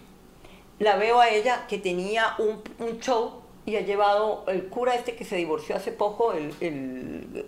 [0.82, 5.16] La veo a ella que tenía un, un show y ha llevado el cura este
[5.16, 7.46] que se divorció hace poco, el, el-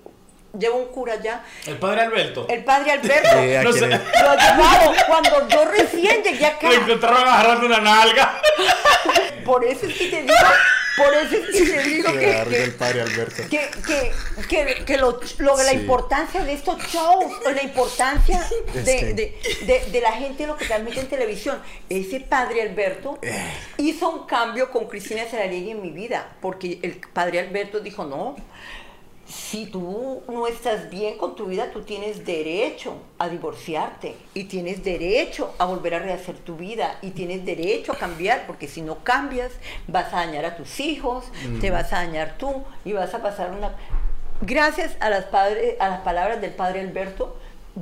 [0.57, 2.45] lleva un cura ya, El padre Alberto.
[2.47, 3.29] el padre Alberto.
[3.59, 3.87] ¿a No sé.
[3.87, 3.95] Lo
[4.29, 6.69] ha llevado cuando yo recién llegué acá.
[6.69, 8.39] Lo encontraron agarrando una nalga.
[9.43, 10.33] Por eso es que te digo,
[10.97, 13.43] por eso es que te digo que, que- el padre Alberto.
[13.49, 15.77] que, que, lo, lo de la Sí.
[15.77, 20.99] importancia de estos shows, o la importancia de, de- de la gente lo que transmite
[20.99, 21.61] en televisión.
[21.89, 23.33] Ese padre Alberto Eh.
[23.77, 28.35] hizo un cambio con Cristina Saralegui en mi vida, porque el padre Alberto dijo, no,
[29.25, 34.83] si tú no estás bien con tu vida, tú tienes derecho a divorciarte y tienes
[34.83, 39.03] derecho a volver a rehacer tu vida y tienes derecho a cambiar, porque si no
[39.03, 39.51] cambias
[39.87, 41.25] vas a dañar a tus hijos,
[41.61, 43.75] te vas a dañar tú y vas a pasar una...
[44.41, 47.37] Gracias a las, padre- a las palabras del padre Alberto,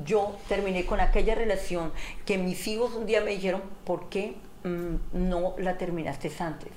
[0.06, 1.92] yo terminé con aquella relación
[2.26, 6.70] que mis hijos un día me dijeron, ¿por qué mm, no la terminaste antes?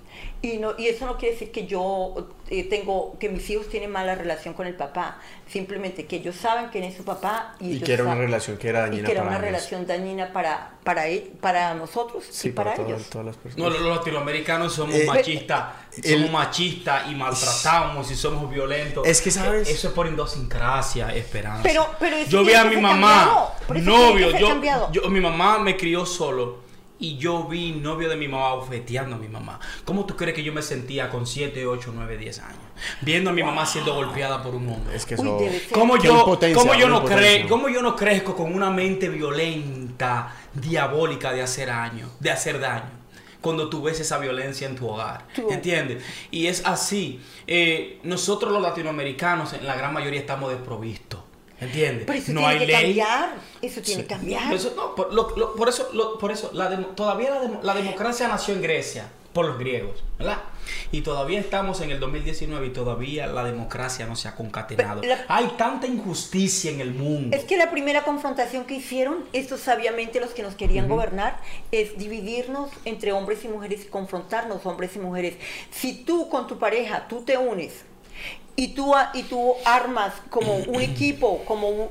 [0.42, 3.90] Y, no, y eso no quiere decir que yo eh, tengo, que mis hijos tienen
[3.90, 7.80] mala relación con el papá, simplemente que ellos saben quién es su papá y, Y
[7.80, 10.70] que era una relación que era y dañina que era para una relación dañina para,
[10.84, 13.10] para, él- para nosotros Sí, y para, para todas, ellos.
[13.10, 13.72] todas las No, personas.
[13.72, 15.64] los, los latinoamericanos somos Eh, machistas,
[16.02, 19.06] el- somos machistas y maltratamos y somos violentos.
[19.06, 19.68] Es que, ¿sabes?
[19.68, 21.62] Eh, Eso es por idiosincrasia, esperanza.
[21.62, 24.92] Pero- pero yo vi a mi mamá, cambiado, novio, yo, cambiado.
[24.92, 26.63] yo, mi mamá me crió solo
[27.04, 29.60] y yo vi novio de mi mamá bofeteando a mi mamá.
[29.84, 32.58] ¿Cómo tú crees que yo me sentía con 7, 8, 9, 10 años?
[33.02, 34.96] Viendo a mi mamá siendo golpeada por un hombre.
[34.96, 35.38] Es que eso...
[35.72, 36.24] ¿Cómo yo,
[36.54, 41.42] cómo yo una no cre- cómo yo no crezco con una mente violenta, diabólica de
[41.42, 43.04] hacer daño, de hacer daño?
[43.40, 45.50] Cuando tú ves esa violencia en tu hogar, Tú.
[45.50, 46.02] ¿entiendes?
[46.30, 47.20] Y es así.
[47.46, 51.20] Eh, nosotros los latinoamericanos, en la gran mayoría, estamos desprovistos,
[51.64, 52.04] ¿entiendes?
[52.06, 52.76] Pero eso no tiene hay que ley.
[52.98, 54.52] cambiar, eso tiene que cambiar.
[54.54, 57.60] Eso no, por, lo- lo- por eso, lo- por eso la demo- todavía la, demo-
[57.62, 60.38] la democracia nació en Grecia por los griegos, ¿verdad?
[60.92, 65.02] Y todavía estamos en el 2019 y todavía la democracia no se ha concatenado.
[65.02, 67.36] La- Hay tanta injusticia en el mundo.
[67.36, 71.40] Es que la primera confrontación que hicieron estos sabiamente los que nos querían gobernar
[71.72, 75.34] es dividirnos entre hombres y mujeres y confrontarnos hombres y mujeres.
[75.72, 77.72] Si tú con tu pareja, tú te unes
[78.56, 81.88] y tú, y tú armas como un equipo, como, un-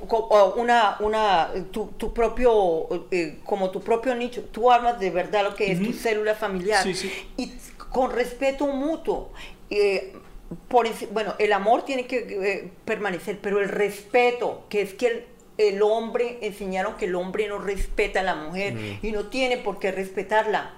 [0.56, 5.56] una, una, tu, tu propio, eh, como tu propio nicho, tú armas de verdad lo
[5.56, 7.12] que es tu célula familiar Sí, sí.
[7.38, 7.52] y
[7.90, 9.32] con respeto mutuo.
[9.70, 10.14] eh,
[10.68, 15.26] por, bueno, el amor tiene que eh, permanecer, pero el respeto, que es que el,
[15.58, 19.80] el hombre, enseñaron que el hombre no respeta a la mujer y no tiene por
[19.80, 20.74] qué respetarla.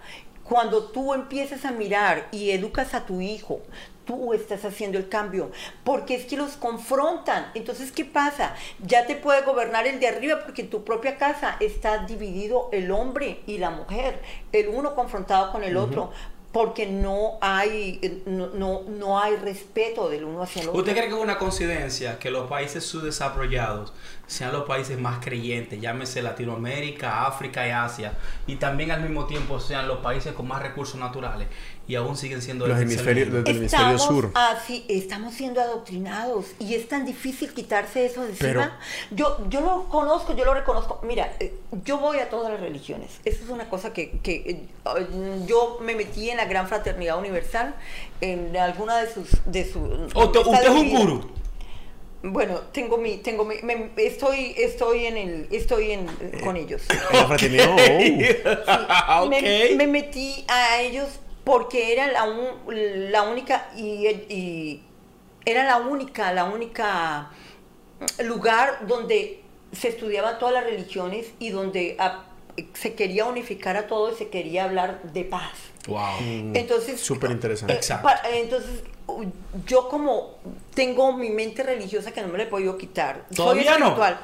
[0.45, 3.59] Cuando tú empiezas a mirar y educas a tu hijo,
[4.05, 5.51] tú estás haciendo el cambio,
[5.83, 7.51] porque es que los confrontan.
[7.53, 8.55] Entonces, ¿qué pasa?
[8.79, 12.91] Ya te puede gobernar el de arriba porque en tu propia casa está dividido el
[12.91, 14.21] hombre y la mujer,
[14.51, 16.11] el uno confrontado con el otro,
[16.55, 20.79] porque no hay, no, no, no hay respeto del uno hacia el otro.
[20.79, 23.91] ¿Usted cree que es una coincidencia que los países subdesarrollados
[24.25, 28.13] sean los países más creyentes, llámese Latinoamérica, África y Asia,
[28.47, 31.49] y también al mismo tiempo sean los países con más recursos naturales
[31.87, 34.31] y aún siguen siendo Los hemisferios- del hemisferio sur.
[34.33, 38.79] así, estamos siendo adoctrinados y es tan difícil quitarse eso de Pero- encima.
[39.11, 40.99] Yo, yo lo conozco, yo lo reconozco.
[41.03, 41.53] Mira, eh,
[41.83, 43.19] yo voy a todas las religiones.
[43.23, 44.59] Eso es una cosa que, que, eh,
[45.45, 47.75] yo me metí en la gran fraternidad universal,
[48.21, 49.27] en alguna de sus...
[49.45, 51.29] De su, ¿Usted, está usted es un gurú?
[52.23, 56.07] Bueno, tengo mi, tengo mi, me- estoy, estoy en el, estoy en,
[56.43, 56.81] con ellos.
[57.27, 59.23] Fraternidad, oh.
[59.25, 59.29] Ok.
[59.29, 61.07] me, me metí a ellos
[61.45, 64.83] porque era la, un- la única y, y
[65.45, 67.29] era la única, la única
[68.23, 69.41] lugar donde
[69.71, 71.97] se estudiaban todas las religiones y donde
[72.73, 75.51] se quería unificar a todo y se quería hablar de paz.
[75.87, 76.53] Wow.
[76.53, 77.73] Entonces, Súper interesante.
[77.73, 78.81] eh, entonces,
[79.67, 80.39] yo como
[80.73, 83.25] tengo mi mente religiosa que no me la he podido quitar.
[83.35, 83.85] ¿Todavía soy no?
[83.87, 84.19] espiritual.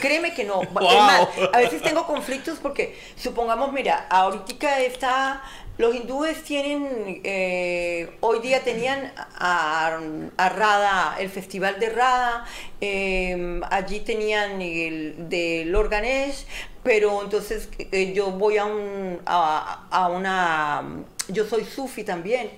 [0.00, 0.60] Créeme que no.
[0.62, 5.42] Es más, a veces tengo conflictos porque, supongamos, mira, ahorita está,
[5.80, 9.98] los hindúes tienen, eh, hoy día tenían a,
[10.36, 12.44] a Radha, el festival de Radha,
[12.82, 16.44] eh, allí tenían el de Lord Ganesh,
[16.82, 20.84] pero entonces eh, yo voy a, un, a una,
[21.28, 22.50] yo soy sufi también,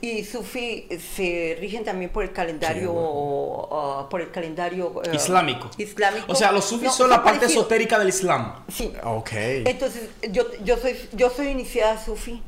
[0.00, 5.70] y sufi se rigen también por el calendario, uh, por el calendario eh, Islámico.
[5.76, 6.24] islámico.
[6.30, 7.62] O sea, los sufis No, son la parte parecido.
[7.62, 8.64] esotérica del Islam.
[8.72, 8.92] Sí.
[9.02, 9.30] Ok.
[9.32, 12.40] Entonces, yo, yo, soy, yo soy iniciada sufi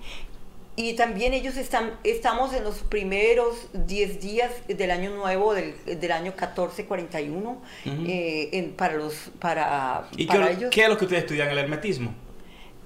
[0.76, 6.12] y también ellos están, estamos en los primeros 10 días del año nuevo, del, del
[6.12, 7.60] año 1441,
[8.06, 10.70] eh, en- para, los, para, ¿Y para qué, ellos.
[10.70, 11.48] qué es lo que ustedes estudian?
[11.48, 12.14] El hermetismo.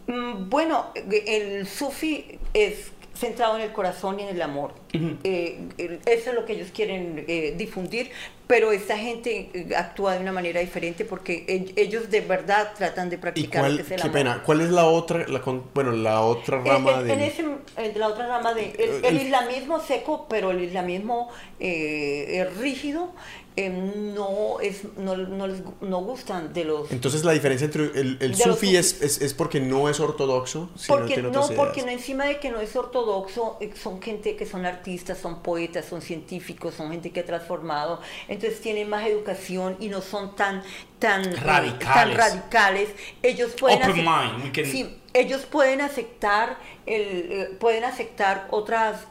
[0.07, 4.73] Mm, Bueno, el sufi es centrado en el corazón y en el amor.
[5.25, 8.11] Eh, el- eso es lo que ellos quieren eh, difundir,
[8.47, 11.45] pero esta gente eh, actúa de una manera diferente porque
[11.77, 14.13] ellos de verdad tratan de ¿Y practicar cuál, que el qué amor.
[14.13, 15.41] pena, cuál es la otra, la
[15.75, 17.13] bueno, la otra rama en, de...
[17.13, 21.31] en ese, la otra rama de el, el islamismo seco, pero el islamismo
[21.61, 23.13] eh, eh, rígido
[23.57, 28.35] eh, no es no, no les no gustan de los Entonces la diferencia entre el,
[28.35, 31.87] sufi es, es, es porque no es ortodoxo, sino porque tiene no otras porque no
[31.89, 32.01] ideas.
[32.01, 36.03] encima de que no es ortodoxo eh, son gente que son artistas son poetas son
[36.03, 40.63] científicos son gente que ha transformado entonces tienen más educación y no son tan
[40.99, 42.17] tan eh, tan Radicales.
[42.17, 42.89] radicales
[43.23, 49.07] ellos pueden Open mind, can- sí, ellos pueden aceptar el pueden aceptar otras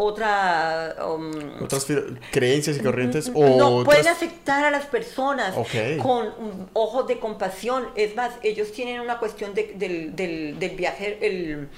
[0.00, 1.84] otra um, Otras
[2.30, 5.56] creencias y corrientes o no, otras- pueden aceptar a las personas
[6.00, 6.32] con
[6.72, 7.88] ojos de compasión.
[7.96, 11.68] Es más, ellos tienen una cuestión de- del, del, del viaje, el,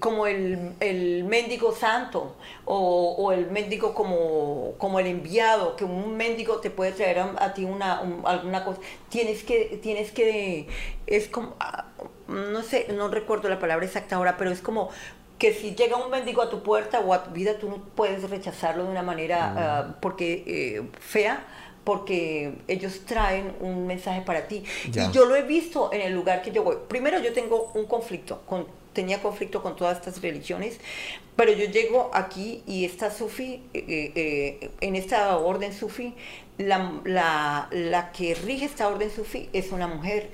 [0.00, 2.34] como el, el mendigo santo
[2.64, 7.34] o, o el mendigo como, como el enviado, que un mendigo te puede traer a,
[7.38, 8.80] a ti una, un- alguna cosa.
[9.10, 10.66] Tienes que, tienes que,
[11.06, 11.86] es como, ah,
[12.26, 14.88] no sé, no recuerdo la palabra exacta ahora, pero es como
[15.42, 18.30] que si llega un mendigo a tu puerta o a tu vida, tú no puedes
[18.30, 21.44] rechazarlo de una manera ah, porque eh, fea,
[21.82, 24.62] porque ellos traen un mensaje para ti.
[24.88, 25.08] Ya.
[25.08, 26.76] Y yo lo he visto en el lugar que yo voy.
[26.86, 30.78] Primero yo tengo un conflicto, con, tenía conflicto con todas estas religiones,
[31.34, 36.14] pero yo llego aquí y esta sufi, eh, eh, en esta orden sufi,
[36.56, 40.30] la, la, la que rige esta orden sufi es una mujer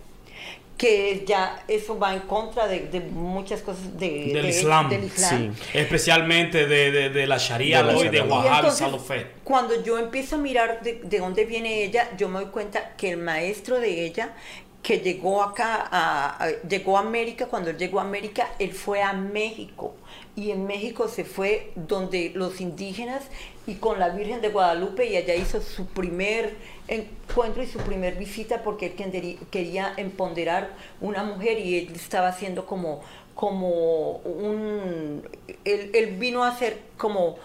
[0.79, 4.89] que ya eso va en contra de, de muchas cosas de- Del de- Islam.
[4.89, 5.55] del Islam.
[5.55, 5.63] Sí.
[5.77, 8.05] Especialmente de, de, de la Sharia De la ¿no?
[8.05, 8.19] y de.
[8.19, 9.27] Y Wahhab y.
[9.45, 13.11] Cuando yo empiezo a mirar de, de dónde viene ella, yo me doy cuenta que
[13.11, 14.35] el maestro de ella,
[14.81, 19.03] que llegó acá, a, a- llegó a América, cuando él llegó a América, él fue
[19.03, 19.97] a México.
[20.37, 23.25] Y en México se fue donde los indígenas
[23.67, 26.55] y con la Virgen de Guadalupe y allá hizo su primer
[26.87, 32.67] encuentro y su primer visita porque él quería empoderar una mujer y él estaba haciendo
[32.67, 33.01] como,
[33.35, 35.23] como un...
[35.65, 37.37] Él vino a hacer como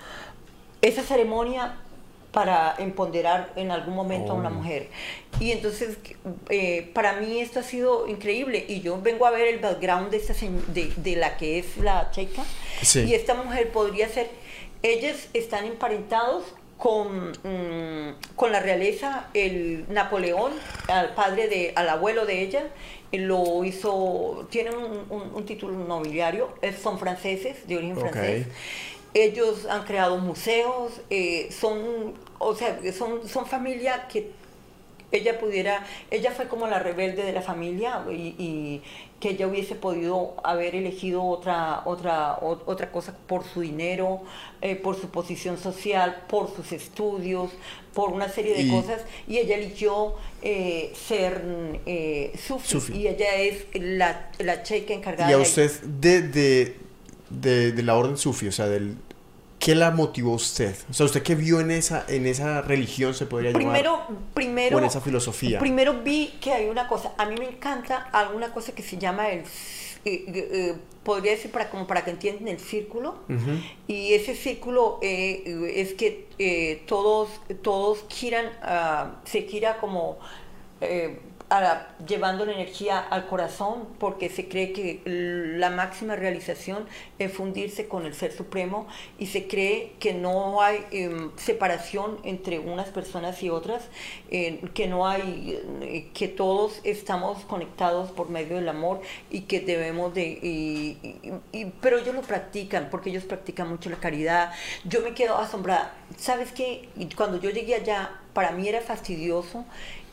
[0.81, 1.77] esa ceremonia
[2.33, 4.53] para empoderar en algún momento a una Oh.
[4.53, 4.89] mujer.
[5.39, 5.97] Y entonces,
[6.49, 8.65] eh, para mí esto ha sido increíble.
[8.67, 10.33] Y yo vengo a ver el background de, esta,
[10.73, 12.43] de, de la que es la checa.
[12.81, 13.01] Sí.
[13.05, 14.29] Y esta mujer podría ser,
[14.81, 16.43] ellos están emparentados
[16.77, 20.51] con, mm, con la realeza, el Napoleón,
[20.89, 22.63] al padre de, al abuelo de ella,
[23.11, 28.09] eh, lo hizo, tienen un, un- un título nobiliario, es- son franceses, de origen Ok.
[28.09, 28.47] francés.
[29.13, 34.31] Ellos han creado museos, eh, son, o sea, son, son familia que
[35.11, 38.81] ella pudiera, ella fue como la rebelde de la familia y, y
[39.19, 44.23] que ella hubiese podido haber elegido otra, otra, otra cosa por su dinero,
[44.61, 47.51] eh, por su posición social, por sus estudios,
[47.93, 51.43] por una serie de Y- cosas, y ella eligió eh, ser
[51.85, 52.93] eh, sufi, Sufi.
[52.97, 56.75] y ella es la, la checa encargada Y a usted de,
[57.41, 58.97] de, de, la orden sufi, o sea, del,
[59.59, 60.75] ¿qué la motivó usted?
[60.89, 63.63] O sea, ¿usted qué vio en esa, en esa religión, se podría llamar?
[63.63, 65.59] Primero, primero, o en esa filosofía.
[65.59, 69.29] Primero vi que hay una cosa, a mí me encanta alguna cosa que se llama
[69.29, 69.43] el,
[70.05, 73.15] eh, eh, eh, podría decir para como para que entiendan el círculo.
[73.87, 77.29] Y ese círculo eh, es que todos,
[77.61, 80.19] todos giran, ah, se gira como
[81.53, 86.85] a llevando la energía al corazón, porque se cree que la máxima realización
[87.19, 88.87] es fundirse con el Ser Supremo
[89.19, 93.83] y se cree que no hay em, separación entre unas personas y otras,
[94.31, 99.59] eh, que no hay, eh, que todos estamos conectados por medio del amor y que
[99.59, 104.51] debemos de, y- y- y- pero ellos lo practican, porque ellos practican mucho la caridad.
[104.85, 105.93] Yo me quedo asombrada.
[106.17, 106.89] ¿Sabes qué?
[107.15, 109.65] Cuando yo llegué allá, para mí era fastidioso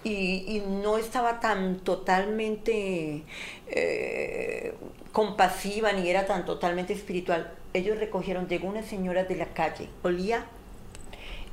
[0.04, 3.24] y, y no estaba tan totalmente
[3.68, 4.74] eh,
[5.12, 7.52] compasiva ni era tan totalmente espiritual.
[7.74, 10.46] Ellos recogieron, llegó una señora de la calle, olía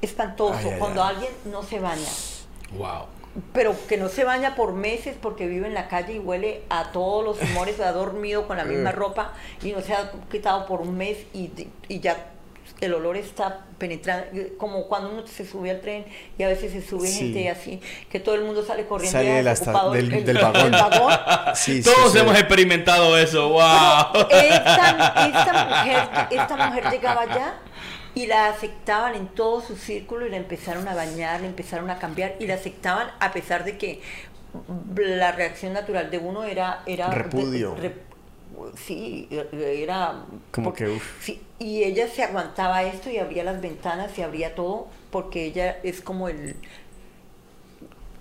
[0.01, 1.15] espantoso Ay, ay, cuando ay.
[1.15, 2.07] alguien no se baña
[2.77, 3.05] Wow.
[3.53, 6.91] pero que no se baña por meses porque vive en la calle y huele a
[6.91, 9.33] todos los humores, ha dormido con la misma ropa
[9.63, 11.51] y no se ha quitado por un mes y,
[11.87, 12.31] y ya
[12.79, 14.25] el olor está penetrando,
[14.57, 16.05] como cuando uno se sube al tren
[16.37, 17.19] y a veces se sube Sí.
[17.33, 20.71] gente así, que todo el mundo sale corriendo Sale del- el- del el vagón.
[20.71, 21.13] vagón.
[21.55, 22.19] Sí, sí, Todos sí.
[22.19, 23.49] hemos experimentado eso.
[23.49, 24.27] Wow.
[24.29, 27.53] Esta, esta mujer, esta mujer llegaba allá
[28.13, 31.97] y la aceptaban en todo su círculo y la empezaron a bañar, la empezaron a
[31.99, 34.01] cambiar y la aceptaban a pesar de que
[34.97, 36.81] la reacción natural de uno era...
[36.85, 37.75] era Repudio.
[37.75, 38.06] re-
[38.75, 40.25] sí, era...
[40.51, 44.55] Como porque- que, sí, y ella se aguantaba esto y abría las ventanas y abría
[44.55, 46.55] todo porque ella es como el...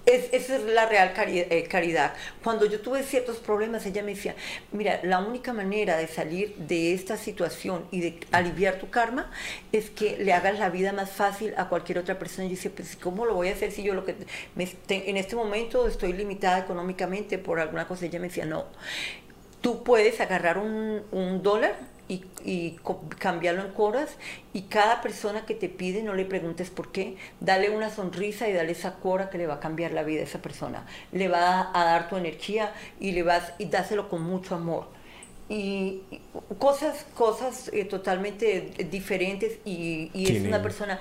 [0.06, 2.14] Es, esa es la real eh, caridad.
[2.44, 4.36] Cuando yo tuve ciertos problemas, ella me decía,
[4.70, 9.32] mira, la única manera de salir de esta situación y de aliviar tu karma
[9.72, 12.44] es que le hagas la vida más fácil a cualquier otra persona.
[12.46, 14.14] Y yo decía, pues, ¿cómo lo voy a hacer si yo lo que
[14.54, 18.06] me en este momento estoy limitada económicamente por alguna cosa?
[18.06, 18.66] Ella me decía, no,
[19.60, 21.76] tú puedes agarrar un, un dólar
[22.08, 22.78] y, y
[23.18, 24.16] cambiarlo en coras
[24.52, 28.52] y cada persona que te pide no le preguntes por qué, dale una sonrisa y
[28.52, 30.86] dale esa cora que le va a cambiar la vida a esa persona.
[31.12, 34.88] Le va a, dar tu energía y le vas y dáselo con mucho amor.
[35.48, 36.20] Y, y
[36.58, 40.98] cosas, cosas eh, totalmente diferentes y, y es una persona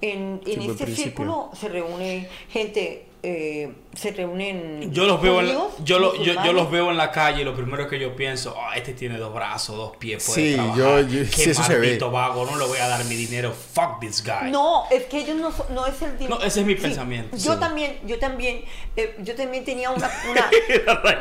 [0.00, 0.94] en, en este principio.
[0.94, 6.34] círculo se reúne gente eh, se reúnen Yo los veo en la- yo, lo- yo,
[6.44, 9.18] yo los veo en la calle y lo primero que yo pienso, "Ah, este tiene
[9.18, 10.78] dos brazos, dos pies, puede Sí, trabajar.
[10.78, 11.98] yo- yo- Qué sí, eso se ve.
[11.98, 13.52] vago, no le voy a dar mi dinero.
[13.74, 14.50] Fuck this guy.
[14.50, 16.38] No, es que ellos no, son- no es el dinero.
[16.38, 17.36] No, ese es mi pensamiento.
[17.36, 17.60] Yo Sí.
[17.60, 18.64] también, yo también,
[18.96, 20.50] eh, yo también tenía una, una-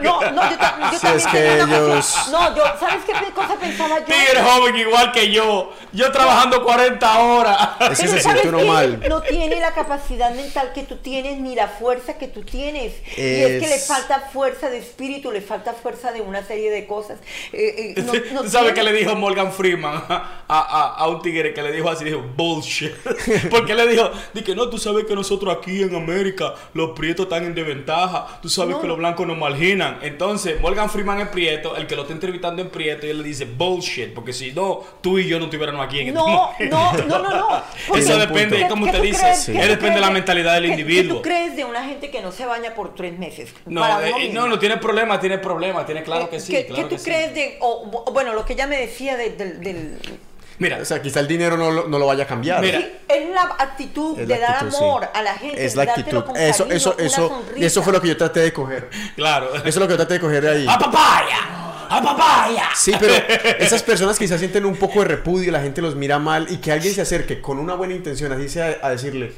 [0.02, 2.64] no, no, yo, ta- yo Sí, también es que tenía una ellos- cosa- no, yo,
[2.80, 4.06] ¿sabes qué cosa pensaba yo?
[4.06, 5.72] Tigre joven igual que yo.
[5.94, 7.70] Yo trabajando 40 horas.
[7.92, 8.66] Es que Pero se ¿sabes siente uno qué?
[8.66, 9.04] mal.
[9.10, 12.67] No tiene la capacidad mental que tú tienes ni la fuerza que tú tienes.
[12.76, 16.86] Y es que le falta fuerza de espíritu, le falta fuerza de una serie de
[16.86, 17.20] cosas.
[17.54, 21.08] Eh, eh, no- no ¿Tú sabes tiene- qué le dijo Morgan Freeman a, a- a
[21.08, 22.06] un tigre que le dijo así?
[22.06, 22.92] Dijo, bullshit.
[23.50, 27.26] Porque le dijo, di que no, tú sabes que nosotros aquí en América, los prietos
[27.26, 28.40] están en desventaja.
[28.42, 28.82] Tú sabes No.
[28.82, 30.00] que los blancos nos marginan.
[30.02, 33.24] Entonces, Morgan Freeman es prieto, el que lo está entrevistando es prieto, y él le
[33.24, 34.14] dice, bullshit.
[34.14, 36.76] Porque si no, tú y yo no estuviéramos aquí en este No, momento.
[36.76, 37.64] no, no, no, no.
[37.88, 38.70] Porque- Eso depende, punto.
[38.70, 39.40] como ¿Qué te tú dice, crees?
[39.40, 39.52] Sí.
[39.52, 41.18] ¿Qué es tú depende de la mentalidad del ¿Qué- individuo.
[41.22, 43.50] ¿Qué tú crees de una gente que no se baña por tres meses?
[43.66, 46.52] No, Para eh, eh, no, no tiene problema, tiene problema, tiene claro Eh, que sí.
[46.52, 47.10] ¿Qué, claro qué que tú sí.
[47.10, 50.00] crees de, o, o, bueno, lo que ella me decía de- del- del...
[50.60, 52.62] Mira, O sea, quizá el dinero no lo, no lo vaya a cambiar.
[52.62, 52.80] Mira.
[52.80, 55.10] Sí, es la actitud Es de la dar actitud, amor sí.
[55.14, 55.66] a la gente.
[55.66, 56.24] Es la actitud.
[56.24, 58.90] con Eso, cariño, eso, eso, eso fue lo que yo traté de coger.
[59.16, 59.54] claro.
[59.56, 60.66] Eso es lo que yo traté de coger de ahí.
[60.68, 61.38] ¡A papaya!
[61.90, 62.70] ¡A papaya!
[62.76, 63.14] Sí, pero
[63.60, 66.72] esas personas quizás sienten un poco de repudio, la gente los mira mal y que
[66.72, 69.32] alguien se acerque con una buena intención, así sea a decirle,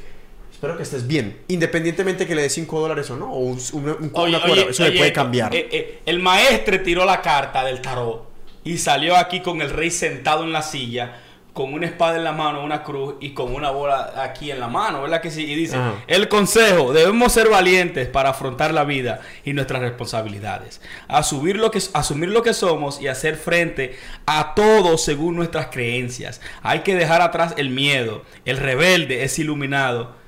[0.60, 3.88] Espero que estés bien, independientemente que le dé 5 dólares o no, o un, un,
[3.88, 5.54] un- Oye, una cuerda, oye, eso le puede cambiar.
[5.54, 8.28] eh, eh, el maestre tiró la carta del tarot
[8.62, 11.16] y salió aquí con el rey sentado en la silla,
[11.54, 14.68] con una espada en la mano, una cruz y con una bola aquí en la
[14.68, 15.50] mano, ¿verdad que sí?
[15.50, 15.94] Y dice, Ajá.
[16.06, 21.80] el consejo, debemos ser valientes para afrontar la vida y nuestras responsabilidades, asumir lo que,
[21.94, 26.42] asumir lo que somos y hacer frente a todo según nuestras creencias.
[26.62, 30.19] Hay que dejar atrás el miedo, el rebelde es iluminado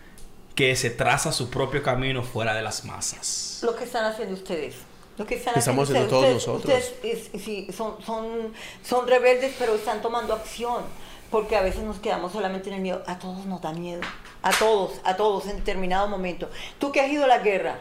[0.54, 3.60] que se traza su propio camino fuera de las masas.
[3.62, 4.74] Lo que están haciendo ustedes.
[5.18, 6.94] Lo que están Estamos haciendo haciendo todos ustedes, nosotros.
[7.04, 8.52] ustedes es- sí, son, son,
[8.84, 10.82] son rebeldes, pero están tomando acción.
[11.30, 13.02] Porque a veces nos quedamos solamente en el miedo.
[13.06, 14.02] A todos nos da miedo.
[14.42, 16.50] A todos, a todos, en determinado momento.
[16.78, 17.78] Tú que has ido a la guerra,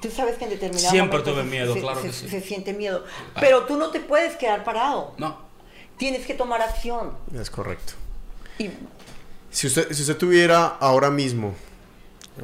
[0.00, 2.28] tú sabes que en determinado Siempre momento tuve se- miedo, se, claro se- que sí.
[2.30, 3.04] se siente miedo.
[3.38, 5.12] Pero tú no te puedes quedar parado.
[5.18, 5.36] No.
[5.98, 7.12] Tienes que tomar acción.
[7.38, 7.92] Es correcto.
[8.58, 8.70] Y
[9.50, 11.54] Si usted, si usted tuviera ahora mismo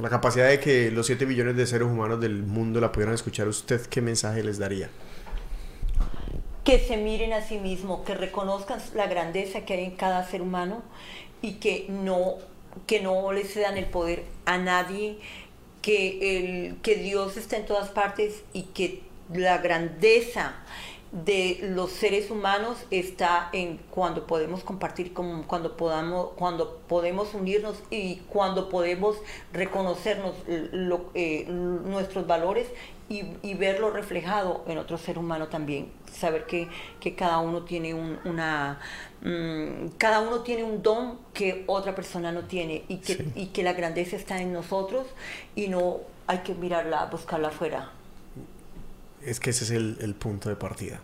[0.01, 3.49] la capacidad de que los 7 billones de seres humanos del mundo la pudieran escuchar,
[3.49, 4.91] ¿usted qué mensaje les daría?
[6.67, 10.43] que se miren a sí mismos, que reconozcan la grandeza que hay en cada ser
[10.43, 10.83] humano
[11.41, 12.35] y que no,
[12.89, 15.19] que no le cedan el poder a nadie,
[15.81, 20.57] que, el, que Dios está en todas partes y que la grandeza
[21.25, 27.77] de los seres humanos está en cuando podemos compartir, como cuando podamos, cuando podemos unirnos
[27.91, 29.17] y cuando podemos
[29.53, 30.35] reconocernos
[30.73, 32.69] lo- eh, nuestros valores
[33.09, 35.91] y, y verlo reflejado en otro ser humano también.
[36.13, 36.69] Saber que,
[37.01, 38.79] que cada uno tiene un, una
[39.23, 43.33] mm, cada uno tiene un don que otra persona no tiene y que, Sí.
[43.37, 45.07] y que la grandeza está en nosotros
[45.55, 47.93] y no hay que mirarla, buscarla afuera.
[49.27, 51.01] Es que ese es el, el punto de partida.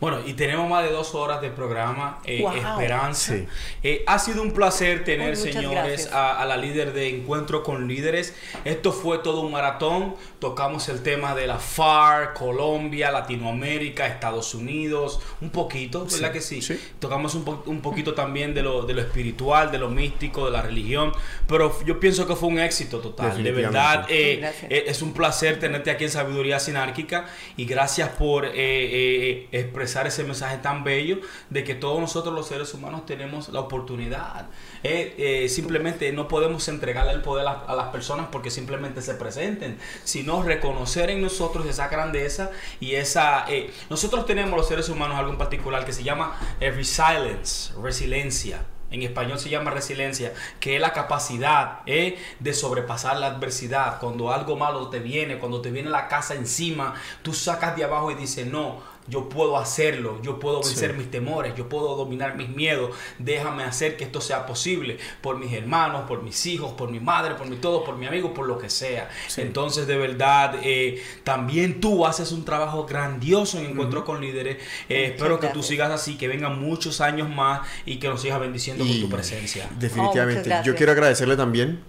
[0.00, 2.54] Bueno, y tenemos más de dos horas de programa, eh, Wow.
[2.56, 3.34] Esperanza.
[3.34, 3.46] Sí.
[3.82, 7.86] Eh, ha sido un placer tener, Muchas señores, a, a la líder de Encuentro con
[7.88, 8.34] Líderes.
[8.64, 10.14] Esto fue todo un maratón.
[10.38, 16.40] Tocamos el tema de la FARC, Colombia, Latinoamérica, Estados Unidos, un poquito, ¿verdad Sí, que
[16.40, 16.62] sí?
[16.62, 16.80] sí.
[16.98, 20.52] Tocamos un, po- un poquito también de lo, de lo espiritual, de lo místico, de
[20.52, 21.12] la religión.
[21.46, 23.42] Pero yo pienso que fue un éxito total.
[23.42, 27.26] De verdad, eh, eh, es un placer tenerte aquí en Sabiduría Sinárquica
[27.56, 32.48] y gracias por eh, eh, expresar ese mensaje tan bello de que todos nosotros los
[32.48, 34.46] seres humanos tenemos la oportunidad.
[34.82, 39.14] Eh, eh, simplemente no podemos entregarle el poder a, a las personas porque simplemente se
[39.14, 42.50] presenten, sino reconocer en nosotros esa grandeza
[42.80, 43.44] y esa...
[43.48, 48.64] eh, nosotros tenemos los seres humanos algo en particular que se llama eh, resilience, resiliencia.
[48.90, 54.00] En español se llama resiliencia, que es la capacidad eh, de sobrepasar la adversidad.
[54.00, 58.10] Cuando algo malo te viene, cuando te viene la casa encima, tú sacas de abajo
[58.10, 60.96] y dices, no, yo puedo hacerlo, yo puedo vencer Sí.
[60.98, 65.52] mis temores, yo puedo dominar mis miedos, déjame hacer que esto sea posible por mis
[65.52, 68.58] hermanos, por mis hijos, por mi madre, por mi todo, por mi amigo, por lo
[68.58, 69.10] que sea.
[69.26, 69.40] Sí.
[69.40, 74.58] Entonces, de verdad, eh, también tú haces un trabajo grandioso en Encuentro con Líderes.
[74.88, 78.38] Eh, espero que tú sigas así, que vengan muchos años más y que nos sigas
[78.38, 79.68] bendiciendo con tu presencia.
[79.70, 80.42] Oh, Definitivamente.
[80.44, 80.66] gracias.
[80.66, 81.80] Yo quiero agradecerle también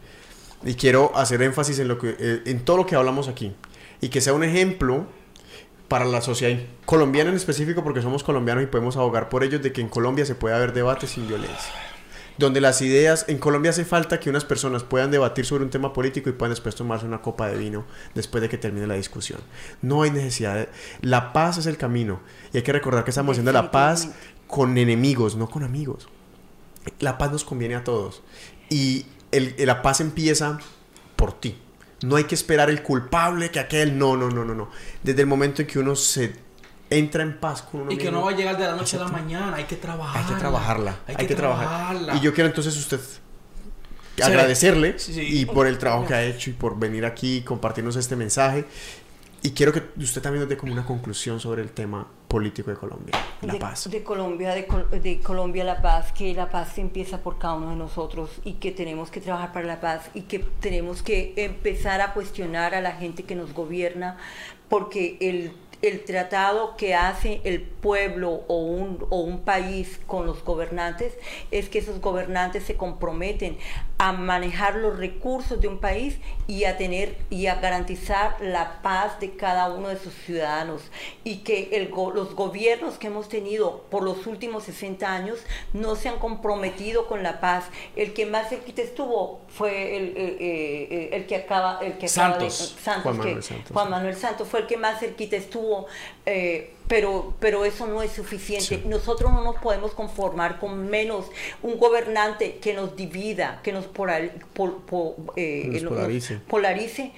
[0.65, 3.53] y quiero hacer énfasis en lo que eh, en todo lo que hablamos aquí
[3.99, 5.05] y que sea un ejemplo
[5.91, 9.73] para la sociedad colombiana en específico porque somos colombianos y podemos abogar por ellos de
[9.73, 11.73] que en Colombia se puede haber debate sin violencia.
[12.37, 15.91] Donde las ideas, en Colombia hace falta que unas personas puedan debatir sobre un tema
[15.91, 17.83] político y puedan después tomarse una copa de vino
[18.15, 19.41] después de que termine la discusión.
[19.81, 20.55] No hay necesidad.
[20.55, 20.69] de-
[21.01, 22.21] la paz es el camino.
[22.53, 24.11] Y hay que recordar que estamos haciendo la paz
[24.47, 26.07] con enemigos, no con amigos
[26.99, 28.23] la paz nos conviene a todos.
[28.69, 30.57] Y el- la paz empieza
[31.17, 31.57] por ti.
[32.03, 33.97] No hay que esperar el culpable que aquel.
[33.97, 34.69] No, no, no, no, no.
[35.03, 36.33] Desde el momento en que uno se
[36.89, 39.01] entra en paz con uno Y que no va a llegar de la noche a
[39.01, 40.27] la mañana, hay que trabajarla.
[40.27, 40.95] hay que trabajarla.
[41.07, 41.67] Hay, que, trabajar.
[41.67, 42.15] trabajarla.
[42.15, 42.99] Y yo quiero entonces usted
[44.21, 45.21] agradecerle Sí, sí.
[45.21, 48.65] y por el trabajo que ha hecho y por venir aquí y compartirnos este mensaje.
[49.43, 52.77] Y quiero que usted también nos dé como una conclusión sobre el tema político de
[52.77, 53.89] Colombia, la de, paz.
[53.89, 54.67] de Colombia, de,
[54.99, 58.71] de Colombia la paz, que la paz empieza por cada uno de nosotros y que
[58.71, 62.91] tenemos que trabajar para la paz y que tenemos que empezar a cuestionar a la
[62.93, 64.17] gente que nos gobierna
[64.69, 70.43] porque el, el tratado que hace el pueblo o un, o un país con los
[70.43, 71.17] gobernantes
[71.49, 73.57] es que esos gobernantes se comprometen
[74.01, 79.19] a manejar los recursos de un país y a tener y a garantizar la paz
[79.19, 80.81] de cada uno de sus ciudadanos
[81.23, 85.37] y que el los gobiernos que hemos tenido por los últimos 60 años
[85.73, 87.65] no se han comprometido con la paz.
[87.95, 92.39] El que más cerquita estuvo fue el, eh, eh, el que acaba, el que acaba
[92.39, 92.75] de- Santos.
[92.81, 93.71] Santos, Juan que- Manuel Santos.
[93.71, 95.85] Juan Manuel Santos fue el que más cerquita estuvo,
[96.25, 98.65] eh, pero, pero eso no es suficiente.
[98.65, 98.83] Sí.
[98.85, 101.25] Nosotros no nos podemos conformar con menos
[101.63, 105.93] un gobernante que nos divida, que nos polar- pol- po- eh, Nos nos
[106.49, 107.13] polarice.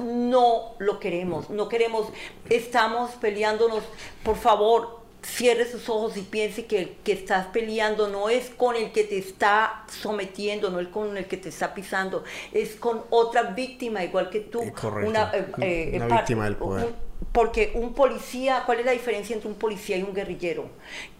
[0.00, 2.06] No lo queremos, no queremos,
[2.50, 3.82] estamos peleándonos,
[4.22, 8.76] por favor, cierre sus ojos y piense que el que estás peleando no es con
[8.76, 12.22] el que te está sometiendo, no es con el que te está pisando,
[12.52, 14.62] es con otra víctima igual que tú.
[14.62, 15.10] Eh, correcto.
[15.10, 16.84] Una, eh, eh, Una víctima del poder.
[16.86, 20.70] un- porque un policía, ¿cuál es la diferencia entre un policía y un guerrillero?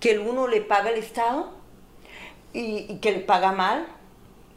[0.01, 1.53] Que el uno le paga al Estado
[2.53, 3.87] y, que le paga mal,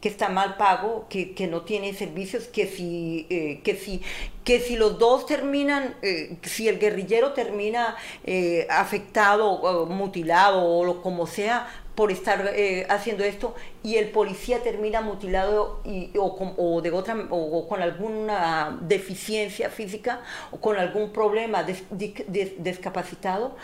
[0.00, 4.00] que está mal pago, que, que no tiene servicios, que si, eh, que si,
[4.44, 11.02] que si los dos terminan, eh, si el guerrillero termina eh, afectado, mutilado o lo
[11.02, 16.54] como sea por estar eh, haciendo esto y el policía termina mutilado y, o, con,
[16.56, 20.20] o de otra o, o con alguna deficiencia física
[20.50, 23.56] o con algún problema des- des- discapacitado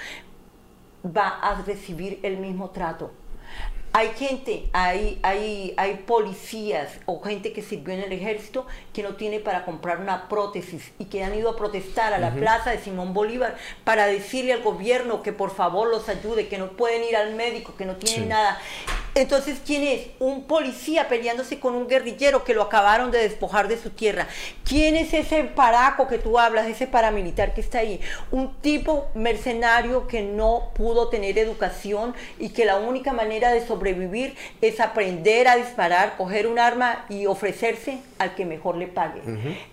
[1.04, 3.10] va a recibir el mismo trato.
[3.98, 9.14] Hay gente, hay, hay, hay policías o gente que sirvió en el ejército que no
[9.16, 12.78] tiene para comprar una prótesis y que han ido a protestar a la plaza de
[12.78, 17.16] Simón Bolívar para decirle al gobierno que por favor los ayude, que no pueden ir
[17.16, 18.28] al médico, que no tienen Sí.
[18.28, 18.58] nada.
[19.14, 20.08] Entonces, ¿quién es?
[20.18, 24.28] Un policía peleándose con un guerrillero que lo acabaron de despojar de su tierra.
[24.62, 27.98] ¿Quién es ese paraco que tú hablas, ese paramilitar que está ahí?
[28.30, 33.85] Un tipo mercenario que no pudo tener educación y que la única manera de sobrevivir
[34.60, 39.20] es aprender a disparar, coger un arma y ofrecerse al que mejor le pague.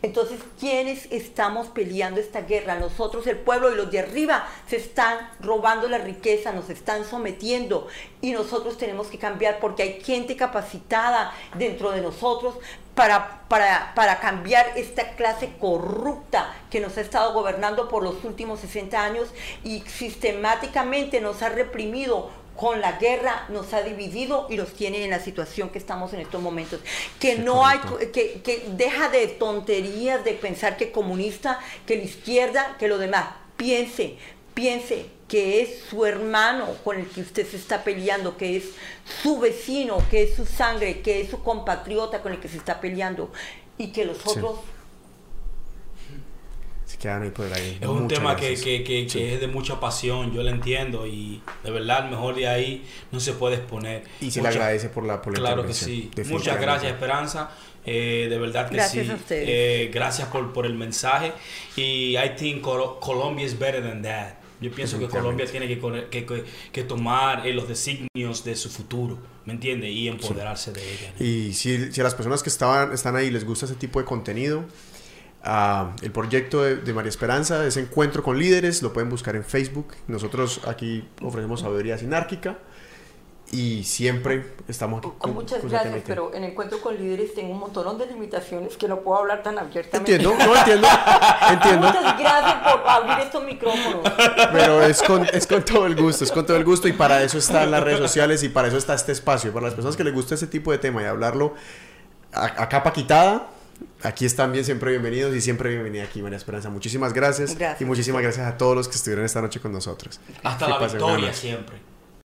[0.02, 2.76] Entonces, ¿quiénes estamos peleando esta guerra?
[2.76, 7.88] Nosotros, el pueblo y los de arriba se están robando la riqueza, nos están sometiendo
[8.22, 12.56] y nosotros tenemos que cambiar porque hay gente capacitada dentro de nosotros
[12.96, 18.60] para, para, para cambiar esta clase corrupta que nos ha estado gobernando por los últimos
[18.60, 19.30] 60 años
[19.64, 25.10] y sistemáticamente nos ha reprimido con la guerra nos ha dividido y los tiene en
[25.10, 26.80] la situación que estamos en estos momentos.
[27.20, 27.80] Que Sí, no hay,
[28.12, 33.26] que, que deja de tonterías de pensar que comunista, que la izquierda, que lo demás.
[33.58, 34.18] Piense,
[34.54, 38.66] piense que es su hermano con el que usted se está peleando, que es
[39.22, 42.80] su vecino, que es su sangre, que es su compatriota con el que se está
[42.80, 43.32] peleando
[43.78, 44.60] y que los otros
[47.34, 47.78] Por ahí.
[47.82, 49.20] Es un Muchas tema que, que, que, Sí.
[49.20, 53.20] que es de mucha pasión, yo lo entiendo y de verdad mejor de ahí no
[53.20, 54.04] se puede exponer.
[54.22, 56.10] Y se le agradece por la, por la Claro que sí.
[56.30, 57.52] Muchas gracias Esperanza.
[57.86, 59.12] Eh, de verdad que Gracias sí.
[59.12, 59.46] a ustedes.
[59.50, 61.34] Eh, gracias por, por el mensaje.
[61.76, 64.36] Y I think Col- Colombia is better than that.
[64.62, 65.78] Yo pienso que Colombia tiene que,
[66.10, 69.92] que, que, que tomar eh, los designios de su futuro, ¿me entiendes?
[69.92, 71.14] Y empoderarse de ella.
[71.20, 71.26] ¿no?
[71.26, 74.06] Y si, si a las personas que estaban, están ahí les gusta ese tipo de
[74.06, 74.64] contenido,
[75.44, 79.44] ah, el proyecto de, de María Esperanza es Encuentro con Líderes, lo pueden buscar en
[79.44, 79.94] Facebook.
[80.08, 82.58] Nosotros aquí ofrecemos sabiduría sinárquica
[83.52, 88.00] y siempre estamos aquí con- Muchas gracias, pero en Encuentro con Líderes tengo un montón
[88.00, 90.16] de limitaciones que no puedo hablar tan abiertamente.
[90.16, 90.88] Entiendo, no entiendo,
[91.52, 94.12] entiendo, Muchas gracias por abrir estos micrófonos.
[94.52, 97.22] pero es con, es con todo el gusto, es con todo el gusto y para
[97.22, 100.04] eso están las redes sociales y para eso está este espacio, para las personas que
[100.04, 101.54] les gusta ese tipo de tema y hablarlo
[102.34, 103.50] a, a capa quitada.
[104.04, 106.70] Aquí están bien, siempre bienvenidos y siempre bienvenida aquí, María Esperanza.
[106.70, 107.82] Muchísimas gracias, Gracias.
[107.82, 110.20] y muchísimas gracias a todos los que estuvieron esta noche con nosotros.
[110.44, 111.93] Hasta Que la victoria siempre.